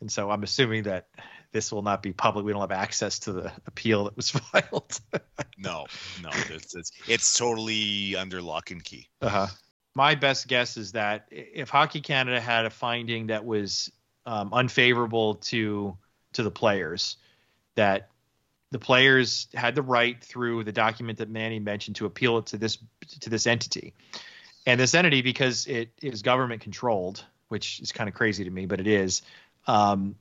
And 0.00 0.10
so 0.12 0.30
I'm 0.30 0.42
assuming 0.42 0.82
that 0.82 1.08
this 1.52 1.72
will 1.72 1.82
not 1.82 2.02
be 2.02 2.12
public. 2.12 2.44
We 2.44 2.52
don't 2.52 2.60
have 2.60 2.72
access 2.72 3.20
to 3.20 3.32
the 3.32 3.52
appeal 3.66 4.04
that 4.04 4.16
was 4.16 4.30
filed. 4.52 5.00
no, 5.56 5.86
no, 6.22 6.30
it's, 6.50 6.74
it's, 6.74 6.92
it's 7.08 7.38
totally 7.38 8.16
under 8.16 8.42
lock 8.42 8.70
and 8.70 8.84
key. 8.84 9.08
Uh-huh. 9.22 9.46
My 9.94 10.16
best 10.16 10.48
guess 10.48 10.76
is 10.76 10.92
that 10.92 11.28
if 11.30 11.70
Hockey 11.70 12.00
Canada 12.00 12.40
had 12.40 12.66
a 12.66 12.70
finding 12.70 13.28
that 13.28 13.44
was 13.44 13.90
um, 14.26 14.52
unfavorable 14.52 15.36
to 15.36 15.96
to 16.32 16.42
the 16.42 16.50
players, 16.50 17.16
that 17.76 18.10
the 18.74 18.78
players 18.80 19.46
had 19.54 19.76
the 19.76 19.82
right 19.82 20.20
through 20.20 20.64
the 20.64 20.72
document 20.72 21.18
that 21.18 21.30
Manny 21.30 21.60
mentioned 21.60 21.94
to 21.94 22.06
appeal 22.06 22.38
it 22.38 22.46
to 22.46 22.56
this 22.56 22.76
to 23.20 23.30
this 23.30 23.46
entity, 23.46 23.94
and 24.66 24.80
this 24.80 24.96
entity 24.96 25.22
because 25.22 25.68
it 25.68 25.92
is 26.02 26.22
government 26.22 26.60
controlled, 26.60 27.24
which 27.46 27.78
is 27.78 27.92
kind 27.92 28.08
of 28.08 28.16
crazy 28.16 28.42
to 28.42 28.50
me, 28.50 28.66
but 28.66 28.80
it 28.80 28.88
is. 28.88 29.22
Um, 29.68 30.16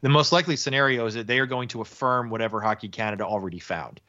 the 0.00 0.08
most 0.08 0.32
likely 0.32 0.56
scenario 0.56 1.06
is 1.06 1.14
that 1.14 1.28
they 1.28 1.38
are 1.38 1.46
going 1.46 1.68
to 1.68 1.82
affirm 1.82 2.30
whatever 2.30 2.60
Hockey 2.60 2.88
Canada 2.88 3.24
already 3.24 3.60
found. 3.60 4.00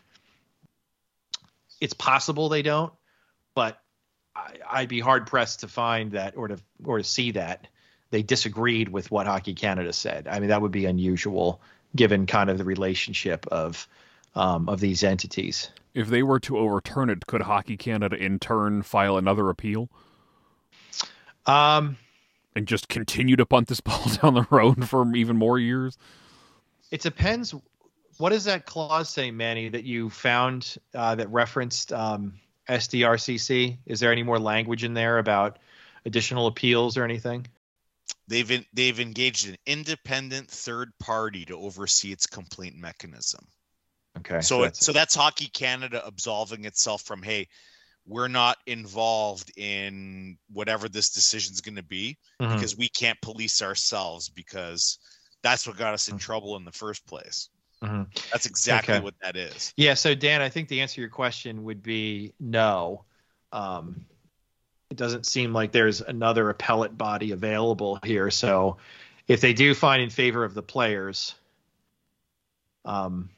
It's 1.80 1.94
possible 1.94 2.50
they 2.50 2.64
don't, 2.64 2.92
but 3.54 3.80
I, 4.36 4.56
I'd 4.68 4.90
be 4.90 5.00
hard 5.00 5.28
pressed 5.28 5.60
to 5.60 5.68
find 5.68 6.14
that 6.14 6.36
or 6.38 6.48
to 6.48 6.58
or 6.84 6.98
to 6.98 7.04
see 7.04 7.34
that 7.34 7.68
they 8.10 8.24
disagreed 8.24 8.90
with 8.90 9.12
what 9.12 9.28
Hockey 9.28 9.54
Canada 9.54 9.94
said. 9.94 10.28
I 10.28 10.40
mean, 10.40 10.50
that 10.50 10.64
would 10.64 10.72
be 10.72 10.86
unusual 10.86 11.62
given 11.96 12.26
kind 12.26 12.50
of 12.50 12.58
the 12.58 12.64
relationship 12.64 13.46
of 13.48 13.88
um, 14.36 14.68
of 14.68 14.80
these 14.80 15.04
entities. 15.04 15.70
If 15.94 16.10
they 16.10 16.24
were 16.24 16.40
to 16.42 16.58
overturn 16.58 17.10
it, 17.10 17.26
could 17.26 17.44
Hockey 17.44 17.78
Canada 17.78 18.18
in 18.18 18.38
turn 18.40 18.82
file 18.82 19.18
another 19.18 19.50
appeal 19.50 19.90
Um, 21.46 21.98
and 22.54 22.68
just 22.68 22.90
continue 22.90 23.38
to 23.38 23.46
punt 23.46 23.70
this 23.70 23.80
ball 23.82 24.04
down 24.22 24.34
the 24.34 24.46
road 24.50 24.90
for 24.90 25.16
even 25.16 25.38
more 25.38 25.58
years? 25.58 25.98
it 26.92 27.02
depends. 27.02 27.54
what 28.18 28.30
does 28.30 28.46
that 28.46 28.66
clause 28.66 29.10
say, 29.10 29.32
Manny, 29.32 29.70
that 29.70 29.84
you 29.84 30.10
found 30.10 30.78
uh, 30.94 31.16
that 31.16 31.30
referenced 31.30 31.92
um, 31.92 32.34
SDRCC? 32.70 33.78
Is 33.86 34.00
there 34.00 34.12
any 34.12 34.24
more 34.24 34.40
language 34.40 34.84
in 34.84 34.94
there 34.94 35.18
about 35.18 35.60
additional 36.06 36.48
appeals 36.48 36.98
or 36.98 37.04
anything? 37.04 37.48
They've 38.28 38.50
in, 38.50 38.66
they've 38.74 39.00
engaged 39.00 39.48
an 39.48 39.58
independent 39.66 40.50
third 40.50 40.92
party 41.00 41.46
to 41.46 41.58
oversee 41.58 42.12
its 42.12 42.26
complaint 42.26 42.76
mechanism. 42.76 43.46
Okay. 44.18 44.42
So 44.42 44.62
that's- 44.62 44.84
so 44.84 44.94
that's 44.94 45.14
Hockey 45.16 45.48
Canada 45.48 46.02
absolving 46.06 46.66
itself 46.66 47.04
from 47.04 47.22
hey, 47.22 47.48
we're 48.08 48.28
not 48.28 48.58
involved 48.66 49.52
in 49.58 50.38
whatever 50.52 50.88
this 50.88 51.10
decision 51.10 51.54
is 51.54 51.62
going 51.62 51.76
to 51.76 51.84
be 51.84 52.18
Mhm. 52.40 52.54
because 52.54 52.76
we 52.78 52.88
can't 52.88 53.20
police 53.22 53.62
ourselves 53.62 54.30
because 54.30 55.00
that's 55.42 55.68
what 55.68 55.78
got 55.78 55.94
us 55.94 56.08
in 56.08 56.16
Mhm. 56.18 56.22
trouble 56.22 56.56
in 56.56 56.66
the 56.66 56.72
first 56.72 57.06
place. 57.06 57.50
Mhm. 57.84 58.08
That's 58.32 58.46
exactly 58.46 58.96
Okay. 58.96 59.04
what 59.04 59.16
that 59.22 59.36
is. 59.36 59.74
Yeah, 59.76 59.96
so 59.96 60.16
Dan, 60.16 60.42
I 60.42 60.50
think 60.50 60.70
the 60.70 60.82
answer 60.82 60.96
to 60.96 61.02
your 61.02 61.10
question 61.10 61.64
would 61.64 61.84
be 61.84 62.34
no. 62.40 63.06
Um, 63.52 64.06
it 64.90 64.98
doesn't 64.98 65.26
seem 65.26 65.54
like 65.54 65.72
there's 65.72 66.02
another 66.02 66.50
appellate 66.50 66.98
body 66.98 67.32
available 67.32 68.00
here. 68.04 68.30
So 68.30 68.78
if 69.28 69.42
they 69.42 69.54
do 69.54 69.74
find 69.74 70.02
in 70.02 70.10
favor 70.10 70.44
of 70.44 70.54
the 70.54 70.62
players, 70.62 71.36
um, 72.84 73.30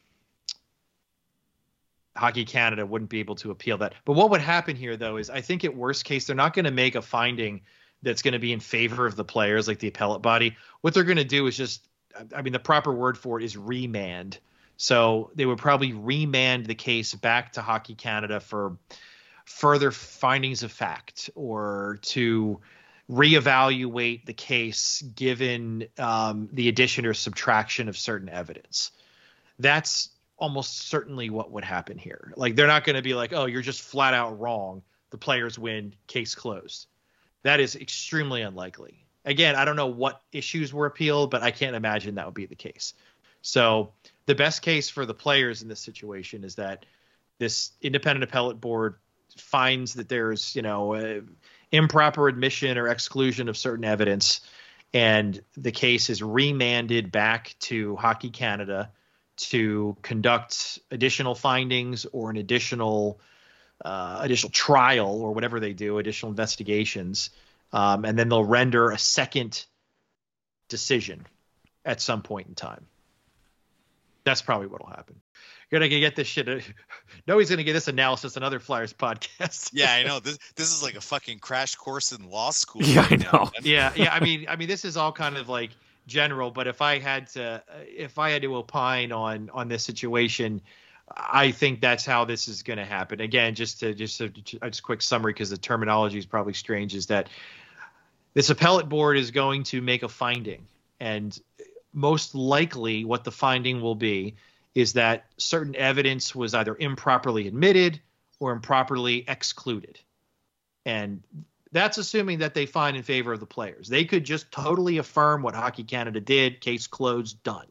Hockey 2.16 2.46
Canada 2.46 2.86
wouldn't 2.86 3.10
be 3.10 3.20
able 3.20 3.36
to 3.36 3.52
appeal 3.52 3.78
that. 3.78 3.94
But 4.04 4.14
what 4.14 4.32
would 4.32 4.42
happen 4.42 4.76
here, 4.76 4.98
though, 4.98 5.18
is 5.18 5.30
I 5.30 5.42
think 5.42 5.64
at 5.64 5.76
worst 5.76 6.04
case, 6.04 6.26
they're 6.26 6.36
not 6.36 6.54
going 6.54 6.66
to 6.66 6.72
make 6.72 6.96
a 6.96 7.02
finding 7.02 7.62
that's 8.04 8.22
going 8.22 8.34
to 8.34 8.40
be 8.40 8.52
in 8.52 8.60
favor 8.60 9.06
of 9.06 9.16
the 9.16 9.24
players, 9.24 9.68
like 9.68 9.80
the 9.80 9.88
appellate 9.88 10.22
body. 10.22 10.58
What 10.82 10.94
they're 10.94 11.04
going 11.04 11.18
to 11.18 11.24
do 11.24 11.48
is 11.48 11.56
just, 11.56 11.88
I 12.36 12.42
mean, 12.42 12.54
the 12.54 12.60
proper 12.60 12.92
word 12.94 13.18
for 13.18 13.40
it 13.40 13.46
is 13.46 13.56
remand. 13.56 14.40
So 14.76 15.32
they 15.36 15.46
would 15.46 15.58
probably 15.58 15.94
remand 15.94 16.66
the 16.66 16.76
case 16.76 17.14
back 17.14 17.54
to 17.54 17.62
Hockey 17.62 17.96
Canada 17.96 18.40
for 18.40 18.78
further 19.48 19.92
findings 19.92 20.62
of 20.62 20.72
fact 20.72 21.30
or 21.34 22.00
to 22.02 22.60
reevaluate 23.10 24.26
the 24.26 24.34
case 24.34 25.02
given 25.02 25.88
um, 25.98 26.50
the 26.52 26.68
addition 26.68 27.06
or 27.06 27.14
subtraction 27.14 27.88
of 27.88 27.98
certain 27.98 28.28
evidence. 28.28 28.92
That's 29.58 30.10
almost 30.38 30.90
certainly 30.90 31.30
what 31.30 31.52
would 31.52 31.64
happen 31.64 31.98
here. 31.98 32.34
Like 32.36 32.56
they're 32.56 32.68
not 32.68 32.84
going 32.84 32.98
to 32.98 33.02
be 33.02 33.14
like, 33.14 33.34
"Oh, 33.34 33.46
you're 33.46 33.62
just 33.62 33.82
flat 33.82 34.14
out 34.14 34.40
wrong. 34.40 34.84
The 35.10 35.18
players 35.18 35.58
win. 35.58 35.94
Case 36.08 36.36
closed." 36.36 36.88
That 37.44 37.62
is 37.62 37.76
extremely 37.76 38.42
unlikely. 38.42 39.06
Again, 39.24 39.56
I 39.56 39.64
don't 39.64 39.78
know 39.78 39.88
what 39.88 40.22
issues 40.32 40.74
were 40.74 40.86
appealed, 40.86 41.32
but 41.32 41.42
I 41.42 41.52
can't 41.52 41.76
imagine 41.76 42.16
that 42.16 42.26
would 42.26 42.34
be 42.34 42.46
the 42.46 42.56
case. 42.56 42.94
So 43.42 43.94
the 44.26 44.36
best 44.36 44.62
case 44.62 44.90
for 44.90 45.06
the 45.06 45.14
players 45.14 45.62
in 45.62 45.70
this 45.70 45.80
situation 45.80 46.44
is 46.44 46.56
that 46.56 46.86
this 47.40 47.72
independent 47.82 48.24
appellate 48.24 48.60
board 48.60 48.96
finds 49.40 49.96
that 49.96 50.10
there's 50.10 50.56
you 50.56 50.62
know 50.62 50.94
uh, 50.94 51.22
improper 51.72 52.28
admission 52.28 52.78
or 52.78 52.88
exclusion 52.88 53.50
of 53.50 53.58
certain 53.58 53.86
evidence 53.86 54.42
and 54.94 55.42
the 55.56 55.72
case 55.72 56.10
is 56.10 56.24
remanded 56.24 57.12
back 57.12 57.56
to 57.60 57.96
hockey 57.96 58.30
canada 58.30 58.92
to 59.36 59.96
conduct 60.02 60.80
additional 60.92 61.36
findings 61.36 62.06
or 62.12 62.30
an 62.30 62.38
additional 62.38 63.20
uh, 63.86 64.20
additional 64.22 64.52
trial 64.52 65.22
or 65.22 65.34
whatever 65.34 65.60
they 65.60 65.74
do 65.74 65.98
additional 65.98 66.32
investigations 66.32 67.30
um, 67.74 68.06
and 68.06 68.18
then 68.18 68.30
they'll 68.30 68.44
render 68.44 68.92
a 68.92 68.98
second 68.98 69.66
decision 70.70 71.26
at 71.86 72.02
some 72.02 72.22
point 72.22 72.48
in 72.48 72.56
time 72.56 72.88
that's 74.28 74.42
probably 74.42 74.68
what'll 74.68 74.88
happen. 74.88 75.22
You're 75.70 75.82
gonna 75.82 76.00
get 76.00 76.16
this 76.16 76.28
shit. 76.28 76.48
Nobody's 77.28 77.50
gonna 77.50 77.64
get 77.64 77.74
this 77.74 77.88
analysis 77.88 78.38
on 78.38 78.44
other 78.44 78.60
Flyers 78.60 78.94
podcasts. 78.94 79.70
Yeah, 79.74 79.92
I 79.92 80.04
know. 80.04 80.20
This 80.24 80.38
this 80.56 80.74
is 80.74 80.82
like 80.82 80.96
a 80.96 81.02
fucking 81.02 81.40
crash 81.40 81.76
course 81.76 82.12
in 82.12 82.30
law 82.30 82.52
school. 82.52 82.84
Yeah, 82.84 83.02
I 83.02 83.10
right 83.10 83.20
now, 83.20 83.32
know. 83.32 83.40
man. 83.40 83.52
yeah, 83.64 83.92
yeah. 83.96 84.14
I 84.14 84.20
mean, 84.20 84.46
I 84.48 84.56
mean, 84.56 84.68
this 84.68 84.86
is 84.86 84.98
all 84.98 85.12
kind 85.12 85.38
of 85.38 85.50
like 85.50 85.72
general. 86.08 86.52
But 86.52 86.68
if 86.68 86.82
I 86.82 87.00
had 87.00 87.28
to, 87.32 87.62
if 87.86 88.18
I 88.18 88.30
had 88.30 88.42
to 88.44 88.56
opine 88.56 89.12
on 89.12 89.50
on 89.54 89.68
this 89.68 89.84
situation, 89.84 90.62
I 91.16 91.52
think 91.52 91.82
that's 91.82 92.06
how 92.06 92.26
this 92.26 92.48
is 92.48 92.64
going 92.64 92.78
to 92.78 92.86
happen. 92.86 93.20
Again, 93.20 93.56
just 93.56 93.82
to 93.82 93.94
just 93.94 94.22
a, 94.22 94.30
just 94.30 94.80
a 94.80 94.82
quick 94.82 95.02
summary 95.02 95.34
because 95.34 95.50
the 95.50 95.58
terminology 95.58 96.18
is 96.18 96.26
probably 96.26 96.54
strange. 96.54 96.96
Is 96.96 97.08
that 97.08 97.30
this 98.34 98.50
appellate 98.50 98.88
board 98.88 99.18
is 99.18 99.32
going 99.32 99.64
to 99.66 99.82
make 99.82 100.04
a 100.04 100.10
finding, 100.10 100.66
and 101.00 101.38
most 101.94 102.36
likely 102.36 103.04
what 103.04 103.26
the 103.26 103.32
finding 103.32 103.82
will 103.82 103.96
be 103.96 104.36
is 104.78 104.94
that 104.94 105.26
certain 105.38 105.76
evidence 105.76 106.36
was 106.36 106.54
either 106.54 106.78
improperly 106.80 107.48
admitted 107.48 108.00
or 108.40 108.52
improperly 108.52 109.26
excluded. 109.28 110.00
And 110.86 111.24
that's 111.72 111.98
assuming 111.98 112.38
that 112.40 112.54
they 112.54 112.68
find 112.68 112.96
in 112.96 113.02
favor 113.02 113.34
of 113.34 113.40
the 113.40 113.48
players. 113.48 113.88
They 113.88 114.06
could 114.06 114.24
just 114.24 114.52
totally 114.52 115.00
affirm 115.00 115.42
what 115.42 115.56
Hockey 115.56 115.84
Canada 115.84 116.20
did, 116.20 116.62
case 116.62 116.86
closed, 116.86 117.42
done. 117.42 117.66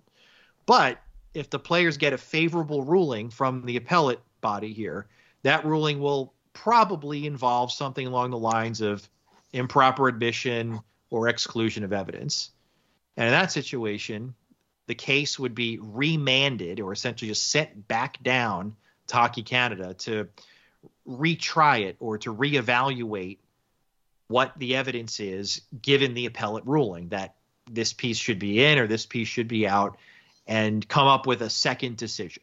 But 0.66 1.00
if 1.32 1.48
the 1.48 1.60
players 1.60 1.96
get 1.96 2.12
a 2.12 2.18
favorable 2.18 2.82
ruling 2.82 3.30
from 3.30 3.64
the 3.64 3.76
appellate 3.76 4.20
body 4.40 4.72
here, 4.72 5.06
that 5.44 5.64
ruling 5.64 6.00
will 6.00 6.34
probably 6.54 7.24
involve 7.24 7.70
something 7.70 8.08
along 8.08 8.32
the 8.32 8.36
lines 8.36 8.80
of 8.80 9.08
improper 9.52 10.08
admission 10.08 10.80
or 11.10 11.28
exclusion 11.28 11.84
of 11.84 11.92
evidence. 11.92 12.50
And 13.16 13.26
in 13.26 13.32
that 13.32 13.52
situation, 13.52 14.34
the 14.86 14.94
case 14.94 15.38
would 15.38 15.54
be 15.54 15.78
remanded 15.80 16.80
or 16.80 16.92
essentially 16.92 17.28
just 17.28 17.50
sent 17.50 17.88
back 17.88 18.22
down 18.22 18.76
to 19.08 19.16
Hockey 19.16 19.42
Canada 19.42 19.94
to 19.94 20.28
retry 21.06 21.82
it 21.82 21.96
or 22.00 22.18
to 22.18 22.34
reevaluate 22.34 23.38
what 24.28 24.52
the 24.56 24.76
evidence 24.76 25.20
is 25.20 25.62
given 25.80 26.14
the 26.14 26.26
appellate 26.26 26.66
ruling 26.66 27.08
that 27.08 27.34
this 27.70 27.92
piece 27.92 28.16
should 28.16 28.38
be 28.38 28.64
in 28.64 28.78
or 28.78 28.86
this 28.86 29.06
piece 29.06 29.28
should 29.28 29.48
be 29.48 29.66
out 29.66 29.98
and 30.46 30.86
come 30.88 31.06
up 31.06 31.26
with 31.26 31.42
a 31.42 31.50
second 31.50 31.96
decision. 31.96 32.42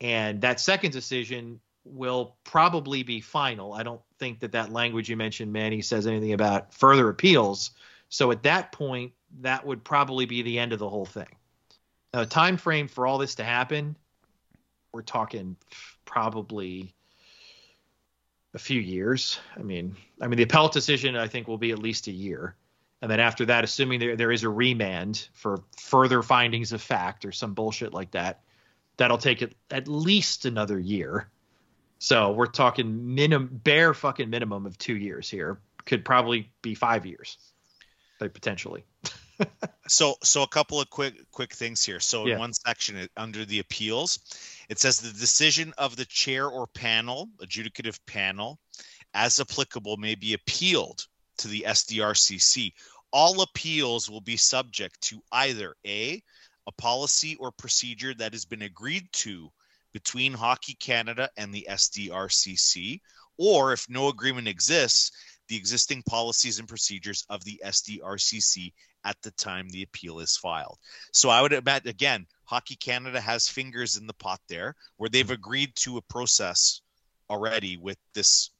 And 0.00 0.42
that 0.42 0.60
second 0.60 0.92
decision 0.92 1.60
will 1.84 2.36
probably 2.44 3.02
be 3.02 3.20
final. 3.20 3.72
I 3.72 3.82
don't 3.82 4.00
think 4.18 4.40
that 4.40 4.52
that 4.52 4.70
language 4.70 5.08
you 5.08 5.16
mentioned, 5.16 5.52
Manny, 5.52 5.80
says 5.82 6.06
anything 6.06 6.32
about 6.32 6.74
further 6.74 7.08
appeals. 7.08 7.70
So 8.10 8.30
at 8.30 8.42
that 8.44 8.72
point, 8.72 9.12
that 9.40 9.66
would 9.66 9.84
probably 9.84 10.26
be 10.26 10.42
the 10.42 10.58
end 10.58 10.72
of 10.72 10.78
the 10.78 10.88
whole 10.88 11.06
thing. 11.06 11.28
Now, 12.14 12.24
time 12.24 12.56
frame 12.56 12.88
for 12.88 13.06
all 13.06 13.18
this 13.18 13.36
to 13.36 13.44
happen, 13.44 13.96
we're 14.92 15.02
talking 15.02 15.56
probably 16.04 16.94
a 18.54 18.58
few 18.58 18.80
years. 18.80 19.38
I 19.56 19.62
mean, 19.62 19.96
I 20.20 20.26
mean 20.26 20.38
the 20.38 20.44
appellate 20.44 20.72
decision 20.72 21.16
I 21.16 21.28
think 21.28 21.48
will 21.48 21.58
be 21.58 21.70
at 21.70 21.78
least 21.78 22.06
a 22.06 22.12
year. 22.12 22.56
And 23.00 23.10
then 23.10 23.20
after 23.20 23.44
that, 23.46 23.62
assuming 23.62 24.00
there, 24.00 24.16
there 24.16 24.32
is 24.32 24.42
a 24.42 24.48
remand 24.48 25.28
for 25.32 25.62
further 25.76 26.22
findings 26.22 26.72
of 26.72 26.82
fact 26.82 27.24
or 27.24 27.32
some 27.32 27.54
bullshit 27.54 27.94
like 27.94 28.10
that, 28.12 28.40
that'll 28.96 29.18
take 29.18 29.42
it 29.42 29.54
at 29.70 29.86
least 29.86 30.46
another 30.46 30.80
year. 30.80 31.28
So 32.00 32.32
we're 32.32 32.46
talking 32.46 33.14
minimum 33.14 33.60
bare 33.62 33.94
fucking 33.94 34.30
minimum 34.30 34.66
of 34.66 34.78
two 34.78 34.96
years 34.96 35.28
here. 35.28 35.60
Could 35.84 36.04
probably 36.04 36.50
be 36.62 36.74
five 36.74 37.06
years, 37.06 37.38
like 38.20 38.34
potentially. 38.34 38.84
So 39.88 40.16
so 40.22 40.42
a 40.42 40.48
couple 40.48 40.80
of 40.80 40.90
quick 40.90 41.14
quick 41.30 41.54
things 41.54 41.84
here. 41.84 42.00
So 42.00 42.26
Yeah. 42.26 42.34
in 42.34 42.38
one 42.40 42.52
section 42.52 43.08
under 43.16 43.44
the 43.44 43.60
appeals, 43.60 44.18
it 44.68 44.78
says 44.78 44.98
the 44.98 45.12
decision 45.12 45.72
of 45.78 45.96
the 45.96 46.04
chair 46.04 46.48
or 46.48 46.66
panel, 46.66 47.30
adjudicative 47.38 47.98
panel, 48.06 48.60
as 49.14 49.40
applicable 49.40 49.96
may 49.96 50.14
be 50.14 50.34
appealed 50.34 51.06
to 51.38 51.48
the 51.48 51.64
SDRCC. 51.66 52.74
All 53.12 53.40
appeals 53.40 54.10
will 54.10 54.20
be 54.20 54.36
subject 54.36 55.00
to 55.02 55.22
either 55.32 55.74
A, 55.86 56.22
a 56.66 56.72
policy 56.72 57.36
or 57.36 57.50
procedure 57.50 58.12
that 58.14 58.34
has 58.34 58.44
been 58.44 58.62
agreed 58.62 59.10
to 59.12 59.50
between 59.92 60.34
Hockey 60.34 60.74
Canada 60.74 61.30
and 61.38 61.54
the 61.54 61.66
SDRCC, 61.70 63.00
or 63.38 63.72
if 63.72 63.88
no 63.88 64.08
agreement 64.08 64.48
exists, 64.48 65.12
the 65.48 65.56
existing 65.56 66.02
policies 66.02 66.58
and 66.58 66.68
procedures 66.68 67.24
of 67.30 67.42
the 67.44 67.58
SDRCC 67.64 68.74
at 69.08 69.16
the 69.22 69.30
time 69.32 69.68
the 69.68 69.82
appeal 69.82 70.20
is 70.20 70.36
filed. 70.36 70.78
So 71.12 71.30
I 71.30 71.40
would 71.40 71.52
imagine 71.52 71.88
again, 71.88 72.26
Hockey 72.44 72.76
Canada 72.76 73.20
has 73.20 73.48
fingers 73.48 73.96
in 73.96 74.06
the 74.06 74.14
pot 74.14 74.40
there 74.48 74.74
where 74.98 75.08
they've 75.08 75.30
agreed 75.30 75.74
to 75.76 75.96
a 75.96 76.02
process 76.02 76.82
already 77.30 77.76
with 77.78 77.98
this 78.14 78.50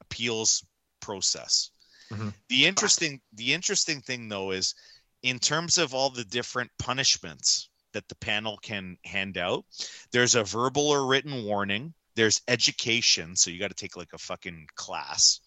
appeals 0.00 0.64
process. 1.00 1.70
Mhm. 2.10 2.34
The 2.48 2.66
interesting 2.66 3.20
the 3.32 3.54
interesting 3.54 4.02
thing 4.02 4.28
though 4.28 4.50
is 4.50 4.74
in 5.22 5.38
terms 5.38 5.78
of 5.78 5.94
all 5.94 6.10
the 6.10 6.24
different 6.24 6.70
punishments 6.78 7.68
that 7.92 8.08
the 8.08 8.16
panel 8.16 8.56
can 8.56 8.96
hand 9.04 9.38
out, 9.38 9.64
there's 10.10 10.34
a 10.34 10.42
verbal 10.42 10.88
or 10.88 11.06
written 11.06 11.44
warning, 11.44 11.94
there's 12.16 12.40
education, 12.48 13.36
so 13.36 13.50
you 13.50 13.60
got 13.60 13.68
to 13.68 13.82
take 13.82 13.96
like 13.96 14.12
a 14.12 14.18
fucking 14.18 14.66
class. 14.74 15.40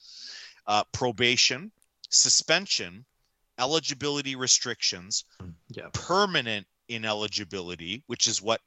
Uh, 0.67 0.83
probation, 0.93 1.71
suspension, 2.09 3.05
eligibility 3.59 4.35
restrictions, 4.35 5.25
mm, 5.41 5.53
Yeah. 5.69 5.89
permanent 5.93 6.67
ineligibility, 6.87 8.03
which 8.07 8.27
is 8.27 8.41
what 8.41 8.61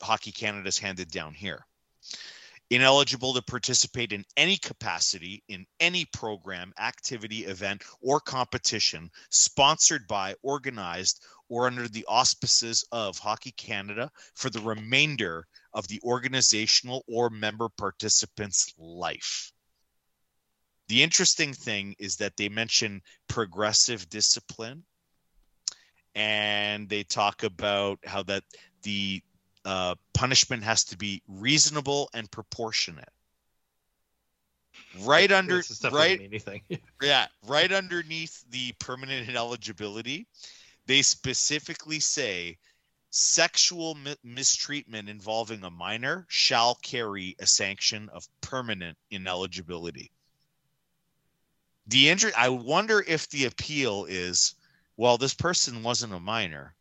Hockey 0.00 0.32
Canada's 0.32 0.78
handed 0.78 1.10
down 1.10 1.34
here. 1.34 1.66
Ineligible 2.70 3.34
to 3.34 3.42
participate 3.42 4.12
in 4.12 4.24
any 4.36 4.56
capacity 4.56 5.44
in 5.48 5.66
any 5.78 6.06
program, 6.06 6.72
activity, 6.78 7.44
event, 7.44 7.82
or 8.00 8.18
competition 8.18 9.10
sponsored 9.30 10.06
by, 10.06 10.34
organized, 10.42 11.22
or 11.48 11.66
under 11.66 11.86
the 11.86 12.04
auspices 12.06 12.82
of 12.90 13.18
Hockey 13.18 13.52
Canada 13.52 14.10
for 14.34 14.48
the 14.48 14.60
remainder 14.60 15.46
of 15.74 15.86
the 15.88 16.00
organizational 16.02 17.04
or 17.06 17.28
member 17.28 17.68
participant's 17.68 18.72
life. 18.78 19.52
The 20.92 21.02
interesting 21.02 21.54
thing 21.54 21.96
is 21.98 22.16
that 22.16 22.36
they 22.36 22.50
mention 22.50 23.00
progressive 23.26 24.10
discipline 24.10 24.84
and 26.14 26.86
they 26.86 27.02
talk 27.02 27.44
about 27.44 27.98
how 28.04 28.22
that 28.24 28.44
the 28.82 29.22
uh, 29.64 29.94
punishment 30.12 30.62
has 30.64 30.84
to 30.84 30.98
be 30.98 31.22
reasonable 31.26 32.10
and 32.12 32.30
proportionate. 32.30 33.08
Right 35.00 35.32
under, 35.32 35.56
This 35.56 35.68
stuff 35.68 35.92
doesn't 35.92 35.96
right, 35.96 36.20
anything. 36.20 36.60
yeah, 37.02 37.26
right 37.46 37.72
underneath 37.72 38.44
the 38.50 38.74
permanent 38.78 39.30
ineligibility, 39.30 40.26
they 40.84 41.00
specifically 41.00 42.00
say 42.00 42.58
sexual 43.08 43.94
mi- 43.94 44.14
mistreatment 44.22 45.08
involving 45.08 45.64
a 45.64 45.70
minor 45.70 46.26
shall 46.28 46.74
carry 46.82 47.34
a 47.38 47.46
sanction 47.46 48.10
of 48.10 48.28
permanent 48.42 48.98
ineligibility. 49.10 50.12
The 51.86 52.08
injury, 52.08 52.32
I 52.36 52.48
wonder 52.48 53.04
if 53.06 53.28
the 53.28 53.46
appeal 53.46 54.06
is, 54.08 54.54
well, 54.96 55.18
this 55.18 55.34
person 55.34 55.82
wasn't 55.82 56.14
a 56.14 56.20
minor. 56.20 56.74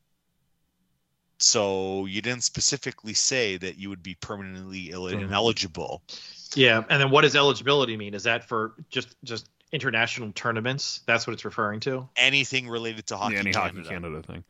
So 1.39 2.05
you 2.05 2.21
didn't 2.21 2.43
specifically 2.43 3.15
say 3.15 3.57
that 3.57 3.77
you 3.77 3.89
would 3.89 4.03
be 4.03 4.13
permanently 4.15 4.91
Ill- 4.91 5.03
Mhm. 5.05 5.23
ineligible. 5.23 6.03
Yeah, 6.53 6.83
and 6.89 7.01
then 7.01 7.09
what 7.09 7.21
does 7.21 7.35
eligibility 7.35 7.97
mean? 7.97 8.13
Is 8.13 8.23
that 8.23 8.47
for 8.47 8.73
just 8.91 9.15
just 9.23 9.49
international 9.71 10.31
tournaments? 10.33 11.01
That's 11.07 11.25
what 11.25 11.33
it's 11.33 11.45
referring 11.45 11.79
to. 11.81 12.07
Anything 12.15 12.69
related 12.69 13.07
to 13.07 13.17
hockey, 13.17 13.35
yeah, 13.35 13.39
any 13.39 13.53
Canada. 13.53 13.77
Hockey 13.77 13.89
Canada 13.89 14.21
thing. 14.23 14.43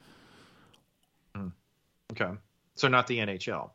Okay, 2.11 2.37
so 2.75 2.89
not 2.89 3.07
the 3.07 3.19
NHL. 3.19 3.71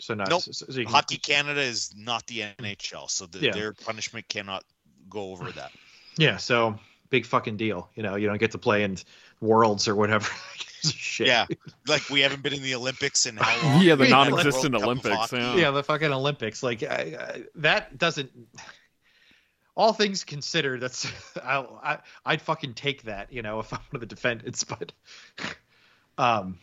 So 0.00 0.14
not 0.14 0.28
Nope. 0.28 0.42
so, 0.42 0.50
so 0.50 0.66
can- 0.66 0.86
Hockey 0.86 1.16
Canada 1.18 1.60
is 1.60 1.94
not 1.96 2.26
the 2.26 2.40
NHL, 2.58 3.06
so 3.08 3.26
the, 3.26 3.38
Yeah. 3.38 3.52
their 3.52 3.72
punishment 3.72 4.26
cannot 4.28 4.64
go 5.08 5.30
over 5.30 5.52
that. 5.52 5.70
Yeah, 6.18 6.36
so 6.36 6.78
big 7.10 7.26
fucking 7.26 7.56
deal. 7.56 7.90
You 7.94 8.02
know, 8.02 8.16
you 8.16 8.26
don't 8.26 8.38
get 8.38 8.52
to 8.52 8.58
play 8.58 8.84
in 8.84 8.96
worlds 9.40 9.88
or 9.88 9.94
whatever. 9.94 10.28
Shit. 10.82 11.28
Yeah, 11.28 11.46
like 11.86 12.08
we 12.10 12.20
haven't 12.20 12.42
been 12.42 12.54
in 12.54 12.62
the 12.62 12.74
Olympics 12.74 13.26
in 13.26 13.36
how 13.36 13.68
long? 13.68 13.82
Yeah, 13.84 13.94
the 13.94 14.04
Yeah, 14.04 14.10
non-existent 14.10 14.74
World 14.74 15.02
Cup 15.02 15.04
of 15.04 15.10
Olympics. 15.12 15.32
Yeah. 15.32 15.54
yeah, 15.56 15.70
the 15.70 15.82
fucking 15.84 16.12
Olympics. 16.12 16.62
Like 16.62 16.82
I, 16.82 17.16
I, 17.18 17.42
that 17.56 17.98
doesn't. 17.98 18.32
All 19.76 19.92
things 19.92 20.24
considered, 20.24 20.80
that's 20.80 21.06
I, 21.42 21.64
I 21.82 21.98
I'd 22.24 22.42
fucking 22.42 22.74
take 22.74 23.04
that. 23.04 23.32
You 23.32 23.42
know, 23.42 23.60
if 23.60 23.72
I'm 23.72 23.78
one 23.90 23.94
of 23.94 24.00
the 24.00 24.06
defendants, 24.06 24.64
but 24.64 24.92
um, 26.18 26.58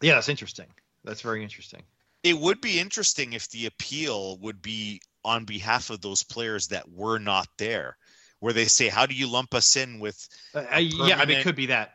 yeah, 0.00 0.14
that's 0.14 0.28
interesting. 0.28 0.66
That's 1.04 1.20
very 1.20 1.42
interesting. 1.42 1.82
It 2.22 2.38
would 2.38 2.60
be 2.60 2.78
interesting 2.78 3.32
if 3.32 3.48
the 3.50 3.66
appeal 3.66 4.36
would 4.38 4.60
be 4.60 5.00
on 5.24 5.44
behalf 5.44 5.90
of 5.90 6.00
those 6.00 6.22
players 6.22 6.68
that 6.68 6.90
were 6.90 7.18
not 7.18 7.46
there, 7.58 7.96
where 8.40 8.52
they 8.52 8.64
say, 8.64 8.88
"How 8.88 9.06
do 9.06 9.14
you 9.14 9.28
lump 9.28 9.54
us 9.54 9.76
in 9.76 10.00
with? 10.00 10.28
Uh, 10.54 10.64
I, 10.70 10.78
yeah, 10.78 11.18
I 11.18 11.26
mean, 11.26 11.38
it 11.38 11.42
could 11.42 11.56
be 11.56 11.66
that. 11.66 11.94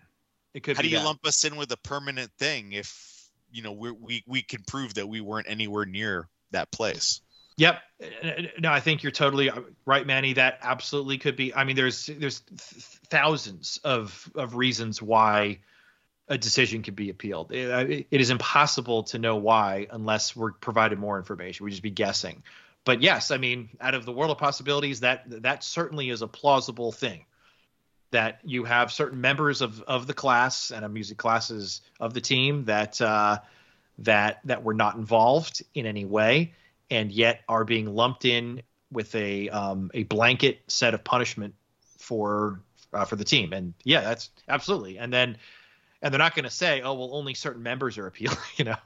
It 0.54 0.64
could 0.64 0.74
be 0.74 0.76
How 0.78 0.82
do 0.84 0.88
you 0.88 0.98
that. 1.00 1.06
lump 1.06 1.26
us 1.26 1.44
in 1.44 1.58
with 1.58 1.72
a 1.72 1.78
permanent 1.78 2.32
thing 2.40 2.72
if 2.72 3.30
you 3.52 3.62
know 3.62 3.74
we 3.74 3.92
we 3.92 4.24
we 4.26 4.42
can 4.42 4.64
prove 4.66 4.94
that 4.96 5.08
we 5.08 5.22
weren't 5.22 5.48
anywhere 5.50 5.86
near 5.86 6.30
that 6.52 6.72
place?" 6.72 7.22
Yep. 7.58 7.82
Uh, 8.04 8.32
No, 8.60 8.72
I 8.72 8.80
think 8.80 9.04
you're 9.04 9.12
totally 9.12 9.50
uh, 9.50 9.62
right, 9.86 10.06
Manny. 10.06 10.34
That 10.34 10.60
absolutely 10.62 11.18
could 11.18 11.36
be. 11.36 11.54
I 11.54 11.64
mean, 11.64 11.76
there's 11.76 12.06
there's 12.06 12.42
th- 12.42 12.84
thousands 13.10 13.80
of 13.84 14.30
of 14.36 14.56
reasons 14.56 15.02
why 15.02 15.60
a 16.28 16.38
decision 16.38 16.82
could 16.82 16.96
be 16.96 17.10
appealed. 17.10 17.52
It, 17.52 18.08
it 18.10 18.22
is 18.22 18.30
impossible 18.30 19.04
to 19.04 19.20
know 19.20 19.36
why 19.36 19.88
unless 19.92 20.36
we're 20.36 20.52
provided 20.52 21.00
more 21.00 21.18
information. 21.18 21.64
We'd 21.64 21.72
just 21.72 21.84
be 21.84 21.92
guessing. 21.92 22.44
But 22.86 23.02
yes, 23.02 23.32
I 23.32 23.38
mean, 23.38 23.70
out 23.82 23.96
of 23.96 24.06
the 24.06 24.12
world 24.12 24.32
of 24.32 24.38
possibilities, 24.38 25.02
that 25.02 25.24
that 25.44 25.64
certainly 25.64 26.10
is 26.10 26.22
a 26.22 26.28
plausible 26.28 26.92
thing. 26.92 27.26
That 28.12 28.40
you 28.44 28.64
have 28.64 28.92
certain 28.92 29.20
members 29.20 29.62
of 29.62 29.82
of 29.82 30.08
the 30.08 30.14
class 30.14 30.72
and 30.72 30.86
of 30.86 30.92
music 30.92 31.18
classes 31.18 31.82
of 32.00 32.14
the 32.14 32.22
team 32.22 32.66
that 32.66 33.02
uh, 33.02 33.40
that 34.00 34.40
that 34.46 34.64
were 34.64 34.76
not 34.76 34.96
involved 34.96 35.64
in 35.74 35.86
any 35.86 36.06
way 36.06 36.54
and 36.90 37.12
yet 37.12 37.42
are 37.50 37.66
being 37.66 37.94
lumped 37.94 38.26
in 38.26 38.62
with 38.92 39.14
a 39.16 39.50
um, 39.50 39.92
a 39.94 40.04
blanket 40.04 40.62
set 40.68 40.94
of 40.94 41.04
punishment 41.04 41.56
for 41.98 42.62
uh, 42.94 43.06
for 43.06 43.16
the 43.16 43.26
team. 43.26 43.54
And 43.54 43.74
yeah, 43.84 44.02
that's 44.02 44.30
absolutely. 44.48 44.98
And 44.98 45.12
then 45.12 45.38
and 46.02 46.14
they're 46.14 46.20
not 46.20 46.36
going 46.36 46.46
to 46.46 46.52
say, 46.52 46.82
oh 46.82 46.94
well, 46.94 47.10
only 47.14 47.34
certain 47.34 47.64
members 47.64 47.98
are 47.98 48.08
appealing. 48.08 48.38
You 48.58 48.66
know? 48.66 48.78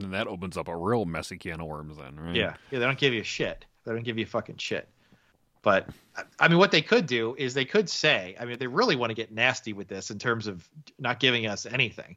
And 0.00 0.12
that 0.12 0.26
opens 0.26 0.56
up 0.56 0.68
a 0.68 0.76
real 0.76 1.04
messy 1.04 1.36
can 1.38 1.60
of 1.60 1.66
worms 1.66 1.96
then, 1.96 2.18
right? 2.20 2.34
yeah, 2.34 2.54
yeah. 2.70 2.78
They 2.78 2.84
don't 2.84 2.98
give 2.98 3.14
you 3.14 3.22
shit. 3.22 3.64
They 3.84 3.92
don't 3.92 4.04
give 4.04 4.18
you 4.18 4.26
fucking 4.26 4.58
shit. 4.58 4.88
But 5.62 5.88
I- 6.38 6.48
mean, 6.48 6.58
what 6.58 6.70
they 6.70 6.82
could 6.82 7.06
do 7.06 7.34
is 7.38 7.54
they 7.54 7.64
could 7.64 7.88
say, 7.88 8.36
I 8.38 8.44
mean, 8.44 8.52
if 8.52 8.58
they 8.58 8.66
really 8.66 8.94
want 8.96 9.10
to 9.10 9.14
get 9.14 9.32
nasty 9.32 9.72
with 9.72 9.88
this 9.88 10.10
in 10.10 10.18
terms 10.18 10.46
of 10.46 10.68
not 10.98 11.18
giving 11.18 11.46
us 11.46 11.66
anything, 11.66 12.16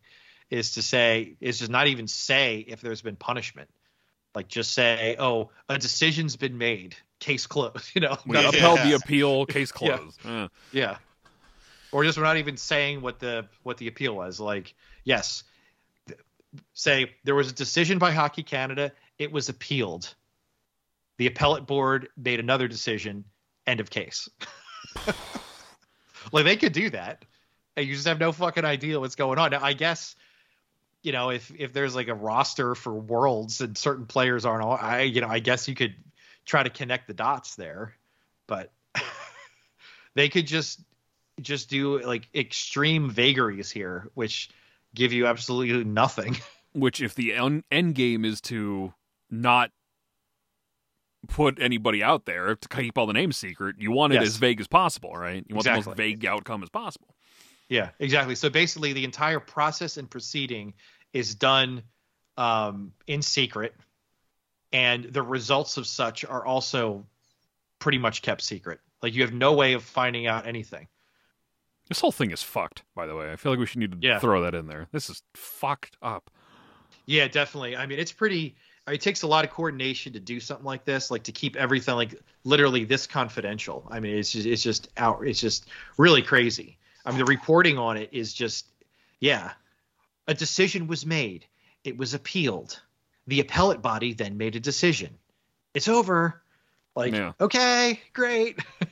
is 0.49 0.71
to 0.73 0.81
say, 0.81 1.35
is 1.39 1.59
just 1.59 1.71
not 1.71 1.87
even 1.87 2.07
say 2.07 2.65
if 2.67 2.81
there's 2.81 3.01
been 3.01 3.15
punishment. 3.15 3.69
Like 4.35 4.47
just 4.47 4.73
say, 4.73 5.15
oh, 5.19 5.49
a 5.69 5.77
decision's 5.79 6.35
been 6.35 6.57
made, 6.57 6.95
case 7.19 7.47
closed. 7.47 7.91
You 7.95 8.01
know, 8.01 8.17
We 8.27 8.33
Not- 8.33 8.53
upheld 8.53 8.79
the 8.79 8.93
appeal, 8.93 9.45
case 9.45 9.71
closed. 9.71 10.19
Yeah. 10.23 10.47
yeah. 10.71 10.97
Or 11.91 12.03
just 12.03 12.17
we're 12.19 12.23
not 12.25 12.37
even 12.37 12.55
saying 12.55 13.01
what 13.01 13.19
the 13.19 13.47
what 13.63 13.77
the 13.77 13.87
appeal 13.87 14.15
was. 14.15 14.39
Like, 14.39 14.75
yes, 15.05 15.43
say 16.73 17.15
there 17.23 17.35
was 17.35 17.49
a 17.49 17.53
decision 17.53 17.99
by 17.99 18.11
Hockey 18.11 18.43
Canada, 18.43 18.91
it 19.17 19.31
was 19.31 19.49
appealed. 19.49 20.13
The 21.17 21.27
appellate 21.27 21.67
board 21.67 22.09
made 22.17 22.39
another 22.39 22.67
decision. 22.67 23.25
End 23.67 23.79
of 23.79 23.89
case. 23.89 24.29
like 26.31 26.45
they 26.45 26.55
could 26.55 26.73
do 26.73 26.89
that, 26.91 27.25
and 27.75 27.85
you 27.85 27.93
just 27.93 28.07
have 28.07 28.19
no 28.19 28.31
fucking 28.31 28.65
idea 28.65 28.99
what's 28.99 29.15
going 29.15 29.37
on. 29.37 29.51
Now, 29.51 29.59
I 29.61 29.73
guess, 29.73 30.15
you 31.03 31.11
know, 31.11 31.29
if 31.29 31.51
if 31.55 31.73
there's 31.73 31.95
like 31.95 32.07
a 32.07 32.15
roster 32.15 32.73
for 32.73 32.93
worlds 32.93 33.61
and 33.61 33.77
certain 33.77 34.05
players 34.05 34.45
aren't, 34.45 34.63
all, 34.63 34.77
I 34.79 35.01
you 35.01 35.21
know, 35.21 35.27
I 35.27 35.39
guess 35.39 35.67
you 35.67 35.75
could 35.75 35.95
try 36.45 36.63
to 36.63 36.69
connect 36.69 37.07
the 37.07 37.13
dots 37.13 37.55
there, 37.55 37.93
but 38.47 38.71
they 40.15 40.29
could 40.29 40.47
just 40.47 40.81
just 41.41 41.69
do 41.69 42.01
like 42.01 42.27
extreme 42.33 43.09
vagaries 43.09 43.69
here, 43.69 44.09
which 44.13 44.49
give 44.95 45.13
you 45.13 45.27
absolutely 45.27 45.83
nothing. 45.83 46.37
Which, 46.73 47.01
if 47.01 47.15
the 47.15 47.33
en- 47.33 47.63
end 47.71 47.95
game 47.95 48.23
is 48.25 48.41
to 48.41 48.93
not 49.29 49.71
put 51.27 51.59
anybody 51.61 52.01
out 52.01 52.25
there 52.25 52.55
to 52.55 52.67
keep 52.69 52.97
all 52.97 53.05
the 53.07 53.13
names 53.13 53.37
secret, 53.37 53.75
you 53.79 53.91
want 53.91 54.13
it 54.13 54.17
Yes. 54.17 54.27
as 54.27 54.37
vague 54.37 54.59
as 54.61 54.67
possible, 54.67 55.11
right? 55.13 55.43
You 55.47 55.55
want 55.55 55.65
the 55.65 55.73
most 55.73 55.95
vague 55.97 56.25
outcome 56.25 56.63
as 56.63 56.69
possible. 56.69 57.15
Yeah, 57.67 57.89
exactly. 57.99 58.35
So 58.35 58.49
basically, 58.49 58.93
the 58.93 59.03
entire 59.03 59.39
process 59.39 59.97
and 59.97 60.09
proceeding 60.09 60.73
is 61.13 61.35
done 61.35 61.83
um, 62.37 62.93
in 63.05 63.21
secret, 63.21 63.75
and 64.71 65.03
the 65.05 65.21
results 65.21 65.77
of 65.77 65.85
such 65.85 66.23
are 66.25 66.45
also 66.45 67.05
pretty 67.79 67.97
much 67.97 68.21
kept 68.21 68.41
secret. 68.41 68.79
Like 69.01 69.13
you 69.13 69.21
have 69.23 69.33
no 69.33 69.53
way 69.53 69.73
of 69.73 69.83
finding 69.83 70.25
out 70.27 70.47
anything. 70.47 70.87
This 71.89 71.99
whole 71.99 72.11
thing 72.11 72.31
is 72.31 72.41
fucked, 72.43 72.83
by 72.95 73.05
the 73.07 73.15
way. 73.15 73.31
I 73.31 73.35
feel 73.35 73.51
like 73.51 73.59
we 73.59 73.65
should 73.65 73.79
need 73.79 73.91
to 73.91 73.97
Yeah. 73.99 74.19
throw 74.19 74.41
that 74.43 74.53
in 74.55 74.67
there. 74.67 74.87
This 74.91 75.09
is 75.09 75.21
fucked 75.35 75.97
up. 76.01 76.29
Yeah, 77.05 77.27
definitely. 77.27 77.75
I 77.75 77.85
mean, 77.87 77.99
it's 77.99 78.11
pretty. 78.11 78.55
I 78.87 78.91
mean, 78.91 78.95
it 78.95 79.01
takes 79.01 79.23
a 79.23 79.27
lot 79.27 79.43
of 79.45 79.51
coordination 79.51 80.13
to 80.13 80.19
do 80.19 80.39
something 80.39 80.65
like 80.65 80.85
this, 80.85 81.11
like 81.11 81.23
to 81.23 81.31
keep 81.31 81.55
everything 81.55 81.95
like 81.95 82.15
literally 82.43 82.85
this 82.85 83.05
confidential. 83.07 83.87
I 83.91 83.99
mean, 83.99 84.17
it's 84.17 84.31
just 84.31 84.45
it's 84.47 84.63
just 84.63 84.89
out. 84.97 85.27
It's 85.27 85.41
just 85.41 85.67
really 85.97 86.21
crazy. 86.21 86.77
I 87.05 87.09
mean, 87.09 87.19
the 87.19 87.25
reporting 87.25 87.77
on 87.77 87.97
it 87.97 88.09
is 88.11 88.33
just, 88.33 88.67
yeah. 89.19 89.51
A 90.27 90.33
decision 90.33 90.85
was 90.87 91.05
made. 91.05 91.45
It 91.83 91.97
was 91.97 92.13
appealed. 92.13 92.79
The 93.25 93.39
appellate 93.39 93.81
body 93.81 94.13
then 94.13 94.37
made 94.37 94.55
a 94.55 94.59
decision. 94.59 95.17
It's 95.73 95.87
over. 95.87 96.43
Like, 96.95 97.13
Yeah. 97.13 97.31
okay, 97.39 97.99
great. 98.13 98.59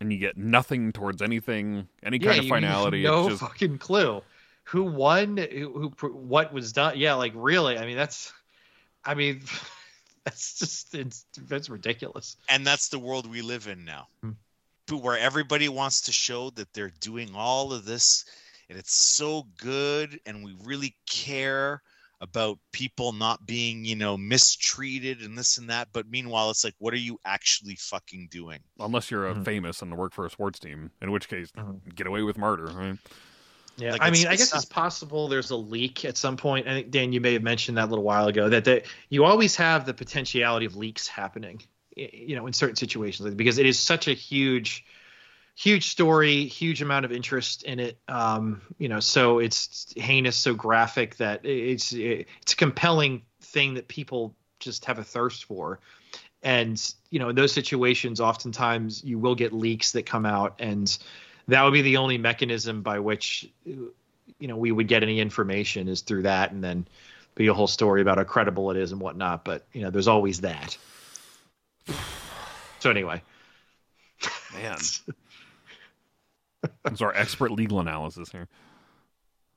And 0.00 0.12
you 0.12 0.18
get 0.18 0.36
nothing 0.36 0.92
towards 0.92 1.22
anything, 1.22 1.88
any 2.02 2.18
yeah, 2.18 2.26
kind 2.26 2.38
of 2.40 2.44
you- 2.44 2.48
you 2.48 2.54
have 2.54 2.62
finality. 2.62 3.02
No 3.02 3.20
it's 3.20 3.28
just 3.28 3.40
fucking 3.42 3.78
clue. 3.78 4.22
Who 4.64 4.84
won? 4.84 5.36
Who, 5.36 5.92
who? 5.98 6.08
What 6.08 6.52
was 6.52 6.72
done? 6.72 6.96
Yeah, 6.96 7.14
like 7.14 7.32
really. 7.34 7.78
I 7.78 7.86
mean, 7.86 7.96
that's. 7.96 8.32
I 9.04 9.14
mean, 9.14 9.42
that's 10.24 10.58
just 10.58 10.94
it's 10.94 11.24
that's 11.48 11.68
ridiculous. 11.70 12.36
and 12.48 12.66
that's 12.66 12.88
the 12.88 12.98
world 12.98 13.28
we 13.30 13.42
live 13.42 13.66
in 13.68 13.84
now 13.84 14.06
Hmm. 14.22 14.32
where 14.96 15.16
everybody 15.18 15.68
wants 15.68 16.02
to 16.02 16.12
show 16.12 16.50
that 16.50 16.72
they're 16.74 16.92
doing 17.00 17.30
all 17.34 17.72
of 17.72 17.84
this 17.84 18.24
and 18.68 18.78
it's 18.78 18.94
so 18.94 19.46
good 19.56 20.20
and 20.26 20.44
we 20.44 20.54
really 20.64 20.94
care 21.08 21.82
about 22.20 22.58
people 22.72 23.12
not 23.12 23.46
being 23.46 23.84
you 23.84 23.96
know 23.96 24.16
mistreated 24.16 25.22
and 25.22 25.38
this 25.38 25.56
and 25.58 25.70
that 25.70 25.88
but 25.92 26.06
meanwhile 26.10 26.50
it's 26.50 26.64
like 26.64 26.74
what 26.78 26.92
are 26.92 26.98
you 26.98 27.18
actually 27.24 27.76
fucking 27.76 28.28
doing 28.30 28.58
Unless 28.78 29.10
you're 29.10 29.28
a 29.28 29.34
Mhm. 29.34 29.44
famous 29.44 29.82
and 29.82 29.96
work 29.96 30.12
for 30.12 30.26
a 30.26 30.30
sports 30.30 30.58
team, 30.58 30.90
in 31.00 31.10
which 31.12 31.28
case, 31.28 31.50
Mhm. 31.52 31.94
get 31.94 32.06
away 32.06 32.22
with 32.22 32.36
murder. 32.38 32.66
Right? 32.66 32.98
Yeah, 33.76 33.92
Like, 33.92 34.02
I 34.02 34.10
mean, 34.10 34.26
I 34.26 34.36
guess 34.36 34.52
not- 34.52 34.62
it's 34.62 34.70
possible 34.70 35.28
there's 35.28 35.50
a 35.50 35.56
leak 35.56 36.04
at 36.04 36.16
some 36.18 36.36
point. 36.36 36.66
I 36.66 36.72
think 36.74 36.90
Dan, 36.90 37.12
you 37.12 37.20
may 37.20 37.32
have 37.34 37.42
mentioned 37.42 37.78
that 37.78 37.84
a 37.86 37.90
little 37.90 38.04
while 38.04 38.26
ago 38.26 38.48
that 38.48 38.64
the, 38.64 38.82
you 39.08 39.24
always 39.24 39.56
have 39.56 39.86
the 39.86 39.94
potentiality 39.94 40.66
of 40.66 40.76
leaks 40.76 41.08
happening, 41.08 41.62
you 41.96 42.36
know, 42.36 42.46
in 42.46 42.52
certain 42.52 42.76
situations 42.76 43.34
because 43.34 43.58
it 43.58 43.64
is 43.66 43.78
such 43.78 44.08
a 44.08 44.12
huge, 44.12 44.84
huge 45.56 45.90
story, 45.90 46.46
huge 46.46 46.82
amount 46.82 47.04
of 47.04 47.12
interest 47.12 47.62
in 47.64 47.80
it. 47.80 47.98
Um, 48.08 48.62
you 48.78 48.88
know, 48.88 49.00
so 49.00 49.38
it's 49.38 49.92
heinous, 49.96 50.36
so 50.36 50.54
graphic 50.54 51.16
that 51.16 51.44
it's 51.44 51.92
it's 51.92 52.52
a 52.52 52.56
compelling 52.56 53.22
thing 53.40 53.74
that 53.74 53.88
people 53.88 54.34
just 54.58 54.84
have 54.86 54.98
a 54.98 55.04
thirst 55.04 55.44
for. 55.44 55.80
And 56.42 56.82
you 57.10 57.18
know, 57.18 57.28
in 57.28 57.36
those 57.36 57.52
situations, 57.52 58.20
oftentimes 58.20 59.04
you 59.04 59.18
will 59.18 59.34
get 59.34 59.52
leaks 59.52 59.92
that 59.92 60.06
come 60.06 60.24
out 60.24 60.56
and 60.58 60.98
that 61.48 61.64
would 61.64 61.72
be 61.72 61.82
the 61.82 61.96
only 61.96 62.18
mechanism 62.18 62.82
by 62.82 62.98
which 62.98 63.50
you 63.64 63.92
know 64.40 64.56
we 64.56 64.72
would 64.72 64.88
get 64.88 65.02
any 65.02 65.20
information 65.20 65.88
is 65.88 66.00
through 66.00 66.22
that 66.22 66.52
and 66.52 66.62
then 66.62 66.86
be 67.34 67.48
a 67.48 67.54
whole 67.54 67.66
story 67.66 68.00
about 68.00 68.18
how 68.18 68.24
credible 68.24 68.70
it 68.70 68.76
is 68.76 68.92
and 68.92 69.00
whatnot 69.00 69.44
but 69.44 69.66
you 69.72 69.82
know 69.82 69.90
there's 69.90 70.08
always 70.08 70.40
that 70.40 70.76
so 72.78 72.90
anyway 72.90 73.20
Man. 74.54 74.76
It's 76.86 77.00
our 77.00 77.14
expert 77.14 77.50
legal 77.52 77.80
analysis 77.80 78.30
here. 78.30 78.48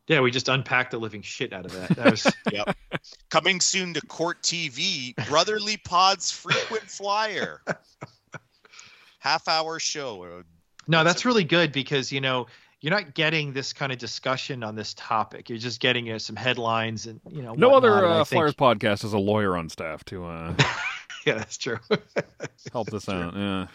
yeah 0.07 0.21
we 0.21 0.31
just 0.31 0.49
unpacked 0.49 0.91
the 0.91 0.97
living 0.97 1.21
shit 1.21 1.53
out 1.53 1.65
of 1.65 1.71
that 1.73 1.89
that 1.97 2.11
was 2.11 2.27
yep 2.51 2.75
coming 3.29 3.59
soon 3.59 3.93
to 3.93 4.01
court 4.01 4.41
tv 4.41 5.15
brotherly 5.27 5.77
pods 5.77 6.31
frequent 6.31 6.83
flyer 6.83 7.61
half 9.19 9.47
hour 9.47 9.79
show 9.79 10.43
no 10.87 11.03
that's 11.03 11.25
really 11.25 11.43
good 11.43 11.71
because 11.71 12.11
you 12.11 12.21
know 12.21 12.45
you're 12.81 12.91
not 12.93 13.13
getting 13.13 13.53
this 13.53 13.71
kind 13.71 13.91
of 13.93 13.97
discussion 13.97 14.63
on 14.63 14.75
this 14.75 14.93
topic 14.95 15.49
you're 15.49 15.57
just 15.57 15.79
getting 15.79 16.11
uh, 16.11 16.19
some 16.19 16.35
headlines 16.35 17.05
and 17.07 17.19
you 17.29 17.41
know 17.41 17.53
No 17.53 17.69
whatnot, 17.69 17.91
other 17.93 18.05
and 18.05 18.13
I 18.13 18.19
uh, 18.19 18.23
think- 18.25 18.39
Flyers 18.39 18.55
podcast 18.55 19.01
has 19.03 19.13
a 19.13 19.17
lawyer 19.19 19.55
on 19.57 19.69
staff 19.69 20.03
to 20.05 20.25
uh, 20.25 20.53
yeah 21.25 21.35
that's 21.35 21.57
true 21.57 21.79
help 22.73 22.89
this 22.89 23.07
out. 23.09 23.33
Yeah. 23.35 23.67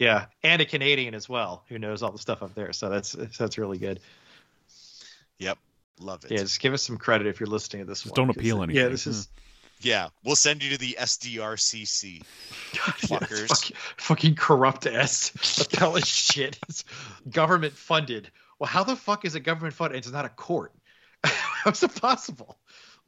Yeah 0.00 0.26
and 0.42 0.60
a 0.60 0.64
canadian 0.64 1.14
as 1.14 1.28
well 1.28 1.62
who 1.68 1.78
knows 1.78 2.02
all 2.02 2.10
the 2.10 2.18
stuff 2.18 2.42
up 2.42 2.52
there 2.56 2.72
so 2.72 2.88
that's 2.88 3.12
that's 3.38 3.56
really 3.58 3.78
good 3.78 4.00
yep 5.38 5.56
love 6.00 6.24
it 6.24 6.32
Yeah, 6.32 6.38
just 6.38 6.60
give 6.60 6.72
us 6.72 6.82
some 6.82 6.96
credit 6.96 7.26
if 7.28 7.38
you're 7.38 7.46
listening 7.46 7.82
to 7.84 7.88
this 7.88 8.02
Just 8.02 8.16
one. 8.16 8.26
don't 8.26 8.36
appeal 8.36 8.62
anything. 8.62 8.82
Yeah, 8.82 8.88
this 8.88 9.06
is 9.06 9.26
hmm. 9.26 9.40
Yeah, 9.82 10.08
we'll 10.24 10.36
send 10.36 10.62
you 10.62 10.70
to 10.72 10.78
the 10.78 10.96
SDRCC. 11.00 12.22
yeah, 12.74 12.80
it's 12.98 13.06
Fuckers. 13.06 13.48
fucking, 13.48 13.76
fucking 13.96 14.34
corrupt 14.34 14.86
ass 14.86 15.32
appellate 15.72 16.06
shit. 16.06 16.58
It's 16.68 16.84
government 17.30 17.72
funded. 17.72 18.30
Well, 18.58 18.68
how 18.68 18.84
the 18.84 18.94
fuck 18.94 19.24
is 19.24 19.36
it 19.36 19.40
government 19.40 19.72
funded? 19.74 19.96
It's 19.96 20.10
not 20.12 20.26
a 20.26 20.28
court. 20.28 20.74
How's 21.24 21.82
it 21.82 21.94
possible? 21.98 22.58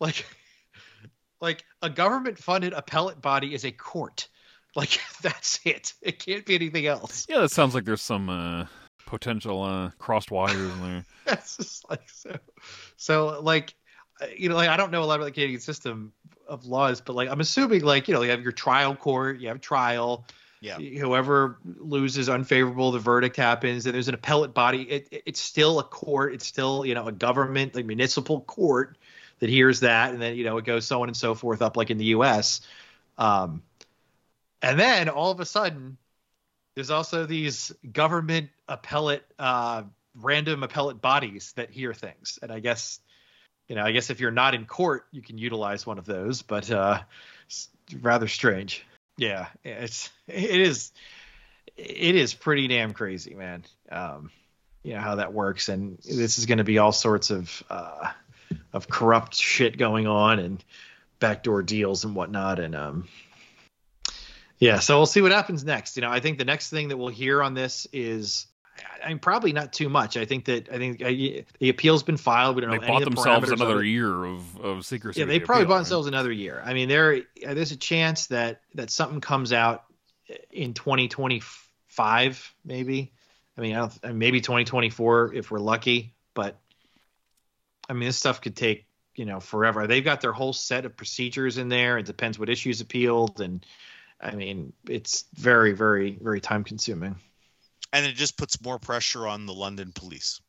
Like, 0.00 0.24
like 1.42 1.62
a 1.82 1.90
government 1.90 2.38
funded 2.38 2.72
appellate 2.72 3.20
body 3.20 3.52
is 3.52 3.66
a 3.66 3.70
court. 3.72 4.28
Like 4.76 4.98
that's 5.20 5.60
it. 5.64 5.92
It 6.00 6.18
can't 6.18 6.46
be 6.46 6.54
anything 6.54 6.86
else. 6.86 7.26
Yeah, 7.28 7.40
that 7.40 7.50
sounds 7.50 7.74
like 7.74 7.84
there's 7.84 8.00
some 8.00 8.30
uh, 8.30 8.66
potential 9.04 9.62
uh, 9.62 9.90
crossed 9.98 10.30
wires 10.30 10.56
in 10.56 10.80
there. 10.82 11.04
That's 11.26 11.58
just 11.58 11.88
like 11.90 12.08
so. 12.08 12.36
So 12.96 13.40
like, 13.42 13.74
uh, 14.22 14.26
you 14.34 14.48
know, 14.48 14.54
like 14.56 14.70
I 14.70 14.78
don't 14.78 14.90
know 14.90 15.02
a 15.02 15.04
lot 15.04 15.16
about 15.16 15.26
the 15.26 15.30
Canadian 15.32 15.60
system 15.60 16.12
of 16.48 16.64
laws, 16.64 17.02
but 17.02 17.14
like 17.14 17.28
I'm 17.28 17.40
assuming 17.40 17.82
like 17.82 18.08
you 18.08 18.14
know 18.14 18.22
you 18.22 18.30
have 18.30 18.40
your 18.42 18.52
trial 18.52 18.96
court, 18.96 19.40
you 19.40 19.48
have 19.48 19.60
trial. 19.60 20.24
Yeah. 20.60 20.78
Whoever 20.78 21.58
loses 21.64 22.28
unfavorable, 22.30 22.92
the 22.92 22.98
verdict 23.00 23.36
happens, 23.36 23.84
and 23.84 23.94
there's 23.94 24.08
an 24.08 24.14
appellate 24.14 24.54
body. 24.54 24.82
It, 24.82 25.08
it- 25.10 25.22
it's 25.26 25.40
still 25.40 25.80
a 25.80 25.84
court. 25.84 26.32
It's 26.32 26.46
still 26.46 26.86
you 26.86 26.94
know 26.94 27.08
a 27.08 27.12
government, 27.12 27.74
like 27.74 27.84
municipal 27.84 28.40
court 28.42 28.96
that 29.40 29.50
hears 29.50 29.80
that, 29.80 30.12
and 30.14 30.22
then 30.22 30.34
you 30.36 30.44
know 30.44 30.56
it 30.56 30.64
goes 30.64 30.86
so 30.86 31.02
on 31.02 31.08
and 31.08 31.16
so 31.16 31.34
forth 31.34 31.60
up 31.60 31.76
like 31.76 31.90
in 31.90 31.98
the 31.98 32.06
U.S. 32.06 32.62
Um, 33.18 33.62
and 34.62 34.78
then 34.78 35.08
all 35.08 35.30
of 35.30 35.40
a 35.40 35.44
sudden, 35.44 35.98
there's 36.74 36.90
also 36.90 37.26
these 37.26 37.72
government 37.92 38.50
appellate, 38.68 39.24
uh, 39.38 39.82
random 40.14 40.62
appellate 40.62 41.00
bodies 41.00 41.52
that 41.56 41.70
hear 41.70 41.92
things. 41.92 42.38
And 42.40 42.50
I 42.50 42.60
guess, 42.60 43.00
you 43.68 43.74
know, 43.74 43.84
I 43.84 43.92
guess 43.92 44.10
if 44.10 44.20
you're 44.20 44.30
not 44.30 44.54
in 44.54 44.64
court, 44.64 45.06
you 45.10 45.20
can 45.20 45.36
utilize 45.36 45.86
one 45.86 45.98
of 45.98 46.06
those, 46.06 46.42
but 46.42 46.70
uh, 46.70 47.00
rather 48.00 48.28
strange. 48.28 48.84
Yeah, 49.18 49.48
it's 49.62 50.10
it 50.26 50.60
is 50.60 50.92
it 51.76 52.14
is 52.14 52.34
pretty 52.34 52.68
damn 52.68 52.92
crazy, 52.92 53.34
man. 53.34 53.64
Um, 53.90 54.30
you 54.82 54.94
know 54.94 55.00
how 55.00 55.16
that 55.16 55.32
works, 55.32 55.68
and 55.68 55.98
this 55.98 56.38
is 56.38 56.46
going 56.46 56.58
to 56.58 56.64
be 56.64 56.78
all 56.78 56.92
sorts 56.92 57.30
of 57.30 57.62
uh, 57.68 58.10
of 58.72 58.88
corrupt 58.88 59.34
shit 59.34 59.76
going 59.76 60.06
on 60.06 60.38
and 60.38 60.64
backdoor 61.20 61.62
deals 61.62 62.04
and 62.04 62.14
whatnot, 62.14 62.58
and 62.58 62.74
um, 62.74 63.08
yeah. 64.62 64.78
So 64.78 64.96
we'll 64.96 65.06
see 65.06 65.20
what 65.22 65.32
happens 65.32 65.64
next. 65.64 65.96
You 65.96 66.02
know, 66.02 66.10
I 66.10 66.20
think 66.20 66.38
the 66.38 66.44
next 66.44 66.70
thing 66.70 66.88
that 66.88 66.96
we'll 66.96 67.08
hear 67.08 67.42
on 67.42 67.54
this 67.54 67.86
is. 67.92 68.46
I- 68.78 69.10
I'm 69.10 69.18
probably 69.18 69.52
not 69.52 69.72
too 69.72 69.88
much. 69.88 70.16
I 70.16 70.24
think 70.24 70.44
that 70.46 70.68
I 70.72 70.78
think 70.78 71.02
uh, 71.02 71.08
the 71.58 71.68
appeal's 71.68 72.02
been 72.02 72.16
filed. 72.16 72.56
We 72.56 72.62
don't 72.62 72.70
They 72.70 72.76
know 72.78 72.82
any 72.84 72.92
bought 72.92 72.98
the 73.00 73.04
themselves 73.06 73.50
parameters 73.50 73.52
another 73.60 73.84
year 73.84 74.24
of, 74.24 74.60
of 74.60 74.86
secrecy. 74.86 75.20
Yeah, 75.20 75.26
they 75.26 75.40
the 75.40 75.44
probably 75.44 75.64
appeal, 75.64 75.68
bought 75.68 75.74
right? 75.74 75.78
themselves 75.80 76.06
another 76.06 76.32
year. 76.32 76.62
I 76.64 76.72
mean, 76.72 76.88
there 76.88 77.16
uh, 77.46 77.54
there's 77.54 77.72
a 77.72 77.76
chance 77.76 78.28
that 78.28 78.62
that 78.74 78.90
something 78.90 79.20
comes 79.20 79.52
out 79.52 79.84
in 80.50 80.72
2025, 80.74 82.54
maybe. 82.64 83.12
I 83.58 83.60
mean, 83.60 83.74
I 83.74 83.80
don't, 83.80 84.14
maybe 84.14 84.40
2024 84.40 85.34
if 85.34 85.50
we're 85.50 85.58
lucky. 85.58 86.14
But 86.34 86.58
I 87.88 87.92
mean, 87.92 88.08
this 88.08 88.16
stuff 88.16 88.40
could 88.40 88.56
take 88.56 88.86
you 89.14 89.24
know 89.24 89.40
forever. 89.40 89.86
They've 89.86 90.04
got 90.04 90.20
their 90.20 90.32
whole 90.32 90.52
set 90.52 90.84
of 90.84 90.96
procedures 90.96 91.58
in 91.58 91.68
there. 91.68 91.98
It 91.98 92.06
depends 92.06 92.38
what 92.38 92.48
issues 92.48 92.80
appealed, 92.80 93.40
and 93.40 93.64
I 94.22 94.34
mean, 94.34 94.72
it's 94.88 95.24
very, 95.34 95.72
very, 95.72 96.18
very 96.20 96.40
time 96.40 96.64
consuming. 96.64 97.16
and 97.92 98.06
it 98.06 98.14
just 98.14 98.38
puts 98.38 98.62
more 98.62 98.78
pressure 98.78 99.26
on 99.26 99.46
the 99.46 99.52
London 99.54 99.92
police. 99.92 100.40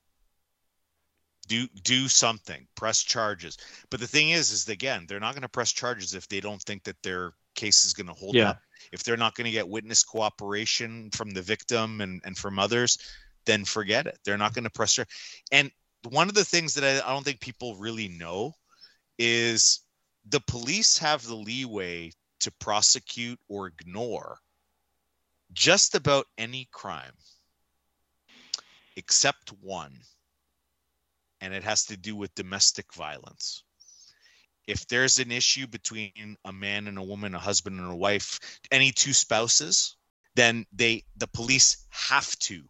Do 1.47 1.67
do 1.84 2.07
something, 2.07 2.67
press 2.76 3.01
charges. 3.03 3.57
But 3.89 3.99
the 3.99 4.07
thing 4.07 4.30
is, 4.30 4.51
is 4.51 4.69
again, 4.69 5.05
they're 5.07 5.19
not 5.19 5.34
going 5.34 5.41
to 5.41 5.49
press 5.49 5.74
charges 5.74 6.13
if 6.13 6.28
they 6.30 6.39
don't 6.39 6.61
think 6.61 6.84
that 6.86 7.01
their 7.03 7.34
case 7.55 7.84
is 7.84 7.93
going 7.93 8.07
to 8.07 8.13
hold 8.13 8.36
Yeah. 8.36 8.51
up. 8.51 8.61
If 8.93 9.03
they're 9.03 9.17
not 9.17 9.36
going 9.36 9.45
to 9.45 9.51
get 9.51 9.67
witness 9.67 10.03
cooperation 10.03 11.09
from 11.11 11.32
the 11.32 11.41
victim 11.41 11.99
and 11.99 12.21
and 12.24 12.38
from 12.38 12.59
others, 12.59 12.97
then 13.45 13.65
forget 13.65 14.07
it. 14.07 14.19
They're 14.24 14.38
not 14.38 14.53
going 14.53 14.63
to 14.63 14.69
press. 14.69 14.97
And 15.51 15.69
one 16.09 16.30
of 16.30 16.34
the 16.36 16.45
things 16.45 16.76
that 16.76 16.84
I, 16.86 17.05
I 17.05 17.11
don't 17.13 17.24
think 17.26 17.41
people 17.41 17.76
really 17.76 18.07
know 18.07 18.53
is 19.19 19.82
the 20.30 20.39
police 20.41 20.97
have 20.99 21.26
the 21.26 21.36
leeway 21.36 22.11
to 22.44 22.52
prosecute 22.52 23.39
or 23.48 23.68
ignore 23.68 24.38
just 25.54 25.96
about 25.96 26.26
any 26.38 26.68
crime 26.72 27.14
except 28.96 29.50
one 29.62 29.94
and 31.41 31.54
it 31.54 31.64
has 31.64 31.86
to 31.86 31.98
do 31.98 32.16
with 32.16 32.34
domestic 32.36 32.94
violence. 32.94 33.64
If 34.66 34.88
there's 34.88 35.20
an 35.20 35.32
issue 35.32 35.68
between 35.68 36.38
a 36.46 36.54
man 36.54 36.88
and 36.88 36.98
a 36.98 37.04
woman 37.04 37.36
a 37.36 37.39
husband 37.39 37.80
and 37.80 37.91
a 37.91 37.96
wife 37.96 38.39
any 38.72 38.91
two 38.91 39.14
spouses 39.14 39.96
then 40.36 40.66
they 40.74 41.04
the 41.18 41.28
police 41.28 41.86
have 41.89 42.38
to 42.39 42.64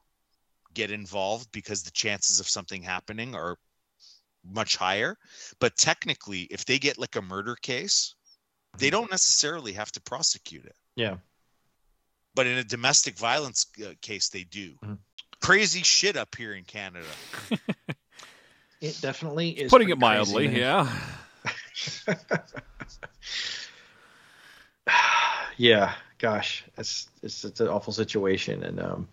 get 0.73 0.91
involved 0.91 1.51
because 1.51 1.83
the 1.83 1.91
chances 1.91 2.39
of 2.39 2.49
something 2.49 2.81
happening 2.81 3.35
are 3.35 3.57
much 4.43 4.75
higher. 4.75 5.17
But 5.59 5.77
technically 5.77 6.41
if 6.51 6.65
they 6.65 6.79
get 6.79 6.97
like 6.97 7.15
a 7.15 7.21
murder 7.21 7.55
case 7.55 8.15
they 8.77 8.89
don't 8.89 9.11
necessarily 9.11 9.73
have 9.73 9.91
to 9.91 10.01
prosecute 10.01 10.65
it 10.65 10.75
Yeah. 10.95 11.17
but 12.35 12.47
in 12.47 12.57
a 12.57 12.63
domestic 12.63 13.15
violence 13.17 13.65
uh, 13.85 13.93
case 14.01 14.29
they 14.29 14.43
do 14.43 14.73
Mhm. 14.83 14.97
crazy 15.41 15.83
shit 15.83 16.15
up 16.17 16.35
here 16.35 16.53
in 16.53 16.63
canada 16.63 17.05
It 18.81 18.99
definitely 18.99 19.51
is. 19.51 19.69
Putting 19.69 19.87
it 19.89 19.97
mildly, 19.97 20.45
crazy, 20.47 20.59
yeah. 20.59 20.93
yeah, 25.57 25.93
gosh, 26.17 26.65
it's 26.77 27.07
it's 27.21 27.45
it's 27.45 27.59
an 27.61 27.67
awful 27.69 27.93
situation, 27.93 28.63
and 28.63 28.79
um, 28.81 29.07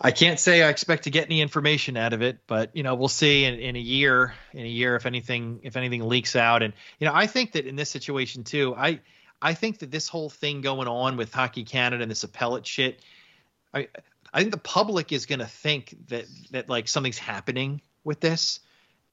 I 0.00 0.10
can't 0.10 0.38
say 0.38 0.62
I 0.62 0.68
expect 0.68 1.04
to 1.04 1.10
get 1.10 1.24
any 1.24 1.40
information 1.40 1.96
out 1.96 2.12
of 2.12 2.22
it, 2.22 2.40
but 2.46 2.76
you 2.76 2.82
know, 2.82 2.94
we'll 2.94 3.08
see 3.08 3.44
in, 3.44 3.54
in 3.54 3.76
a 3.76 3.80
year. 3.80 4.34
In 4.52 4.64
a 4.64 4.68
year, 4.68 4.94
if 4.96 5.06
anything, 5.06 5.60
if 5.62 5.76
anything 5.76 6.06
leaks 6.06 6.36
out, 6.36 6.62
and 6.62 6.74
you 6.98 7.06
know, 7.06 7.14
I 7.14 7.26
think 7.26 7.52
that 7.52 7.66
in 7.66 7.76
this 7.76 7.90
situation 7.90 8.44
too, 8.44 8.74
I 8.76 9.00
I 9.40 9.54
think 9.54 9.78
that 9.78 9.90
this 9.90 10.08
whole 10.08 10.30
thing 10.30 10.60
going 10.60 10.88
on 10.88 11.16
with 11.16 11.32
Hockey 11.32 11.64
Canada 11.64 12.02
and 12.02 12.10
this 12.10 12.24
appellate 12.24 12.66
shit, 12.66 13.00
I 13.72 13.88
I 14.32 14.40
think 14.40 14.52
the 14.52 14.58
public 14.58 15.12
is 15.12 15.24
going 15.26 15.38
to 15.38 15.46
think 15.46 15.96
that 16.08 16.26
that 16.50 16.68
like 16.68 16.88
something's 16.88 17.18
happening 17.18 17.80
with 18.04 18.20
this, 18.20 18.60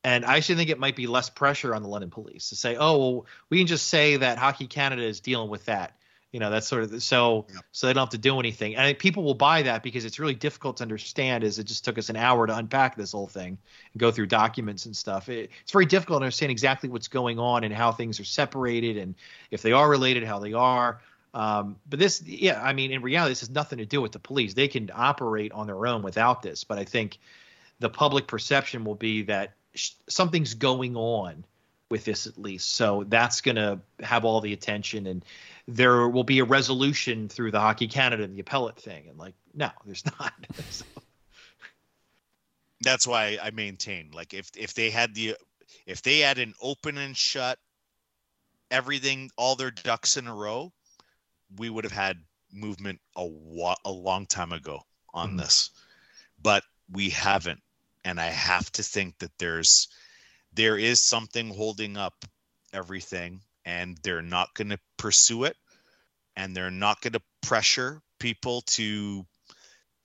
and 0.04 0.26
I 0.26 0.38
actually 0.38 0.56
think 0.56 0.70
it 0.70 0.80
might 0.80 0.98
be 0.98 1.08
less 1.08 1.30
pressure 1.30 1.74
on 1.74 1.82
the 1.82 1.88
London 1.88 2.10
police 2.10 2.50
to 2.50 2.56
say, 2.58 2.76
oh, 2.76 2.98
well, 2.98 3.26
we 3.50 3.58
can 3.58 3.68
just 3.68 3.88
say 3.88 4.18
that 4.18 4.38
Hockey 4.38 4.68
Canada 4.68 5.04
is 5.04 5.22
dealing 5.22 5.50
with 5.50 5.66
that. 5.66 5.96
You 6.34 6.40
know, 6.40 6.50
that's 6.50 6.68
sort 6.68 6.84
of 6.84 6.90
the, 6.90 7.00
so 7.00 7.46
so 7.72 7.88
they 7.88 7.94
don't 7.94 8.02
have 8.02 8.10
to 8.10 8.18
do 8.18 8.40
anything. 8.40 8.76
And 8.76 8.98
people 8.98 9.24
will 9.24 9.36
buy 9.36 9.62
that 9.62 9.84
because 9.84 10.04
it's 10.04 10.20
really 10.20 10.34
difficult 10.34 10.78
to 10.78 10.84
understand. 10.84 11.44
As 11.44 11.60
it 11.60 11.66
just 11.66 11.86
took 11.86 11.98
us 11.98 12.10
an 12.10 12.18
hour 12.18 12.46
to 12.48 12.58
unpack 12.58 12.98
this 12.98 13.12
whole 13.12 13.28
thing 13.28 13.58
and 13.94 14.00
go 14.00 14.12
through 14.12 14.26
documents 14.26 14.86
and 14.88 14.96
stuff. 14.96 15.30
It, 15.30 15.52
it's 15.62 15.72
very 15.72 15.86
difficult 15.86 16.20
to 16.20 16.26
understand 16.26 16.52
exactly 16.52 16.90
what's 16.90 17.08
going 17.08 17.40
on 17.40 17.64
and 17.64 17.74
how 17.74 17.92
things 17.92 18.20
are 18.20 18.26
separated 18.26 18.98
and 18.98 19.16
if 19.52 19.62
they 19.62 19.72
are 19.72 19.88
related, 19.88 20.24
how 20.24 20.40
they 20.40 20.54
are. 20.54 21.00
Um, 21.36 21.78
but 21.88 22.00
this, 22.00 22.22
yeah, 22.24 22.62
I 22.62 22.74
mean, 22.74 22.92
in 22.92 23.02
reality, 23.02 23.32
this 23.32 23.40
has 23.42 23.50
nothing 23.50 23.80
to 23.80 23.86
do 23.86 24.02
with 24.02 24.12
the 24.12 24.20
police. 24.20 24.54
They 24.54 24.68
can 24.68 24.92
operate 24.94 25.52
on 25.52 25.68
their 25.68 25.88
own 25.88 26.02
without 26.02 26.42
this. 26.42 26.64
But 26.64 26.78
I 26.80 26.84
think 26.84 27.20
the 27.80 27.90
public 27.90 28.28
perception 28.28 28.84
will 28.84 28.96
be 28.96 29.24
that 29.24 29.54
sh- 29.74 29.92
something's 30.08 30.54
going 30.54 30.96
on 30.96 31.46
with 31.90 32.06
this 32.06 32.28
at 32.28 32.38
least. 32.38 32.74
So 32.74 33.04
that's 33.08 33.42
going 33.42 33.56
to 33.56 33.80
have 34.02 34.26
all 34.26 34.42
the 34.42 34.54
attention 34.54 35.06
and 35.06 35.24
there 35.68 36.08
will 36.10 36.24
be 36.24 36.40
a 36.40 36.46
resolution 36.46 37.30
through 37.30 37.52
the 37.52 37.60
Hockey 37.60 37.88
Canada 37.88 38.24
and 38.24 38.36
the 38.36 38.42
appellate 38.42 38.80
thing. 38.80 39.08
And 39.08 39.18
like, 39.18 39.36
no, 39.54 39.70
there's 39.86 40.06
not. 40.06 40.34
So, 40.70 40.86
That's 42.82 43.08
why 43.08 43.38
I 43.42 43.52
maintain 43.52 44.12
like 44.14 44.34
if 44.34 44.52
if 44.58 44.74
they 44.74 44.90
had 44.90 45.16
the 45.16 45.36
if 45.86 46.02
they 46.02 46.20
had 46.20 46.38
an 46.38 46.54
open 46.62 46.98
and 46.98 47.16
shut 47.16 47.58
everything 48.72 49.30
all 49.38 49.56
their 49.56 49.72
ducks 49.72 50.18
in 50.18 50.28
a 50.28 50.34
row, 50.36 50.74
we 51.58 51.70
would 51.70 51.84
have 51.86 51.94
had 51.94 52.18
movement 52.52 53.00
a 53.16 53.26
wa- 53.26 53.76
a 53.86 53.92
long 53.92 54.26
time 54.26 54.52
ago 54.52 54.82
on 55.14 55.34
Mhm. 55.34 55.38
this. 55.40 55.70
But 56.42 56.64
we 56.92 57.10
haven't 57.10 57.62
and 58.04 58.20
I 58.20 58.26
have 58.26 58.70
to 58.74 58.84
think 58.84 59.18
that 59.20 59.38
there's 59.38 59.88
there 60.52 60.78
is 60.78 61.02
something 61.02 61.54
holding 61.54 61.96
up 61.96 62.26
everything 62.74 63.42
and 63.66 63.98
they're 64.04 64.22
not 64.22 64.54
going 64.54 64.70
to 64.70 64.80
pursue 64.98 65.46
it 65.46 65.56
and 66.36 66.56
they're 66.56 66.72
not 66.72 67.02
going 67.02 67.14
to 67.14 67.22
pressure 67.42 68.02
people 68.20 68.62
to 68.62 69.26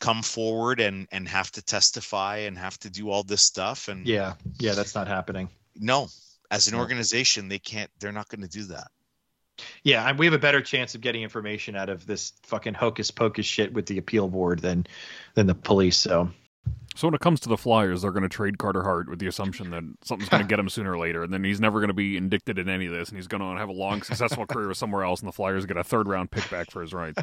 come 0.01 0.23
forward 0.23 0.81
and 0.81 1.09
and 1.11 1.29
have 1.29 1.51
to 1.51 1.63
testify 1.63 2.39
and 2.39 2.57
have 2.57 2.79
to 2.79 2.91
do 2.91 3.11
all 3.11 3.23
this 3.23 3.43
stuff 3.43 3.89
and 3.89 4.07
yeah, 4.07 4.35
yeah, 4.59 4.75
that's 4.75 4.95
not 4.95 5.09
happening. 5.09 5.49
no 5.77 6.09
as 6.51 6.69
an 6.69 6.75
organization 6.75 7.49
they 7.49 7.59
can't 7.59 7.91
they're 7.99 8.13
not 8.13 8.29
going 8.29 8.43
to 8.43 8.49
do 8.49 8.65
that 8.65 8.89
Yeah, 9.83 10.09
and 10.09 10.19
we 10.19 10.27
have 10.27 10.35
a 10.35 10.39
better 10.39 10.63
chance 10.63 10.95
of 10.95 11.01
getting 11.01 11.23
information 11.23 11.75
out 11.77 11.89
of 11.89 12.07
this 12.07 12.33
fucking 12.45 12.75
hocus 12.75 13.11
pocus 13.11 13.45
shit 13.47 13.73
with 13.73 13.87
the 13.87 13.99
appeal 13.99 14.29
board 14.29 14.61
than 14.61 14.87
than 15.35 15.47
the 15.47 15.55
police. 15.55 15.97
So 15.97 16.31
So 16.99 17.07
when 17.07 17.15
it 17.15 17.21
comes 17.21 17.39
to 17.41 17.49
the 17.49 17.57
Flyers, 17.57 18.03
they're 18.03 18.11
going 18.11 18.25
to 18.25 18.29
trade 18.29 18.59
Carter 18.59 18.83
Hart 18.83 19.09
with 19.09 19.21
the 19.21 19.29
assumption 19.29 19.71
that 19.71 19.85
something's 20.03 20.29
going 20.29 20.43
to 20.43 20.49
get 20.49 20.59
him 20.59 20.69
sooner 20.69 20.95
or 20.95 20.99
later, 20.99 21.23
and 21.23 21.33
then 21.33 21.45
he's 21.45 21.61
never 21.61 21.79
going 21.79 21.91
to 21.91 21.95
be 21.95 22.17
indicted 22.17 22.59
in 22.59 22.69
any 22.69 22.87
of 22.87 22.93
this, 22.93 23.09
and 23.09 23.17
he's 23.17 23.29
going 23.29 23.41
to 23.41 23.57
have 23.57 23.69
a 23.69 23.73
long, 23.73 24.03
successful 24.03 24.45
career 24.49 24.75
somewhere 24.75 25.05
else, 25.05 25.21
and 25.21 25.29
the 25.29 25.33
Flyers 25.33 25.65
get 25.65 25.77
a 25.77 25.85
third 25.85 26.09
round 26.09 26.33
pick 26.33 26.51
back 26.51 26.73
for 26.73 26.83
his 26.83 26.93
rights. 26.93 27.23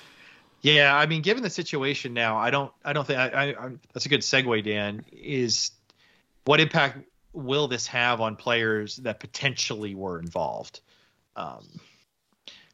yeah, 0.62 0.96
I 0.96 1.04
mean, 1.04 1.20
given 1.20 1.42
the 1.42 1.50
situation 1.50 2.14
now, 2.14 2.38
I 2.38 2.50
don't, 2.50 2.72
I 2.86 2.94
don't 2.94 3.06
think 3.06 3.18
I, 3.18 3.28
I, 3.28 3.66
I 3.66 3.70
that's 3.92 4.06
a 4.06 4.08
good 4.08 4.22
segue. 4.22 4.64
Dan 4.64 5.04
is 5.12 5.72
what 6.46 6.58
impact 6.58 6.96
will 7.34 7.68
this 7.68 7.86
have 7.88 8.22
on 8.22 8.34
players 8.34 8.96
that 8.96 9.20
potentially 9.20 9.94
were 9.94 10.20
involved? 10.20 10.80
Um, 11.36 11.66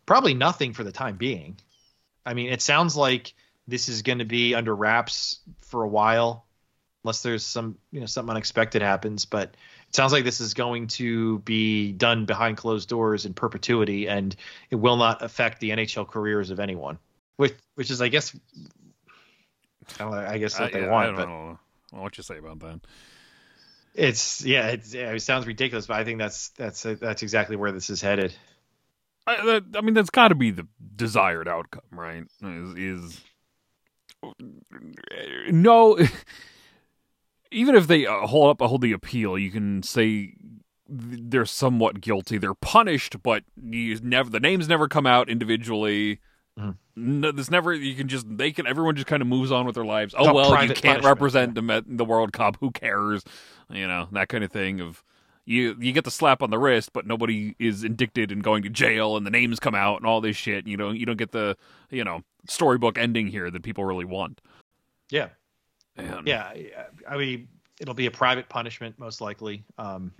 probably 0.06 0.34
nothing 0.34 0.72
for 0.72 0.84
the 0.84 0.92
time 0.92 1.16
being. 1.16 1.56
I 2.24 2.34
mean, 2.34 2.52
it 2.52 2.62
sounds 2.62 2.96
like 2.96 3.34
this 3.68 3.88
is 3.88 4.02
going 4.02 4.18
to 4.18 4.24
be 4.24 4.54
under 4.54 4.74
wraps 4.74 5.38
for 5.60 5.84
a 5.84 5.88
while, 5.88 6.46
unless 7.04 7.22
there's 7.22 7.44
some, 7.44 7.76
you 7.92 8.00
know, 8.00 8.06
something 8.06 8.30
unexpected 8.30 8.82
happens. 8.82 9.26
But 9.26 9.54
it 9.88 9.94
sounds 9.94 10.12
like 10.12 10.24
this 10.24 10.40
is 10.40 10.54
going 10.54 10.88
to 10.88 11.38
be 11.40 11.92
done 11.92 12.24
behind 12.24 12.56
closed 12.56 12.88
doors 12.88 13.26
in 13.26 13.34
perpetuity, 13.34 14.08
and 14.08 14.34
it 14.70 14.76
will 14.76 14.96
not 14.96 15.22
affect 15.22 15.60
the 15.60 15.70
NHL 15.70 16.08
careers 16.08 16.50
of 16.50 16.58
anyone. 16.58 16.98
Which, 17.36 17.54
which 17.76 17.90
is, 17.90 18.02
I 18.02 18.08
guess, 18.08 18.34
I, 20.00 20.04
know, 20.04 20.12
I 20.12 20.38
guess 20.38 20.58
what 20.58 20.70
I, 20.70 20.72
they 20.72 20.80
yeah, 20.86 20.90
want, 20.90 21.10
I 21.10 21.12
but 21.12 21.26
don't 21.26 21.28
know. 21.28 21.58
Well, 21.92 22.02
what 22.02 22.16
you 22.16 22.24
say 22.24 22.38
about 22.38 22.58
that? 22.60 22.80
it's 23.94 24.44
yeah, 24.44 24.68
it's, 24.68 24.94
yeah, 24.94 25.12
it 25.12 25.20
sounds 25.20 25.46
ridiculous, 25.46 25.86
but 25.86 25.96
I 25.96 26.04
think 26.04 26.18
that's 26.18 26.50
that's 26.50 26.82
that's 26.82 27.22
exactly 27.22 27.56
where 27.56 27.72
this 27.72 27.90
is 27.90 28.00
headed. 28.00 28.34
I, 29.26 29.44
that, 29.44 29.64
I 29.76 29.80
mean, 29.82 29.94
that's 29.94 30.10
got 30.10 30.28
to 30.28 30.34
be 30.34 30.52
the 30.52 30.66
desired 30.96 31.48
outcome, 31.48 31.82
right? 31.90 32.24
Is, 32.42 32.78
is 32.78 33.20
no, 35.50 35.98
even 37.50 37.74
if 37.74 37.86
they 37.86 38.06
uh, 38.06 38.26
hold 38.26 38.50
up 38.50 38.66
hold 38.66 38.82
the 38.82 38.92
appeal, 38.92 39.38
you 39.38 39.50
can 39.50 39.82
say 39.82 40.34
they're 40.88 41.44
somewhat 41.44 42.00
guilty. 42.00 42.38
They're 42.38 42.54
punished, 42.54 43.22
but 43.22 43.44
you 43.62 43.98
never 44.02 44.30
the 44.30 44.40
names 44.40 44.68
never 44.68 44.88
come 44.88 45.06
out 45.06 45.28
individually. 45.28 46.20
Mhm. 46.58 46.76
No, 46.96 47.30
this 47.30 47.50
never. 47.50 47.72
You 47.72 47.94
can 47.94 48.08
just 48.08 48.26
they 48.28 48.50
can. 48.50 48.66
Everyone 48.66 48.96
just 48.96 49.06
kind 49.06 49.22
of 49.22 49.28
moves 49.28 49.52
on 49.52 49.66
with 49.66 49.76
their 49.76 49.84
lives. 49.84 50.14
Oh 50.18 50.32
well, 50.34 50.50
you 50.50 50.56
can't 50.68 50.82
punishment, 50.82 51.04
represent 51.04 51.54
them 51.54 51.70
at 51.70 51.84
the 51.86 52.04
World 52.04 52.32
Cup. 52.32 52.56
Who 52.60 52.70
cares? 52.72 53.22
You 53.70 53.86
know 53.86 54.08
that 54.12 54.28
kind 54.28 54.42
of 54.42 54.50
thing. 54.50 54.80
Of 54.80 55.04
you, 55.48 55.76
you 55.80 55.92
get 55.92 56.04
the 56.04 56.10
slap 56.10 56.42
on 56.42 56.50
the 56.50 56.58
wrist, 56.58 56.92
but 56.92 57.06
nobody 57.06 57.54
is 57.58 57.82
indicted 57.82 58.30
and 58.30 58.42
going 58.42 58.62
to 58.64 58.68
jail, 58.68 59.16
and 59.16 59.26
the 59.26 59.30
names 59.30 59.58
come 59.58 59.74
out 59.74 59.96
and 59.96 60.06
all 60.06 60.20
this 60.20 60.36
shit. 60.36 60.66
You 60.66 60.76
know, 60.76 60.90
you 60.90 61.06
don't 61.06 61.16
get 61.16 61.32
the 61.32 61.56
you 61.90 62.04
know 62.04 62.22
storybook 62.46 62.98
ending 62.98 63.26
here 63.28 63.50
that 63.50 63.62
people 63.62 63.84
really 63.84 64.04
want. 64.04 64.40
Yeah, 65.10 65.28
And, 65.96 66.26
yeah. 66.26 66.52
I 67.08 67.16
mean, 67.16 67.48
it'll 67.80 67.94
be 67.94 68.04
a 68.06 68.10
private 68.10 68.50
punishment 68.50 68.98
most 68.98 69.22
likely. 69.22 69.64
Um, 69.78 70.12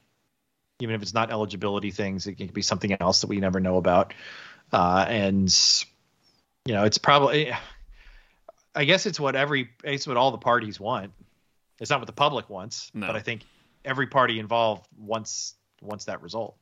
even 0.80 0.94
if 0.94 1.02
it's 1.02 1.12
not 1.12 1.30
eligibility 1.30 1.90
things, 1.90 2.26
it 2.26 2.36
can 2.36 2.46
be 2.46 2.62
something 2.62 2.96
else 3.00 3.20
that 3.20 3.26
we 3.26 3.38
never 3.38 3.60
know 3.60 3.76
about. 3.76 4.14
Uh, 4.72 5.04
and 5.08 5.54
you 6.64 6.72
know, 6.74 6.84
it's 6.84 6.98
probably. 6.98 7.52
I 8.74 8.84
guess 8.84 9.06
it's 9.06 9.18
what 9.18 9.34
every 9.36 9.70
it's 9.84 10.06
what 10.06 10.16
all 10.16 10.30
the 10.30 10.38
parties 10.38 10.78
want. 10.80 11.12
It's 11.80 11.90
not 11.90 12.00
what 12.00 12.06
the 12.06 12.12
public 12.12 12.48
wants, 12.48 12.90
No. 12.94 13.06
but 13.06 13.16
I 13.16 13.20
think 13.20 13.42
every 13.88 14.06
party 14.06 14.38
involved 14.38 14.86
wants 14.96 15.54
wants 15.82 16.04
that 16.04 16.22
result. 16.22 16.56